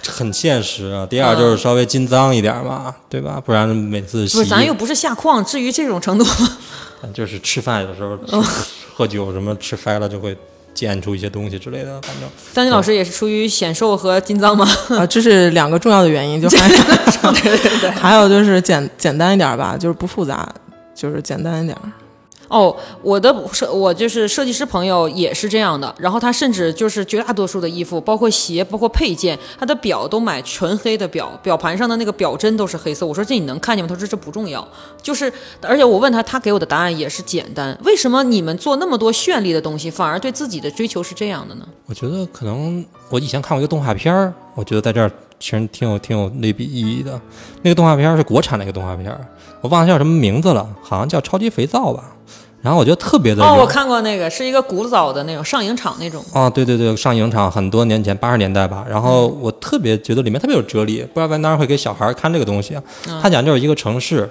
[0.08, 1.06] 很现实啊。
[1.08, 3.40] 第二就是稍微金脏一点嘛，对吧？
[3.44, 6.24] 不然每次洗不是，咱又不是下矿，至于这种程度？
[7.14, 8.48] 就是吃饭有时候吃
[8.94, 10.36] 喝酒什么吃嗨了就会
[10.74, 14.66] 溅出一些东西之类的，反正丹妮老师也是出于显瘦和金脏吗？
[14.88, 20.46] 啊，这是两个重要的原因，就 还对对对，还有就是简简单一点吧，就是不复杂，
[20.94, 21.76] 就是简单一点。
[22.50, 33.06] 哦，我的设我就是设计师朋友也是这样的，然后他甚至就是绝大多数的衣服，包括鞋，包括配件，他的表都买纯黑的表，表盘上的那个表针都是黑色。
[33.06, 33.88] 我说这你能看见吗？
[33.88, 34.66] 他说这不重要，
[35.00, 37.78] 就是而且我问他，他给我的答案也是简单。
[37.84, 41.64] 为什么你们做那么多绚丽的东西，反而对自己的追求是这样的呢？
[41.86, 47.20] 我觉得可能我以前看过一个动画片儿，我觉得在这儿其实挺有挺有类比意义的。
[47.62, 49.16] 那个动画片是国产的一个动画片，
[49.60, 52.12] 我忘了叫什么名字了，好像叫《超级肥皂》吧。
[52.62, 56.22] 然后我觉得特别的哦，我看过那个，是一个古早的那种上影厂那种。
[56.34, 58.84] 哦，对对对，上影厂很多年前，八十年代吧。
[58.88, 62.82] 然后我特别觉得里面特别有哲理，不知道当时会给小孩看这个东西啊。
[63.22, 64.28] 他讲就是一个城市，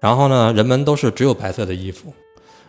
[0.00, 2.10] 然后呢，人们都是只有白色的衣服，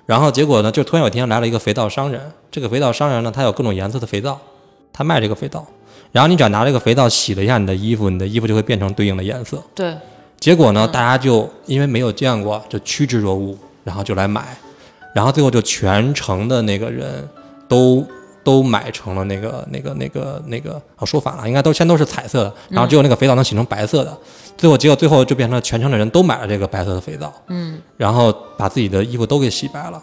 [0.06, 2.22] 然后结果呢，就突然有一天来了一个肥皂商人。
[2.52, 4.38] 这个肥皂商人呢，他有各种颜色的肥皂，
[4.92, 5.66] 他卖这个肥皂。
[6.12, 9.62] 然后你只要拿这个肥皂洗了一下你的衣服，你的衣服就会变成对应的颜色。
[9.74, 9.96] 对，
[10.40, 14.58] 结果呢，大家就因为没有见过，就趋之若鹜，然后就来买，
[15.18, 17.28] 然后最后就全城的那个人
[17.68, 18.06] 都
[18.44, 24.16] 都买成了那个那个那个那个，哦说反了，应该都先都是彩色的，然后只有那个肥皂能洗成白色的，
[24.56, 30.00] 最后结果最后就变成了全城的人都买了这个白色的肥皂，嗯，然后把自己的衣服都给洗白了，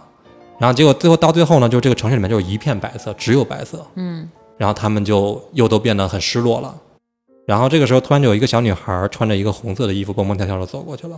[0.58, 6.74] 然后结果最后到最后呢，就这个城市里面就是一片白色，只有白色，嗯，然后他们就又都变得很失落了。
[7.46, 11.16] 然后这个时候突然就有一个小女孩穿着一个红色的衣服蹦蹦跳跳的走过去了，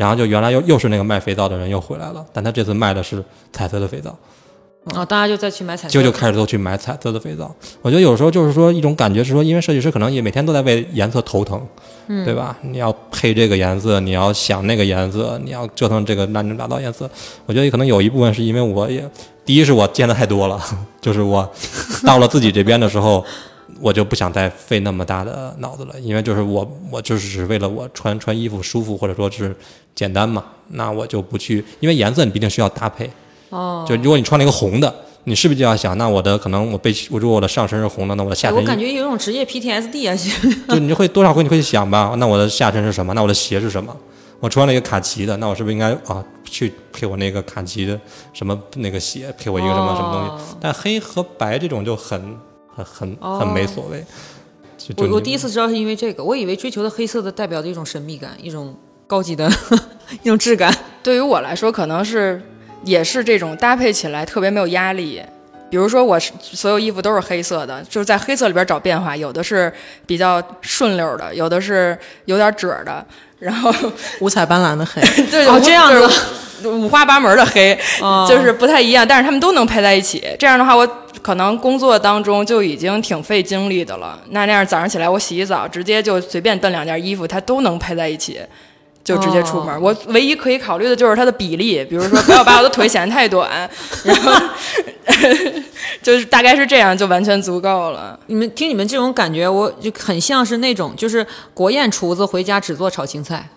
[0.00, 3.22] 然后就原来又又是那个卖肥皂的人又回来了，但他这次卖的是
[3.52, 4.16] 彩色的肥皂，
[4.94, 7.54] 啊、大家就再去买彩色就就开始都去买彩色的肥皂。
[7.82, 11.60] 我觉得有时候就是说一种感觉是说，因为设计师可能也每天都在为颜色头疼，
[12.06, 12.56] 嗯对吧？
[12.62, 17.06] 你要配这个颜色，你要想那个颜色，你要折腾这个乱七八糟颜色。
[17.44, 19.06] 我觉得可能有一部分是因为我也，
[19.44, 20.58] 第一是我见的太多了，
[21.02, 21.46] 就是我
[22.06, 23.22] 到了自己这边的时候。
[23.80, 29.54] 我就不想再费那么大的脑子了，因为就是我，我就是只为了我穿穿衣服舒服，或者说是
[29.94, 33.10] 简单嘛，那我就不去，因为颜色你毕竟需要搭配。
[33.48, 40.14] 哦，就如果你穿了一个红的，你是不是就要想，那我的可能我背，我如果我的上身是红的，那我的下哎身我感觉有一种职业 PTSD 啊，
[40.68, 43.12] 就你就会多少会你会想吧，那我的下身是什么？
[43.14, 43.96] 那我的鞋是什么？
[44.40, 48.00] 我穿了一个卡其的，那我是不是应该啊去配我那个卡其的
[48.32, 50.56] 什么那个鞋，配我一个什么什么东西？
[50.58, 52.34] 但黑和白这种就很
[52.84, 54.04] 很很很没所谓。
[54.96, 58.74] 我我第一次知道是因为这个，我以为追求的黑色的代表着一种神秘感，一种
[59.06, 59.50] 高级的
[60.22, 60.74] 一种质感。
[61.02, 62.40] 对于我来说，可能是
[62.84, 65.22] 也是这种搭配起来特别没有压力。
[65.68, 69.72] 比如说，我是所有衣服都是黑色的，就是在黑色里边找变化，有的是
[70.04, 73.06] 比较顺溜的，有的是有点褶的，
[73.40, 73.74] 然后
[74.20, 76.08] 五彩斑斓的黑， 对哦这样子
[76.62, 80.22] 子，五花八门的黑，哦就是不太一样，但是他们都能配在一起。
[80.38, 80.86] 这样的话，我
[81.22, 84.18] 可能工作当中就已经挺费精力的了。
[84.28, 88.38] 那那样早上起来我洗一澡，直接就随便蹬两件衣服，它都能配在一起。
[89.02, 89.74] 就直接出门。
[89.74, 93.68] 哦我唯一可以考虑的就是它的比例，比如说不要把我的腿显得太短，
[94.04, 94.32] 然后
[96.02, 98.18] 就是大概是这样，就完全足够了。
[98.26, 103.48] 你们听你们这种感觉，我就很像是那种就是国宴厨子回家只做炒青菜，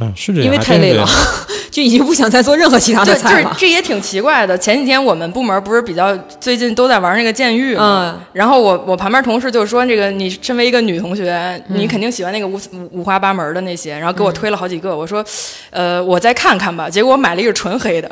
[0.00, 1.06] 嗯是这样，因为太累了，
[1.70, 3.54] 就已经不想再做任何其他对，就是的菜了。
[3.58, 4.56] 这也挺奇怪的。
[4.56, 11.32] 前几天我们部门不是比较最近都在玩那个监狱嘛，嗯然后我我旁边同事就说，这个你身为一个女同学，
[11.68, 14.96] 嗯你肯定喜欢那个五五五花八门的那些，然后给我推了好几个。
[14.96, 15.24] 我说，
[15.70, 16.88] 呃，我再看看吧。
[16.88, 18.10] 结果我买了一个纯黑的，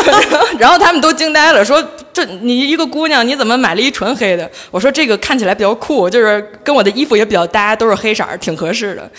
[0.58, 4.48] 然后他们都惊呆了，说这你一个姑娘你怎么买了一纯黑的？
[4.70, 9.10] 我说这个看起来比较酷，就是跟我的衣服也比较搭，都是黑色，挺合适的。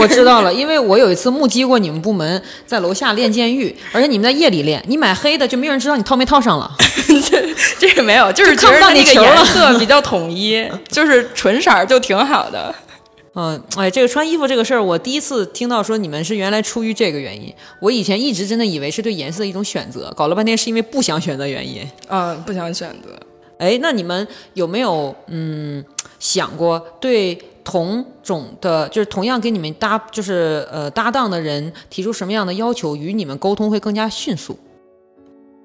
[0.00, 6.70] 我知道了，因为我有一次目击过你们部门在楼下练监狱，而且你们在夜里练，你买黑的就没有人知道你套没套上了。
[7.30, 12.74] 这这个没有，就是就看不到觉得那个颜色比较统一，就是纯色儿就挺好的。
[13.38, 17.52] 嗯，哎，这个穿衣服这个事儿，我第一次听到说你们是原来出于这个原因。
[17.80, 21.86] 我以前一直真的以为是对颜色的一种选择，搞了半天是因为不想选择原因。
[22.08, 23.10] 嗯，不想选择。
[23.58, 25.84] 哎，那你们有没有嗯
[26.18, 34.56] 想过对同种的，就是同样给你们搭，就是呃搭档的人提出什么样的要求，与你们沟通会更加迅速？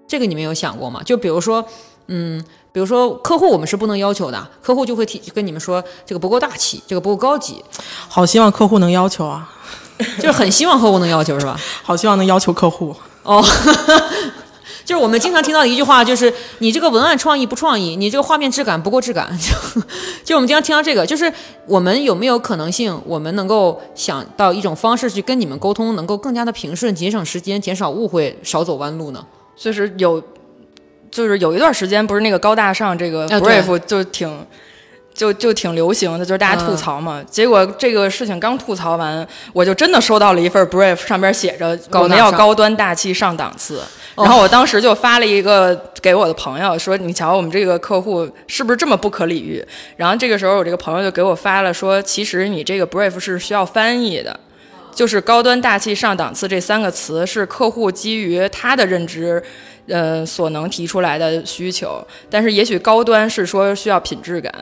[0.07, 1.03] 这个你们有想过吗？
[1.05, 1.63] 就比如说，
[2.07, 7.63] 嗯，比如说客户我们是不能要求的，客户就会提跟你们说这个不够大气，这个不够高级，
[8.09, 9.47] 好希望客户能要求啊，
[10.17, 11.55] 就是很希望客户能要求是吧？
[11.83, 12.95] 好希望能要求客户。
[13.23, 13.39] 哦，
[14.91, 19.31] 就是我们经常听到的一句话，就是你这个文案创意不创意，你这个画面质感不够质感。
[19.39, 19.81] 就
[20.25, 21.31] 就我们经常听到这个，就是
[21.65, 29.25] 我们有没有可能性，我们能够想到一种方式去跟你们沟通，能够更加的平顺，节省时间，减少误会，少走弯路呢？
[29.55, 30.21] 就是有，
[31.09, 34.29] 就是有一段时间，不是那个高大上这个 brief 就挺。
[35.21, 37.23] 就就挺流行的，就是大家吐槽嘛。
[37.29, 43.77] 结果这个事情刚吐槽完，我就真的收到了一份 brief，上边写着我们要高端大气上档次。
[44.15, 49.63] 哦然后我当时就发了一个给我的朋友说：“你瞧，我们这个客户是不是这么不可理喻？”
[49.95, 54.37] 然后这个时候，我这个朋友就给我发了说：“其实你这个 brief 是需要翻译的。”
[54.93, 59.41] 就是高端大气上档次这三个词是客户基于他的认知，
[59.87, 64.53] 呃所能提出来的需求，但是也许高端是说需要品质感。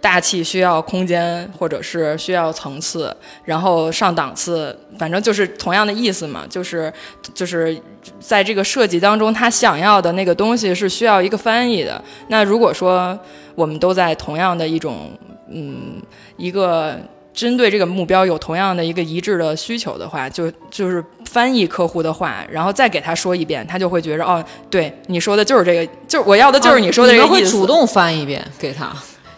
[0.00, 3.14] 大气需要空间，或者是需要层次，
[3.44, 6.92] 然后上档次，反正就是同样的意思嘛，就是
[7.34, 7.78] 就是
[8.18, 12.02] 在这个设计当中，他想要的那个东西是需要一个翻译的。
[12.28, 13.18] 那如果说
[13.54, 15.10] 我们都在同样的一种
[15.50, 16.00] 嗯
[16.38, 16.98] 一个
[17.34, 27.32] 针对这个目标有同样的一个一致的需求的话，就就是翻译客户的话，然后再给他说一遍，他就会觉着哦，对你说的就是这个，就是我要的就是你说的这个意思。
[27.34, 28.90] 们会主动翻一遍给他。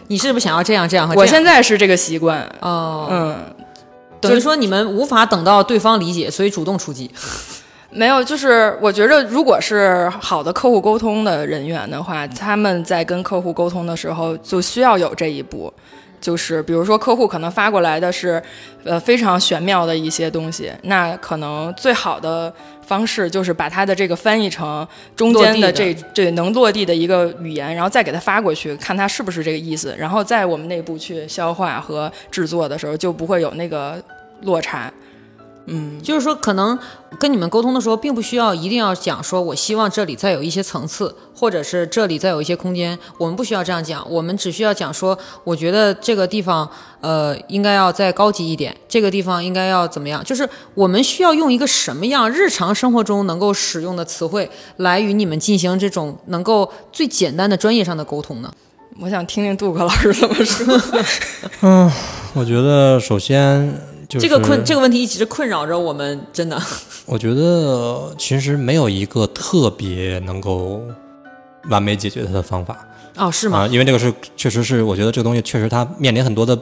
[0.07, 1.21] 你是不是想要这样这样和这样？
[1.21, 3.35] 我现在是这个习惯，哦，嗯，
[4.19, 7.09] 等于说你们无法等到对方理解，所以主动出击。
[7.95, 15.71] 没有，就是我觉着，如果是好的客户沟通的人员的话，他们在跟客户沟通的时候就需要有这一步，
[16.19, 18.41] 就是比如说客户可能发过来的是，
[18.83, 22.51] 呃非常玄妙的一些东西，那可能最好的
[22.85, 34.01] 方式就是把它的这个翻译成中间的这这能落地的一个语言，然后再给它发过去，看它是不是这个意思，然后在我们内部去消化和制作的时候，就不会有那个
[34.41, 34.91] 落差。
[35.65, 36.77] 嗯，就是说，可能
[37.17, 42.99] 跟你们沟通的时候，并不需要一定要讲说，我希望这里再有一些层次，或者是这里再有一些空间。
[43.17, 46.69] 我们不需要这样讲，我们只需要讲说，我觉得这个地方，
[46.99, 50.21] 呃，应该要再高级一点，这个地方应该要怎么样？
[50.25, 58.53] 就是我们需要用一个什么样日常生活中能够使用的词汇，来与你们进行这种能够最简单的专业上的沟通呢？
[58.99, 60.81] 我想听听杜克老师怎么说。
[61.61, 61.89] 嗯
[62.35, 63.73] 我觉得首先
[64.07, 66.61] 就是这个困这个问题一直困扰着我们，真的。
[67.05, 70.81] 我觉得其实没有一个特别能够
[71.69, 73.59] 完美解决它的方法哦，是吗？
[73.59, 76.57] 啊，因为这个是确实是我觉得这个东西确实它面临很多的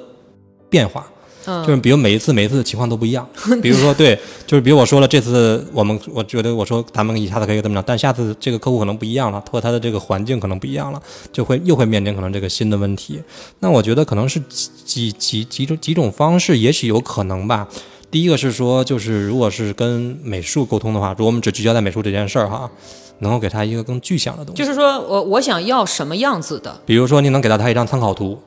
[0.70, 1.06] 变化。
[1.46, 3.28] 嗯，就是比如每一次每一次的情况都不一样，
[3.62, 11.02] 比如说对，就是比如我说了这次我们我觉得我说咱们一下子可以这么着，但下次这个客户可能不一样了，或者他的这个环境可能不一样了，
[11.32, 13.22] 就会又会面临可能这个新的问题。
[13.60, 17.68] 那我觉得可能是几几几几种几种方式，也许有可能吧。
[18.10, 22.70] 第一个是说，就是如果是跟美术沟通的话，如果我们只聚焦在美术这件事儿哈，
[23.20, 28.38] 能够给他一个更具象的东西，就是说我我想要什么样子的比如说你能给到他一张参考图，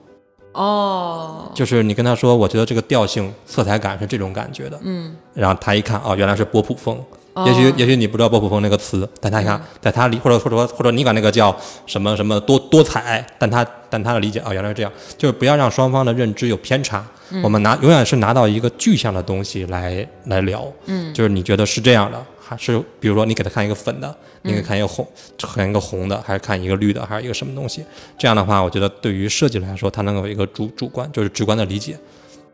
[0.55, 6.97] 哦，就是你跟他说，我觉得这个调性、色彩感是这种感觉的，嗯，然后他一看，哦，原来是波普风。
[7.35, 11.53] 哦也许也许你不知道波普风那个词，但他一看，在他理或者或者说或者你管那个叫
[11.85, 17.05] 什么什么多多彩，但他但他的理解啊、哦，原来是这样，就是不要让双方的认知有偏差。
[17.43, 25.07] 我们拿永远是拿到一个具象的东西来来聊，嗯，就是你觉得是这样的，还是比如说你给他看一个粉的，你给他看一个红，
[25.39, 27.85] 看一个红的，还是看一个绿的，还是一个什么东西？
[28.19, 31.99] 这样的话，我觉得对于设计来说，它能有一个主主观，就是直观的理解。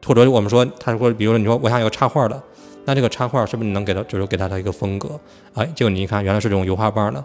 [0.07, 2.43] 或者我们说，他如果，比如说你说我想有个插画的，
[2.87, 5.21] 那这个插画是不是你能给他，就是给他的一个风格？
[5.55, 7.23] 哎，结果你一看，原来是这种油画棒的，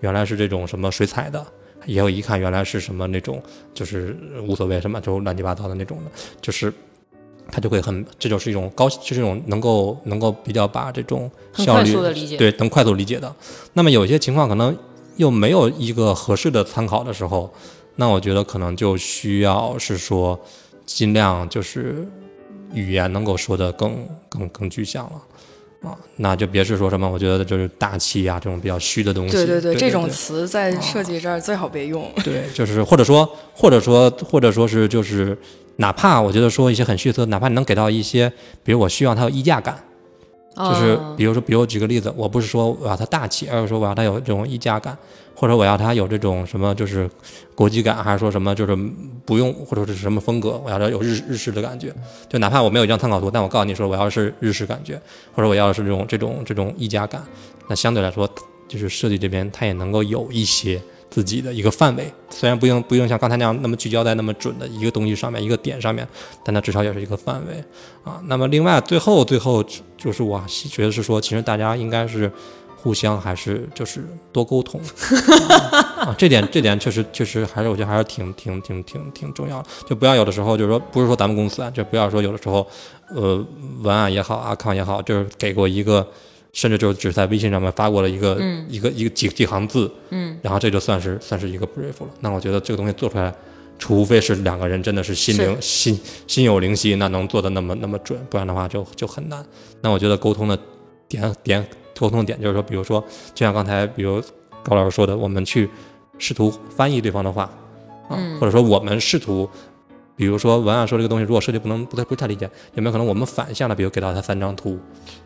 [0.00, 1.42] 原来是这种什么水彩的，
[1.86, 3.42] 也有一看原来是什么那种，
[3.72, 4.14] 就是
[4.46, 6.10] 无所谓什么，就乱七八糟的那种的，
[6.42, 6.70] 就是
[7.50, 13.34] 他就会很，这就是一种高，就是一种能够能够比较把这种效率速地理解对，能快速理解的。
[13.72, 14.76] 那么有些情况可能
[15.16, 17.52] 又没有一个合适的参考的时候，
[17.96, 20.38] 那我觉得可能就需要是说，
[20.86, 22.06] 尽量就是
[22.72, 25.22] 语言能够说的更更更具象了。
[25.88, 29.32] 啊，那就别是说什么，我觉得就是大气啊这种比较虚的东西。
[29.32, 32.04] 对对对，这种词在设计这儿最好别用。
[32.24, 35.38] 对，就是或者说，或者说，或者说是就是，
[35.80, 38.32] 哪怕我觉得说一些很虚的词，哪怕你能给到一些，
[38.64, 39.82] 比如我希望它有溢价感，
[40.56, 44.98] 就是比如说，比如举个例子，我不是说我要它大气，而是说我要它有这种溢价感，
[45.36, 47.08] 或者我要它有这种什么就是
[47.54, 48.76] 国际感，还是说什么就是
[49.24, 51.94] 不用或者是什么风格，我要它有日日式的感觉。
[52.28, 55.00] 就哪怕我没有一张参考图，但我告诉你说我要是日式感觉，
[55.32, 57.22] 或者我要是这种这种这种溢价感，
[57.68, 58.28] 那相对来说，
[58.66, 66.06] 就是设计这边它也能够有一些自己的一个范围，虽然不用不用像刚才那样那么聚焦在那么准的一个东西上面一个点上面，
[66.44, 67.64] 但它至少也是一个范围
[68.04, 68.20] 啊。
[68.24, 69.64] 那么另外最后最后
[69.96, 72.30] 就是我觉得是说，其实大家应该是
[72.76, 74.80] 互相还是就是多沟通
[75.98, 82.66] 啊，这点这点确实确实还是我觉得还是挺挺挺挺挺重要的，就不要有的时候就是说不是说咱们公司啊，就不要说有的时候
[83.14, 83.44] 呃
[83.82, 86.06] 文案也好啊康也好，就是给过一个。
[86.58, 88.36] 甚至就只在微信上面发过了一个、
[88.68, 92.10] 一个一个几几行字，嗯，然后这就算是算是一个 brief 了。
[92.18, 93.32] 那我觉得这个东西做出来，
[93.78, 99.46] 除非是两个人真的是心灵心心有灵犀，那能做的那么那么准，不然的话就就很难。
[99.82, 100.58] 那我觉得沟通的
[101.06, 101.64] 点点
[101.96, 103.00] 沟通的点就是说，比如说
[103.32, 104.20] 就像刚才比如
[104.64, 105.70] 高老师说的，我们去
[106.18, 107.48] 试图翻译对方的话，
[108.08, 109.48] 啊，或者说我们试图。
[110.18, 114.76] 比如说文案说这个东西，如果设计不能不太不太理解，有没有可能我们反向的，比如给到他三张图，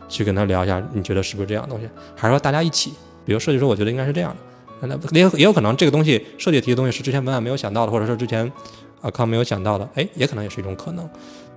[0.07, 1.89] 去跟他聊一下，你觉得是不是这样的东西？
[2.15, 2.93] 还是说大家一起？
[3.25, 4.35] 比如设计师，我觉得应该是这样
[4.79, 4.87] 的。
[4.87, 8.49] 那也也有可能这个东西设计提的东西是之前文案没有想到的，或者说之前
[9.01, 11.09] 啊康没有想到的，哎，也可能也是一种可能。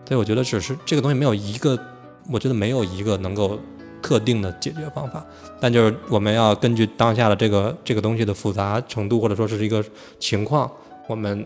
[0.09, 1.79] 所以我觉得只是这个东西没有一个，
[2.31, 3.59] 我觉得没有一个能够
[4.01, 5.23] 特定的解决方法。
[5.61, 9.85] 但就是我们要根据当下的这个这个东西的复杂程度，或者说是一个
[10.19, 10.71] 情况，
[11.07, 11.45] 我们。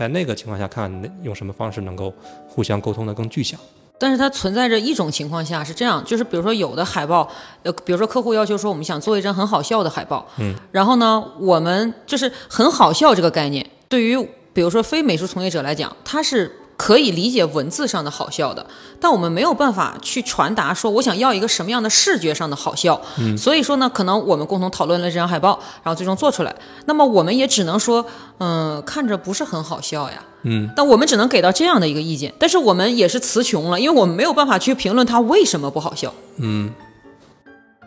[0.00, 0.90] 在那个情况下，看
[1.22, 2.10] 用什么方式能够
[2.48, 3.60] 互相沟通的更具象。
[3.98, 7.28] 但是它存在着一种情况下是这样，就是比如说有的海报，
[7.64, 14.16] 呃，比如说客户要求说我们想做一张很好笑的海报，嗯，然后呢，我们就是很好笑这个概念，对于
[14.54, 16.56] 比如说非美术从业者来讲，它是。
[16.80, 18.64] 可以理解文字上的好笑的，
[18.98, 22.98] 但我们没有办法去传达说我想要一个什么样的视觉上的好笑。
[23.18, 28.06] 嗯，所以说呢，可能我们共同讨论了这张海报，然后最终做出来，那么我们也只能说，
[28.38, 30.24] 嗯，看着不是很好笑呀。
[30.44, 36.14] 嗯，但我们只能给到这样的一个意见，但是我们也是词穷了，因为我们没有办法去评论它为什么不好笑。
[36.38, 36.72] 嗯。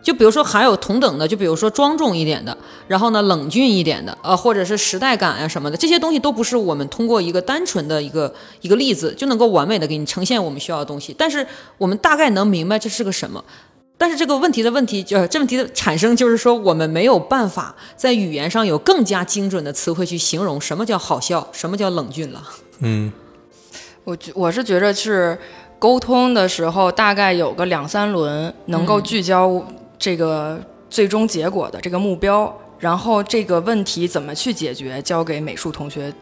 [0.03, 2.55] 就比如说还有同等的，就比如说庄重一点的，
[2.87, 11.15] 然后呢冷峻一点的，呃，或者是时代感啊什么的，这些东西都不是我们通过一个单纯的一个一个例子就能够完美的给你呈现我们需要的东西。
[11.17, 11.47] 但是
[11.77, 13.41] 我们大概能明白这是个什么。
[13.97, 22.43] 但是这个问题的问题就这问题的产生就是说我们没有办法在语言上有更加精准的词汇去形容什么叫好笑，什么叫冷峻了。
[22.79, 23.13] 嗯，
[24.03, 25.39] 我觉我是觉着是
[25.79, 29.65] 沟通的时候大概有个两三轮能够聚焦。
[30.03, 30.59] 这个
[30.89, 36.13] 最终结果的这个目标，然后这个问题怎么去解决，交给美术同学。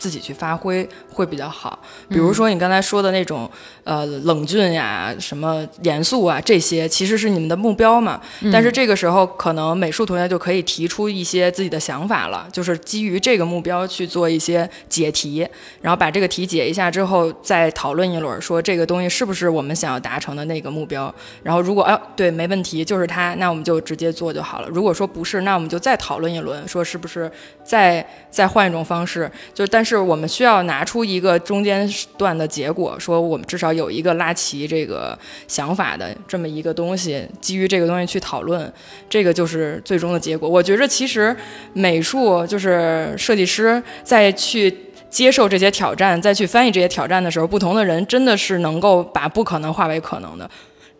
[0.00, 1.78] 自己去发挥会比较好，
[2.08, 3.48] 比如说你刚才说的那种，
[3.84, 8.18] 呃，冷峻呀，什么严肃啊，这些其实是你们的目标嘛。
[8.50, 15.46] 但是这个时候，可能美术同学就可以提出一些自己的想法了，就是基于这个目标去做一些解题，
[15.82, 21.14] 然后把这个题解一下之后，再讨论一轮，说这个东西是不是我们想要达成的那个目标。
[21.42, 24.68] 然后如果哎对没问题，就是它，那我们就直接做就好了。
[24.70, 27.30] 如果说不是，那我们就再讨论一轮，说是不是
[27.62, 29.89] 再再换一种方式，就但是。
[29.90, 35.18] 是我们需要拿出一个中间段的结果，说我们至少有一个拉齐这个
[35.48, 38.72] 想法的这么一个东西，基于这个东西去讨论，
[39.08, 40.48] 这个就是最终的结果。
[40.48, 41.34] 我觉着其实
[41.72, 44.72] 美术就是设计师在去
[45.10, 50.48] 接受这些挑战，再去翻译这些挑战的时候，不同的人真的是能够把不可能化为可能的。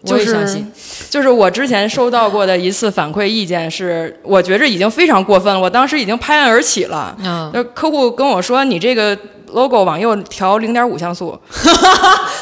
[0.02, 0.66] 我也相信，
[1.10, 5.60] 就是我之前收到过的一次反馈意见是，我觉着已经非常过分了。
[5.60, 7.14] 我当时已经拍案而起了。
[7.22, 9.16] 嗯，客户跟我说：“你这个
[9.48, 11.38] logo 往右调零点五像素，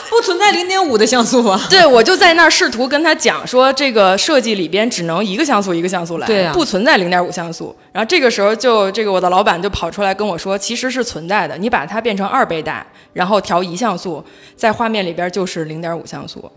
[0.09, 7.75] 不存在零点五的像素啊。”对，我就在那儿试图跟他讲说，这个设计里边只能一个像素一个像素来，对啊，不存在零点五像素。
[7.91, 14.25] 然后这个时候就这个我的老板就跑出来跟我说，其实是存在的，你把它变成二倍大，然后调一像素，
[14.55, 16.49] 在画面里边就是零点五像素。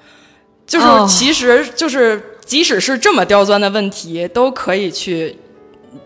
[0.72, 5.38] 就是，其实就是，即使是这么刁钻的问题，都可以去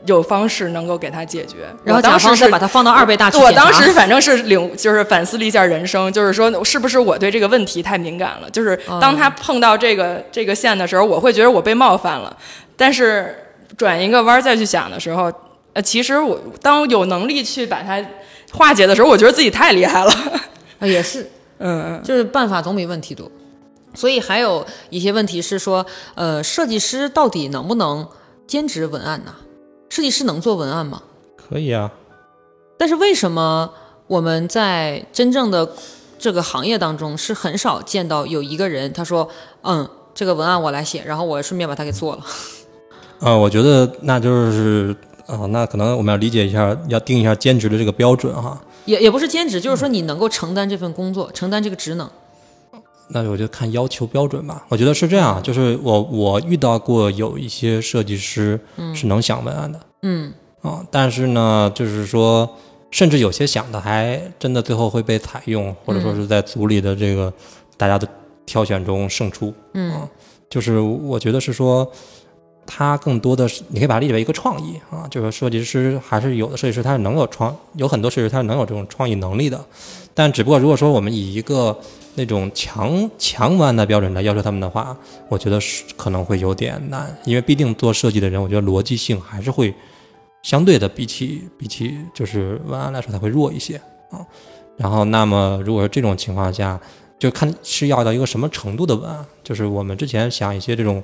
[0.05, 1.57] 有方式能够给他解决。
[1.83, 3.29] 然后当时是把它放到二倍大。
[3.35, 8.49] 我当时反正是领，就是反思了一下人生，就是说，是不是我对这个问题太敏感了？
[8.49, 12.35] 就是当他碰到这个这个线的时候，我会觉得我被冒犯了。
[12.75, 13.35] 但是
[13.77, 15.31] 转一个弯再去想的时候，
[15.73, 18.03] 呃，其实我当有能力去把它
[18.51, 20.11] 化解的时候，我觉得自己太厉害了。
[20.79, 21.29] 啊，也是，
[21.59, 23.29] 嗯，就是办法总比问题多。
[23.95, 25.85] 所以还有一些问题是说，
[26.15, 28.07] 呃，设计师到底能不能
[28.45, 29.33] 兼职文案呢？
[29.89, 31.01] 设计师能做文案吗？
[31.35, 31.91] 可以啊。
[32.77, 33.71] 但是为什么
[34.07, 35.69] 我们在真正的
[36.19, 39.29] 这个行业当中是很少见到有一个人他说，
[39.61, 42.23] 嗯，这个文案我来写，然后我顺便把它给做了。
[43.19, 44.95] 呃，我觉得那就是
[45.27, 48.61] 啊、那可能我们要理解一下，要定一下兼职的这个标准哈。
[48.85, 52.07] 也也不是兼职，就是说你能够承担这份工作，承担这个职能。
[53.07, 54.65] 那我就看要求标准吧。
[54.69, 58.59] 我觉得是这样，就是我我遇到过有一些设计师
[58.93, 62.49] 是能想文案的，嗯啊，但是呢，就是说，
[62.89, 67.31] 甚至有些想的还真的最后会被采用，或者说是在组里的这个
[67.77, 68.07] 大家的
[68.45, 69.53] 挑选中胜出。
[69.73, 70.09] 嗯啊，
[70.49, 71.89] 就是我觉得是说，
[72.65, 79.63] 它更多的是你可以把它理解为一个创意啊，就是设计师还是有的设计师他是能有创，有很多设计师他是能有这种创意能力的，
[80.13, 81.77] 但只不过如果说我们以一个
[82.15, 84.97] 那种强强文案的标准来要求他们的话，
[85.27, 89.73] 我觉得是可能会有点难，因为毕竟做设计的人，我觉得逻辑性还是会
[90.41, 93.75] 相对的比起比起就是文案来说，它会弱一些
[94.09, 94.25] 啊。
[94.77, 96.79] 然后，那么如果是这种情况下，
[97.17, 101.01] 就看是要到一个什么程度的文案，就是我们之前想一些这种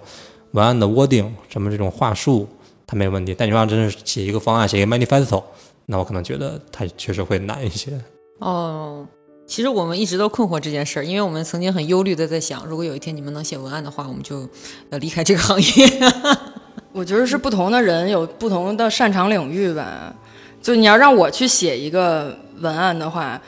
[0.51, 2.47] 文案的 wording，什么这种话术，
[2.85, 3.35] 它没问题。
[3.37, 5.43] 但你要真是写一个方案，写一个 manifesto，
[5.85, 7.91] 那我可能觉得它确实会难一些。
[8.39, 9.05] 哦，
[9.47, 14.41] 其实我们一直都困惑这件事儿，因为我们曾经很忧虑的在想，如果有一天你们能写文案的话，我们就
[14.89, 15.67] 要离开这个行业。
[16.93, 20.13] 我觉得是不同的人有不同的擅长领域吧。
[20.61, 23.41] 就你要让我去写一个文案的话，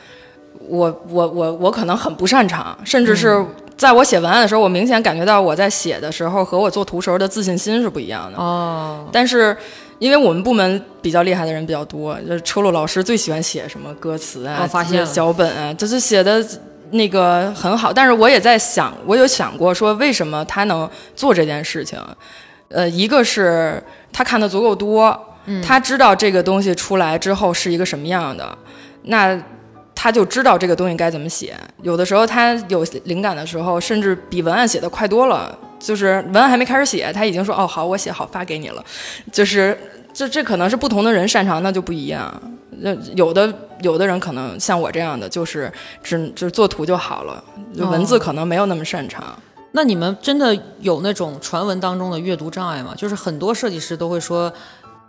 [0.66, 3.44] 我我我我可能很不擅长，甚至是
[3.76, 8.38] 在我写文案的时候，我明显感觉到我在写的时候和我做图时候的自信心是不一样的。
[8.38, 9.56] 哦，但是
[9.98, 16.44] 因为我们部门比较厉害的人比较多，就是车路老师最喜欢写什么歌词啊、哦发现了脚本啊，就是写的
[16.92, 17.92] 那个很好。
[17.92, 21.98] 但是我也在想，我有想过说为什么他能做这件事情？
[22.68, 23.82] 呃，一个是
[24.12, 25.18] 他看的足够多，
[25.66, 28.56] 他知道这个东西出来之后是一个什么样的，
[29.02, 29.36] 那。
[30.04, 35.58] 他就知道这个东西该怎么写，有的时候他有灵感的时候，甚至比文案写的快多了。
[35.78, 38.84] 就是文案还没开始写，他已经说：“哦，好，我写好发给你了。”
[39.32, 39.74] 就是
[40.12, 42.38] 这这可能是不同的人擅长，那就不一样。
[42.80, 43.50] 那有的
[43.80, 45.72] 有的人可能像我这样的，就是
[46.02, 47.42] 只就是做图就好了，
[47.74, 49.24] 就文字可能没有那么擅长。
[49.72, 52.92] 那你们真的有那种传闻当中的阅读障碍吗？
[52.94, 54.52] 就是很多设计师都会说，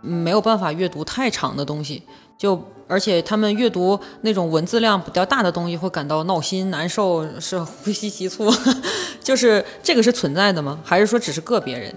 [0.00, 2.02] 没有办法阅读太长的东西，
[2.38, 2.56] 就
[2.88, 8.52] 而且他们阅读那种文字量比较大的东西会感到闹心、难受，是呼吸急促。
[9.22, 10.78] 就是这个是存在的吗？
[10.84, 11.94] 还是说只是个别人？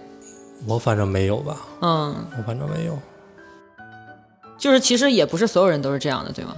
[0.66, 2.98] 我反正没有吧，嗯，我反正没有。
[4.58, 6.54] 就是其实也不是所有人都是这样的，对吗？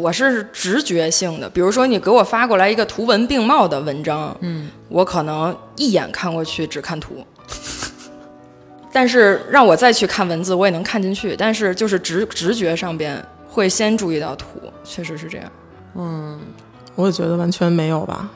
[0.00, 7.26] 我是直觉性的，比如说你给我发过来一个图文并茂的文章，嗯，我可能一眼看过去只看图，
[8.92, 13.20] 但是让我再去看文字，我也能看进去，但是就是直直觉上边
[13.52, 14.46] 会先注意到图，
[14.82, 15.46] 确实是这样。
[15.94, 16.40] 嗯
[16.94, 18.30] 我也觉得完全没有吧，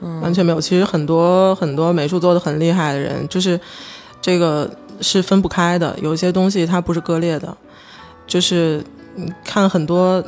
[0.00, 0.58] 嗯完全没有。
[0.58, 3.60] 其实很多很多美术做的很厉害的人，就是
[4.22, 4.70] 这个
[5.02, 5.94] 是分不开的。
[6.00, 7.54] 有一些东西它不是割裂的，
[8.26, 8.82] 就是
[9.14, 10.24] 你看很多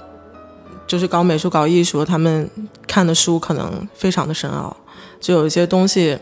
[0.87, 2.51] 就是搞美术、搞艺术，他们
[2.87, 4.77] 看的书可能非常的深奥，
[5.21, 6.19] 就有一些东西，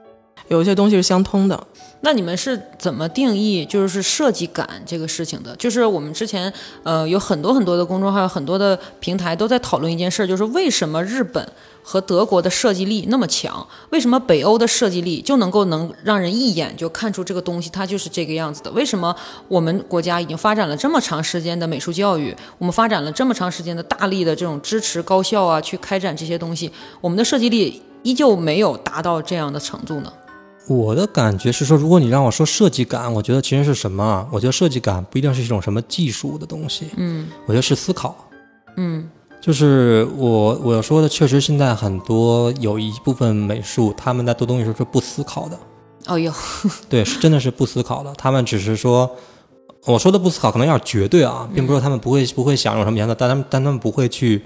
[0.47, 1.67] 有一些东西是相通的。
[2.05, 5.55] 那你们是怎么定义就是设计感这个事情的？
[5.57, 6.53] 就是我们之前
[6.83, 11.47] 呃有很多很多的公众号，很多的平台都在讨论一件事儿，就是为什么日本
[11.81, 13.65] 和德国的设计力那么强？
[13.91, 18.71] 为什么北欧的设计力就能够能让人一眼就看出这个东西它就是这个样子的？
[18.73, 19.15] 为什么
[19.47, 26.69] 我们国家已经发展了这么长时间的美术教育，我们发展了这么长时间的大力的这种支持高校啊去开展这些东西，
[27.01, 30.13] 我们的设计力依旧没有达到这样的程度呢？
[30.69, 34.27] 我的感觉是说，如果你让我说设计感，我觉得其实是什么啊？
[34.31, 38.17] 我觉得设计感不一定是一种什么技术的东西，嗯我觉得是思考。
[38.77, 39.09] 嗯
[39.41, 45.59] 就是我我说的，确实现在很多有一部分美术，他们在做东西的时候是不思考的，
[46.07, 46.33] 哦哟，
[46.89, 48.13] 对，是真的是不思考的。
[48.17, 49.11] 他们只是说，
[49.85, 54.41] 我说的不思考可能有点绝对啊，并不是说他们不会不会想用什么颜色，但他们但他们不会去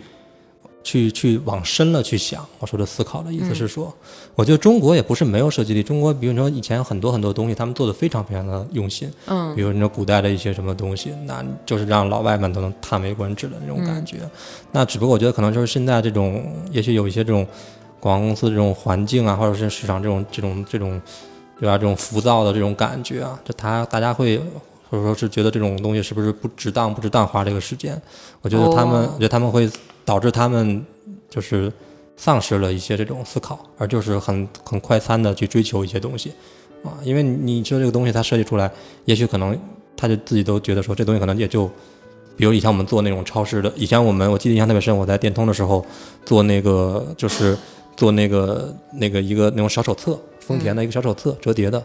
[0.86, 2.46] 去去往深了去想。
[2.60, 3.92] 我说的思考的意思是说，
[4.36, 14.18] 我觉得中国也不是没有设计力，中国比如说以前很多很多东西，他们做的非常非常的用心，嗯比如你说古代的一些什么东西，那就是让老外们都能叹为观止的那种感觉。
[14.70, 17.44] 那只不过我觉得可能就是现在这种，也许有一些这种
[17.98, 21.02] 广告公司这种环境啊，或者是市场这种这种这种，
[21.58, 21.76] 对吧？
[21.76, 24.38] 这种浮躁的这种感觉啊，就他大家会
[24.88, 28.00] 或者说是觉得这种东西是不是不值当不值当花这个时间？
[28.42, 29.68] 我觉得他们，哦我觉得他们会
[30.06, 30.82] 导致他们
[31.28, 31.70] 就是
[32.16, 36.32] 丧失了一些这种思考，而就是很很快餐的去追求一些东西
[36.82, 38.72] 啊，因为你你知道这个东西它设计出来，
[39.04, 39.58] 也许可能
[39.94, 41.70] 他就自己都觉得说这东西可能也就。
[42.38, 45.82] 比如以前我们做那种超市的，以前我们我记得印象特别深，我在电通的时候
[46.26, 47.56] 做那个就是
[47.96, 51.82] 做那个那个一个那种小手册，丰田的一个小手册，折叠的，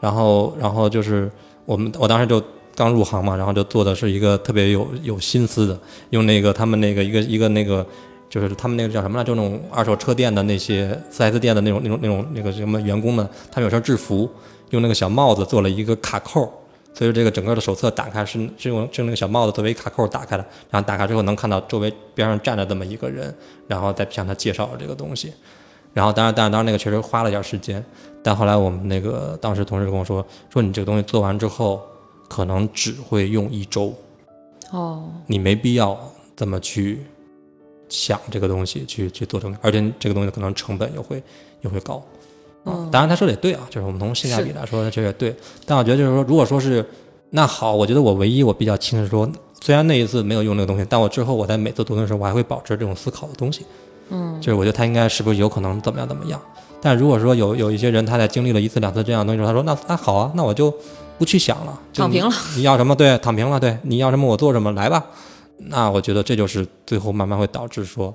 [0.00, 1.30] 然后然后就是
[1.66, 2.42] 我们我当时就
[2.80, 5.78] 刚入行嘛，然后就做的是一个特别有有心思的，
[6.10, 7.86] 用那个他们那个一个一个那个。
[8.30, 14.30] 就是他们那个叫什么来，就那种二手车店的那些四 S 店的那种那种那种那个什么员工们，他们有身制服，
[14.70, 16.48] 用那个小帽子做了一个卡扣，
[16.94, 23.34] 所以这个整个的手册打开是是用是那个小帽子作为卡扣打开的，然后打开之后能看到周围边上站着这么一个人，
[23.66, 25.32] 然后再向他介绍这个东西，
[25.92, 27.84] 然后当然当然当然那个确实花了点时间，
[28.22, 31.82] 但后来我们那个当时同事跟我说，说你这个东西做完之后
[32.30, 33.92] 可能只会用一周，
[34.70, 35.98] 哦，你没必要
[36.34, 37.04] 这么去。
[37.92, 41.20] 想这个东西去去做成，而且这个东西可能成本又会
[41.62, 42.00] 又会高，
[42.64, 45.34] 嗯，当然他说的也对啊，就是我们从性价比来说，他确实也对。
[45.66, 46.88] 但我觉得就是说，如果说是
[47.30, 49.28] 那好，我觉得我唯一我比较轻的是说，
[49.60, 53.66] 虽然那一次没有用那个东西，但我之后我在每次读的时候，我还会保持这种思考的东西，
[54.10, 56.40] 嗯，就是我觉得他应该是不是有可能怎么样怎么样。
[56.80, 60.74] 但如果说有有一些人他在经历了一次两次这样的东西之后，他说那那好啊，那我就
[61.18, 62.32] 不去想了，躺平了。
[62.56, 65.04] 你要什么对，躺平了，对，你要什么我做什么来吧。
[65.58, 68.14] 那我觉得这就是最后慢慢会导致说，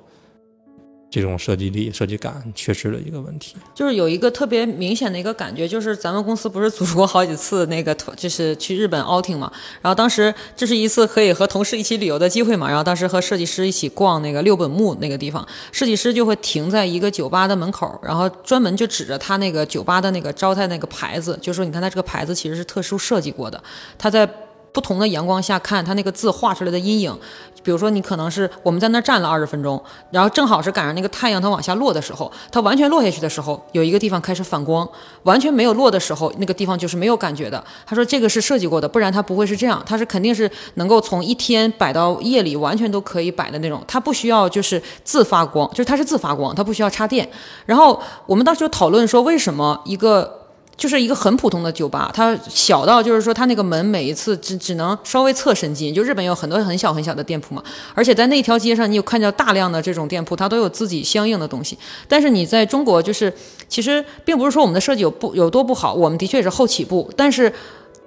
[1.08, 3.56] 这种设计力、设计感缺失的一个问题。
[3.74, 9.50] 就是有一个特别明显的一个感觉，就是咱们公司不是组织过好几次那个，就是去日本 outing 嘛。
[9.80, 12.68] 然后当时这是一次可以和同事一起旅游的机会嘛。
[12.68, 23.62] 然后当时和设计师一起逛那个六本木那个地方，设计师就会停在一个酒吧的门口，然后专门就指着他那个酒吧的那个招待那个牌子，就说你看他这个牌子其实是特殊设计过的，
[23.96, 24.28] 他在。
[24.76, 27.18] 不同的阳光下看，它那个字画出来的阴影，
[27.62, 34.86] 比如说你可能是我们在那儿站了二十分钟，然后正好是赶上那个太阳它往下落的时候，它完全落下去的时候，有一个地方开始反光，
[35.22, 37.64] 完全没有落的时候，那个地方就是没有感觉的。
[37.86, 47.26] 他说这个是设计过的，不然它不会是这样，它是肯定是能够从一天摆到夜里完全都可以摆的那种，它不需要就是自发光，就是它是自发光，它不需要插电。
[47.64, 50.42] 然后我们当时就讨论说，为什么一个。
[50.76, 55.94] 就是一个很普通的酒吧，它小到就是说它那个门每一次只只能稍微侧身进。
[55.94, 57.62] 就日本有很多很小很小的店铺嘛，
[57.94, 61.78] 而且在那条街上你有看到大量的这种店铺，它都有自己相应的东西。
[62.06, 63.32] 但是你在中国就是
[63.68, 67.50] 其实并不是说我们的设计有不有多不好，我们的确也是后起步，但是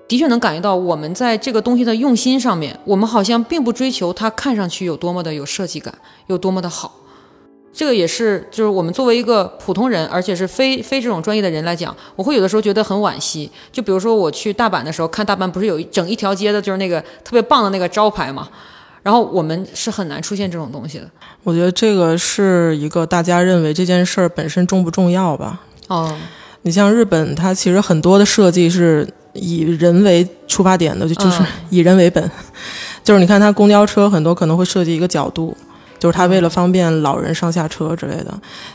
[0.08, 5.94] 的确能感觉到我们在这个东西的用心上面，我们好像并不追求它看上去有多么的有设计感，
[6.28, 6.94] 有多么的好。
[7.72, 13.50] 这个也是，就是我们作为一个普通人，而且是非非这种专业的人来讲，我会有的时候觉得很惋惜。
[13.72, 18.50] 就比如说我去大阪的时候，看大阪不是有一整一条街的，就是那个特别棒的那个招牌嘛，
[19.04, 21.10] 然后我们是很难出现这种东西的。
[21.44, 25.62] 我觉得这个是一个大家认为这件事儿本身重不重要吧？
[25.88, 26.14] 哦，
[26.64, 32.30] 你像日本，它其实很多的设计是以人为出发点的，就就是以人为本，
[33.06, 35.56] 就是你看它公交车很多可能会设计一个角度。
[36.00, 38.34] 就是他为了方便老人上下车之类的，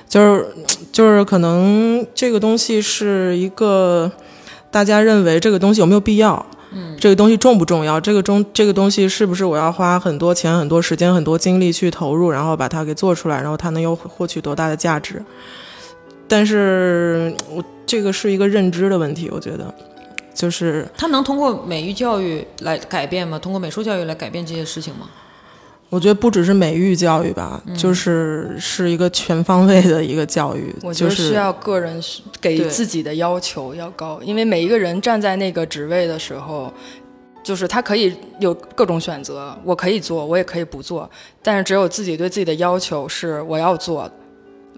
[0.09, 0.47] 就是
[0.93, 4.11] 就是可能这个东西是一个
[4.71, 15.25] 大家认为这个东西有没有必要，嗯，这个东西重不重要，这个中这个东西是不是我要花很多钱、很多时间、很多精力去投入，然后把它给做出来，然后它能又获取多大的价值？
[16.29, 19.73] 但是我这个是一个认知的问题，我觉得
[20.35, 23.39] 就是他能通过美育教育来改变吗？
[23.39, 25.07] 通过美术教育来改变这些事情吗？
[25.90, 30.74] 我觉得不只是美育教育吧，就是是一个全方位的一个教育。
[30.82, 32.02] 我觉得需要个人
[32.40, 36.73] 给自己的要求要高，因为每一个人站在那个职位的时候，
[37.44, 41.09] 就是他可以有各种选择，我可以做，我也可以不做，
[41.43, 44.11] 但是只有自己对自己的要求是我要做。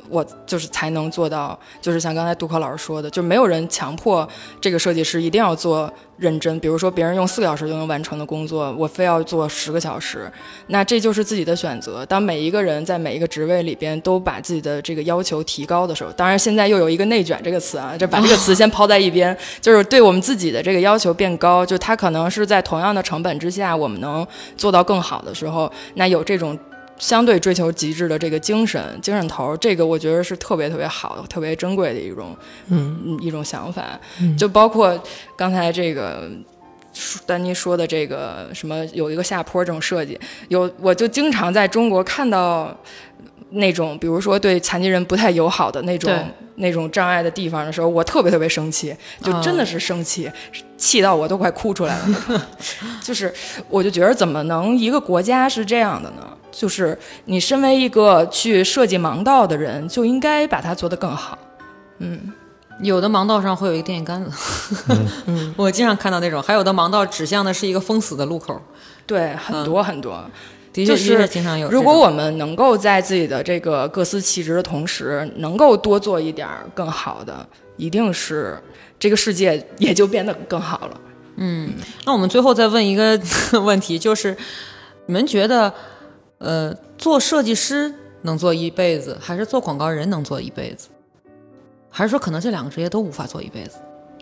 [0.08, 4.28] 我就是才能做到，就是像刚才杜克老师说的，就没有人强迫
[4.60, 6.58] 这个设计师一定要做认真。
[6.60, 10.30] 比如说别人用四个小时就能完成的工作，我非要做十个小时，
[10.68, 12.04] 那这就是自己的选择。
[12.06, 24.26] 当每一个人在每一个职位里边都把自己的这个要求提高的时候，当然现在又有一个“内卷”这个词啊，就把这个词先抛在一边，就是对我们自己的这个要求变高，就他可能是在同样的成本之下，我们能
[24.56, 26.58] 做到更好的时候，那有这种。
[26.98, 32.36] 相对追求极致的这个精神、精神头，这个我觉得是特别特别好、特别珍贵的一种，
[32.68, 33.98] 嗯，一种想法。
[34.38, 34.98] 就包括
[35.36, 36.30] 刚才这个
[37.26, 40.18] 丹妮说的这个什么有一个下坡这种设计，
[40.48, 42.74] 有我就经常在中国看到
[43.50, 46.10] 那种，比如说对残疾人不太友好的那种
[46.56, 50.30] 那种障碍的地方的时候，我特别特别生气，就真的是生气，
[50.76, 52.48] 气到我都快哭出来了。
[53.02, 53.32] 就是
[53.68, 56.26] 我就觉得怎么能一个国家是这样的呢？
[56.50, 61.36] 就是你身为一个去设计盲道的人，就应该把它做得更好。
[61.98, 62.32] 嗯，
[62.80, 64.30] 有的盲道上会有一个电线杆子，
[65.26, 68.58] 嗯， 我经常看到那种，还有的盲道指向的是一个封死的路口。
[69.06, 70.24] 对，很多很多。
[70.84, 71.70] 的确，就是经常有。
[71.70, 77.46] 如果我们能够在自己的这个各司其职的同时，能够多做一点儿更好的，
[77.76, 78.58] 一定是
[78.98, 81.00] 这个世界 也就变得更好了。
[81.36, 81.74] 嗯
[82.04, 83.20] 那我们最后再问一个
[83.64, 84.36] 问题，就是
[85.06, 85.72] 你们觉得，
[86.38, 90.88] 呃，做设计师能做一辈子，还是做广告人能做一辈子？
[91.90, 93.76] 还是说可能这两个职业都无法做一辈子？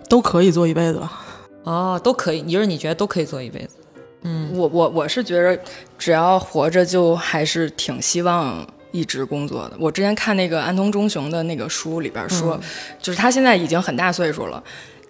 [0.09, 1.25] 都可以做一辈子吧。
[1.63, 3.77] 哦，都可以，你就是你觉得都可以做一辈子？
[4.53, 5.59] 我我我是觉得，
[5.99, 9.77] 只要活着，就还是挺希望一直工作的。
[9.79, 12.59] 我之前看那个安藤忠雄的那个书里边说，
[13.01, 14.63] 就是他现在已经很大岁数了。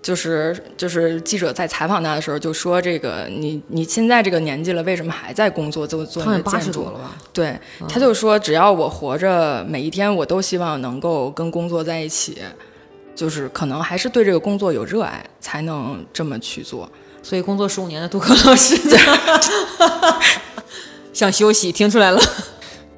[0.03, 7.16] 就是就是记者在采访他的时候就说这个你你现在这个年纪了，为什么还在工作做做那个建筑了吧？
[7.32, 7.59] 对，
[7.89, 12.36] 他就说只要我活着，每一天我都希望能够跟工作在一起，
[13.15, 16.86] 就是可能还是对这个工作有热爱，才能这么去做。
[17.24, 18.76] 所以工作十五年的杜克老师
[21.14, 22.20] 想休息，听出来了。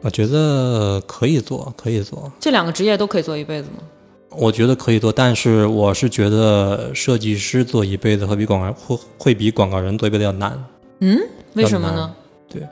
[0.02, 3.82] 我觉得可以做，可以做，这两个职业都可以做一辈子吗？
[4.30, 10.62] 我觉得可以做，但是我是觉得设计师做一辈子会比广告会会比广告人做一辈子要难。
[11.00, 11.18] 嗯
[11.54, 12.12] 为什么呢？
[12.48, 12.62] 对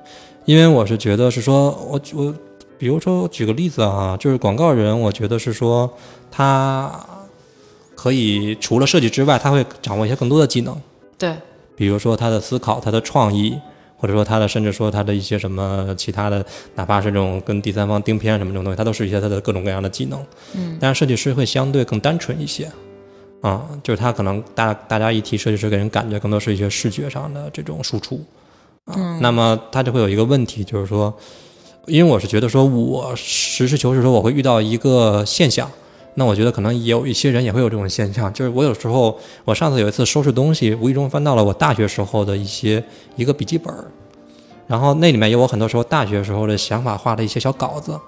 [0.44, 2.35] 因为我是觉得是说，我我
[2.76, 5.90] 比如说举个例子啊，就是广告人，我觉得是说
[6.31, 6.93] 他
[7.94, 10.76] 可以除了设计之外，他会掌握一些更多的技能，
[11.19, 11.35] 对，
[11.77, 13.59] 比如说他的思考、他的创意，
[13.97, 20.24] 或者说他的甚至说他的一些什么其他的，哪怕是这种跟第三方订片什么这种东西，它都是一些他的各种各样的技能。
[20.55, 22.70] 嗯，但是设计师会相对更单纯一些。
[23.41, 28.19] 啊、就是他可能大大家一提设计师，给人感觉更多是一些视觉上的这种输出，
[28.86, 31.15] 啊，那么他就会有一个问题，就是说，
[31.85, 35.70] 因为我是觉得说，我实事求是说，我会遇到一个现象，
[36.15, 42.82] 那我觉得可能也有一些人也会有这种现象，就是我有时候，我上次有一次收拾东西，无意中翻到了我大学时候的一些
[43.16, 43.85] 一个笔记本儿，
[44.66, 47.99] 然后那里面有我很多时候大学时候的想法画的一些小稿子，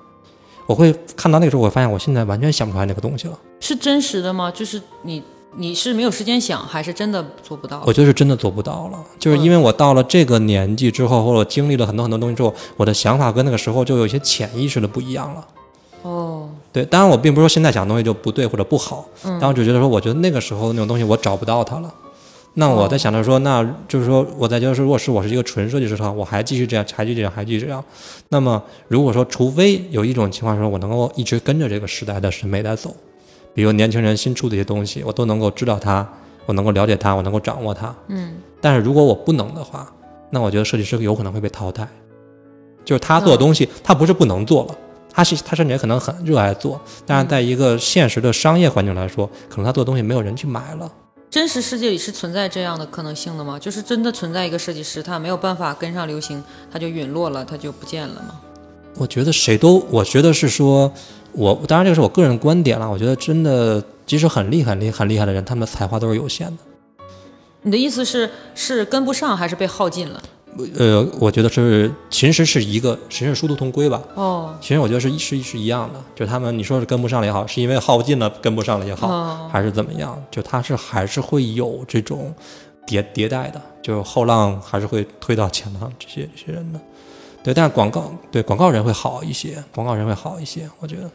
[0.67, 4.51] 我会看到那个时候，我发现我现在完全想不出来那个东西了，是真实的吗？
[4.51, 5.23] 就是你
[5.57, 7.83] 你是没有时间想，还是真的做不到？
[7.87, 15.47] 我觉得是真的做不到了，就是因为我到了这个年纪之后，或者经历了很多很多东西之后，我的想法跟那个时候就有一些潜意识的不一样了。
[16.03, 21.91] 哦，对，当然我并不是说现在想的东西就不对或者不好，嗯但我只觉得说，我觉得那个时候那种东西我找不到它了。
[22.53, 27.83] 那我在想着说，那就是说，我在觉得说，如果是我是一个纯设计师的话，我还继续这样，还继续这样，还继续这样。
[28.29, 32.95] 那么如果说，除非有一种情况说，我能够一直跟着这个时代的审美在走，
[33.55, 36.07] 比如年轻人新出的一些东西，我都能够知道它，
[36.45, 37.95] 我能够了解它，我能够掌握它。
[38.09, 38.35] 嗯。
[38.61, 39.91] 但是如果我不能的话，
[40.29, 41.89] 那我觉得设计师有可能会被淘汰。
[42.85, 44.79] 就是他做的东西，他不是不能做了，
[45.17, 50.93] 他是他甚至也可能很热爱做，但是在一个现实的商业环境来说，可能他做的东西没有人去买了。
[51.31, 53.59] 真实世界里是存在这样的可能性的吗？
[53.59, 58.39] 就是真的存在一个设计师，他没有办法跟上流行，他就陨落了，他就不见了吗？
[58.99, 60.93] 我觉得谁都，我觉得是说，
[61.33, 62.91] 我当然这个是我个人观点了。
[62.91, 66.59] 我觉得真的，即使很厉害、很厉很厉害的人，他们的才华都是有限的。
[67.63, 70.23] 你的意思是是跟不上，还是被耗尽了？
[70.79, 74.03] 呃，我觉得是，其实是一个，其实是殊途同归吧。
[74.15, 82.35] 哦，其实我觉得是一是是一样的，就他们你说是跟不上了也好，是因为耗尽了跟不上了也好，哦还是怎么样，就它是还是会有这种
[82.87, 86.81] 迭迭代的，就后浪还是会推到前浪这些这些人的。
[87.43, 91.11] 对，但是广告对广告人会好一些，广告人会好一些，我觉得。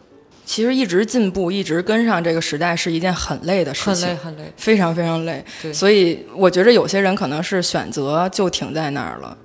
[0.52, 4.54] 其实一直进步，一直跟上这个时代是一件很累的事情，很累很累。
[4.58, 5.42] 非常非常累。
[5.62, 9.38] 对所以我觉得有些人可能是选择就停在那儿了，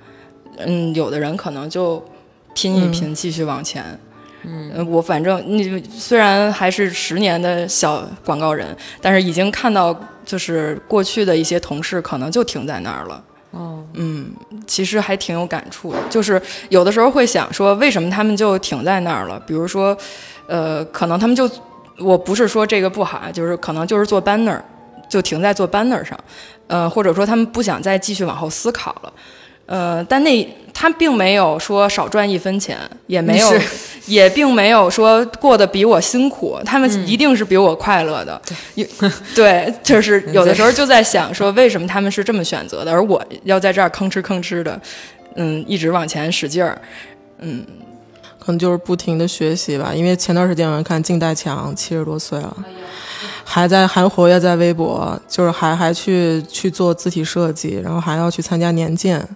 [0.59, 2.05] 嗯，有的人可能就
[2.55, 3.85] 拼一拼，继续往前。
[4.43, 13.23] 嗯，我反正你虽然还是十年的小广告人，但是已经看到就是过去的一些同事可能就停在那儿了。
[13.53, 14.33] 哦，嗯，
[14.67, 19.41] 其实还挺有感触的，就是有的时候会想说，为什么他们就停在那儿了？
[19.47, 19.97] 比如说，
[20.47, 21.49] 呃，可能他们就，
[21.99, 24.61] 我不是说这个不好啊，就是可能就是做 banner，
[25.09, 26.19] 就停在做 banner 上，
[26.67, 29.13] 呃，或者说他们不想再继续往后思考了，
[29.67, 33.53] 呃，但那他并没有说少赚一分钱，也没有，
[34.07, 38.41] 也并没有说过得比我辛苦，他们一定是比我快乐的，
[38.75, 38.87] 对，
[39.35, 44.79] 对，就是 有的时候就在想说，为什么他们是这么选择的，而我要在这儿吭哧吭哧的，
[45.37, 46.79] 嗯，一直往前使劲儿，
[48.47, 49.93] 可能就是不停的学习吧。
[49.93, 52.57] 因为前段时间我看靳代强七十多岁了，
[53.45, 59.29] 还在还活跃在微博，就是还还去去做字体设计，然后还要去参加年鉴，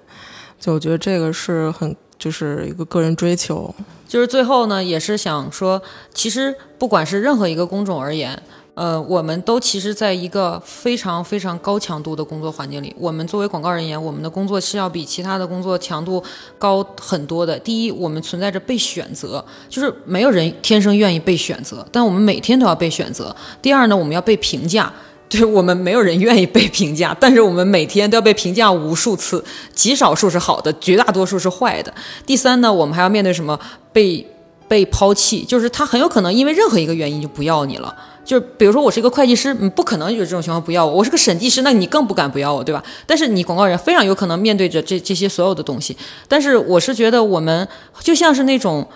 [0.60, 3.74] 就我觉得这个是很就是一个个人追求。
[4.06, 5.82] 就是最后呢，也是想说，
[6.14, 8.40] 其实不管是任何一个工种而言，
[8.74, 12.94] 呃，我们都其实在一个非常非常高强度的工作环境里。
[12.98, 16.22] 我们作为广告人员，我们的工作是要比其他的工作强度
[16.58, 17.58] 高很多的。
[17.58, 23.34] 第一，我们存在着被选择，就是没有人天生愿意被选择，但我们每天都要被选择。
[23.60, 24.92] 第二呢，我们要被评价。
[25.28, 31.94] 就是我们没有人愿意被评价，但是我们每天都要被评价无数次，极少数是好的，绝大多数是坏的。
[32.26, 33.56] 第三呢，我们还要面对什么
[33.92, 34.26] 被
[34.66, 37.94] 被抛弃，就是他很有可能因为任何一个原因就不要你了。
[38.24, 42.82] 就是比如说我是一个会计师，你不可能有这种情况不要我；我是个审计师，那你更不敢不要我，对吧？
[43.06, 45.96] 但是你广告人非常有可能面对着这这些所有的东西。
[46.28, 47.66] 但是我是觉得我们
[48.00, 48.86] 就像是那种。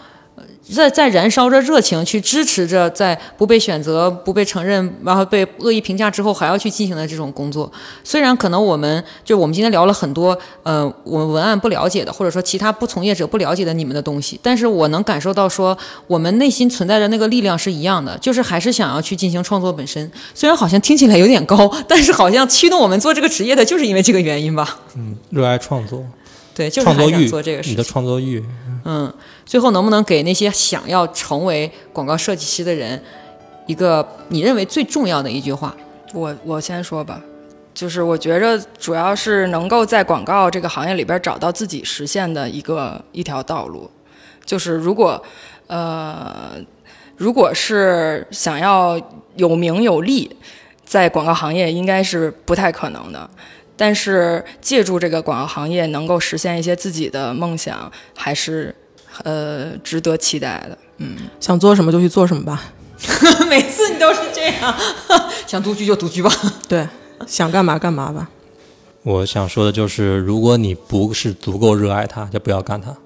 [0.74, 7.70] 在在燃烧着热情，去支持着在不被选择、不被承认，然后被恶意评价之后，还要去进行的这种工作。
[8.02, 20.10] 虽然可能我们就我们今天聊了很多，呃，我们文案不了解的，或者说其他不从业者不了解的你们的东西，但是我能感受到说，我们内心存在着那个力量是一样的，就是还是想要去进行创作本身。
[20.34, 24.80] 虽然好像听起来有点高，但是好像驱动我们做这个职业的就是因为这个原因吧。
[24.96, 26.02] 嗯，热爱创作，
[26.54, 27.72] 对，就是创作欲，做这个事情。
[27.72, 28.44] 你的创作欲。
[28.84, 29.12] 嗯，
[29.44, 33.02] 最后能不能给那些想要成为广告设计师的人
[33.66, 35.74] 一个你认为最重要的一句话？
[36.12, 37.20] 我我先说吧，
[37.74, 43.90] 就是我觉着主要是能够在广告这个行业里边找到自己实现的一个一条道路。
[44.44, 45.20] 就是如果
[45.66, 46.52] 呃，
[47.16, 49.00] 如果是想要
[49.36, 50.36] 有名有利，
[50.84, 53.28] 在广告行业应该是不太可能的。
[53.76, 58.74] 但是借助这个广告行业能够实现一些自己的梦想，还是
[59.22, 60.78] 呃值得期待的。
[60.98, 62.62] 嗯，想做什么就去做什么吧。
[63.48, 64.74] 每次你都是这样，
[65.46, 66.30] 想独居就独居吧。
[66.68, 66.88] 对，
[67.26, 68.30] 想干嘛干嘛吧。
[69.02, 72.96] 我想说的就是，如果你不是足够热爱它，就不要干它。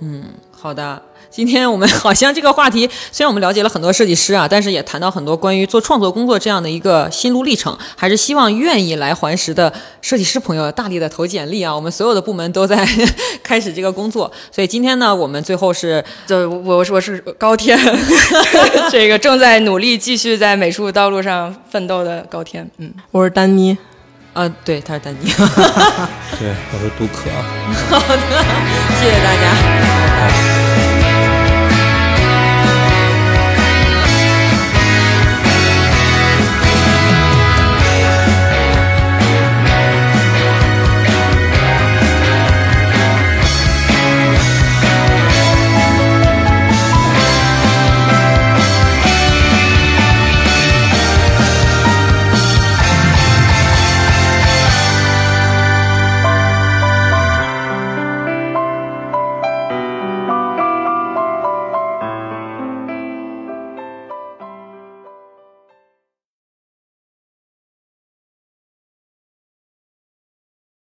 [0.00, 1.00] 嗯，好的。
[1.30, 7.76] 今天我们好像这个话题，虽然我们了解了很多设计师啊，但是也谈到很多关于做创作工作这样的一个心路历程。
[7.96, 11.74] 还是希望愿意来环石的设计师朋友大力的投简历啊！
[11.74, 12.86] 我们所有的部门都在
[13.42, 14.30] 开始这个工作。
[14.50, 17.78] 所以今天呢，我们最后是，就我我是高天，
[18.90, 22.68] 这个正在努力继续在美术道路上奋斗的高天。
[22.78, 23.76] 嗯，我是丹妮。
[24.32, 25.30] 啊，对，他是丹妮。
[26.38, 27.28] 对，我是杜可。
[27.90, 28.44] 好的，
[29.00, 30.57] 谢谢大家。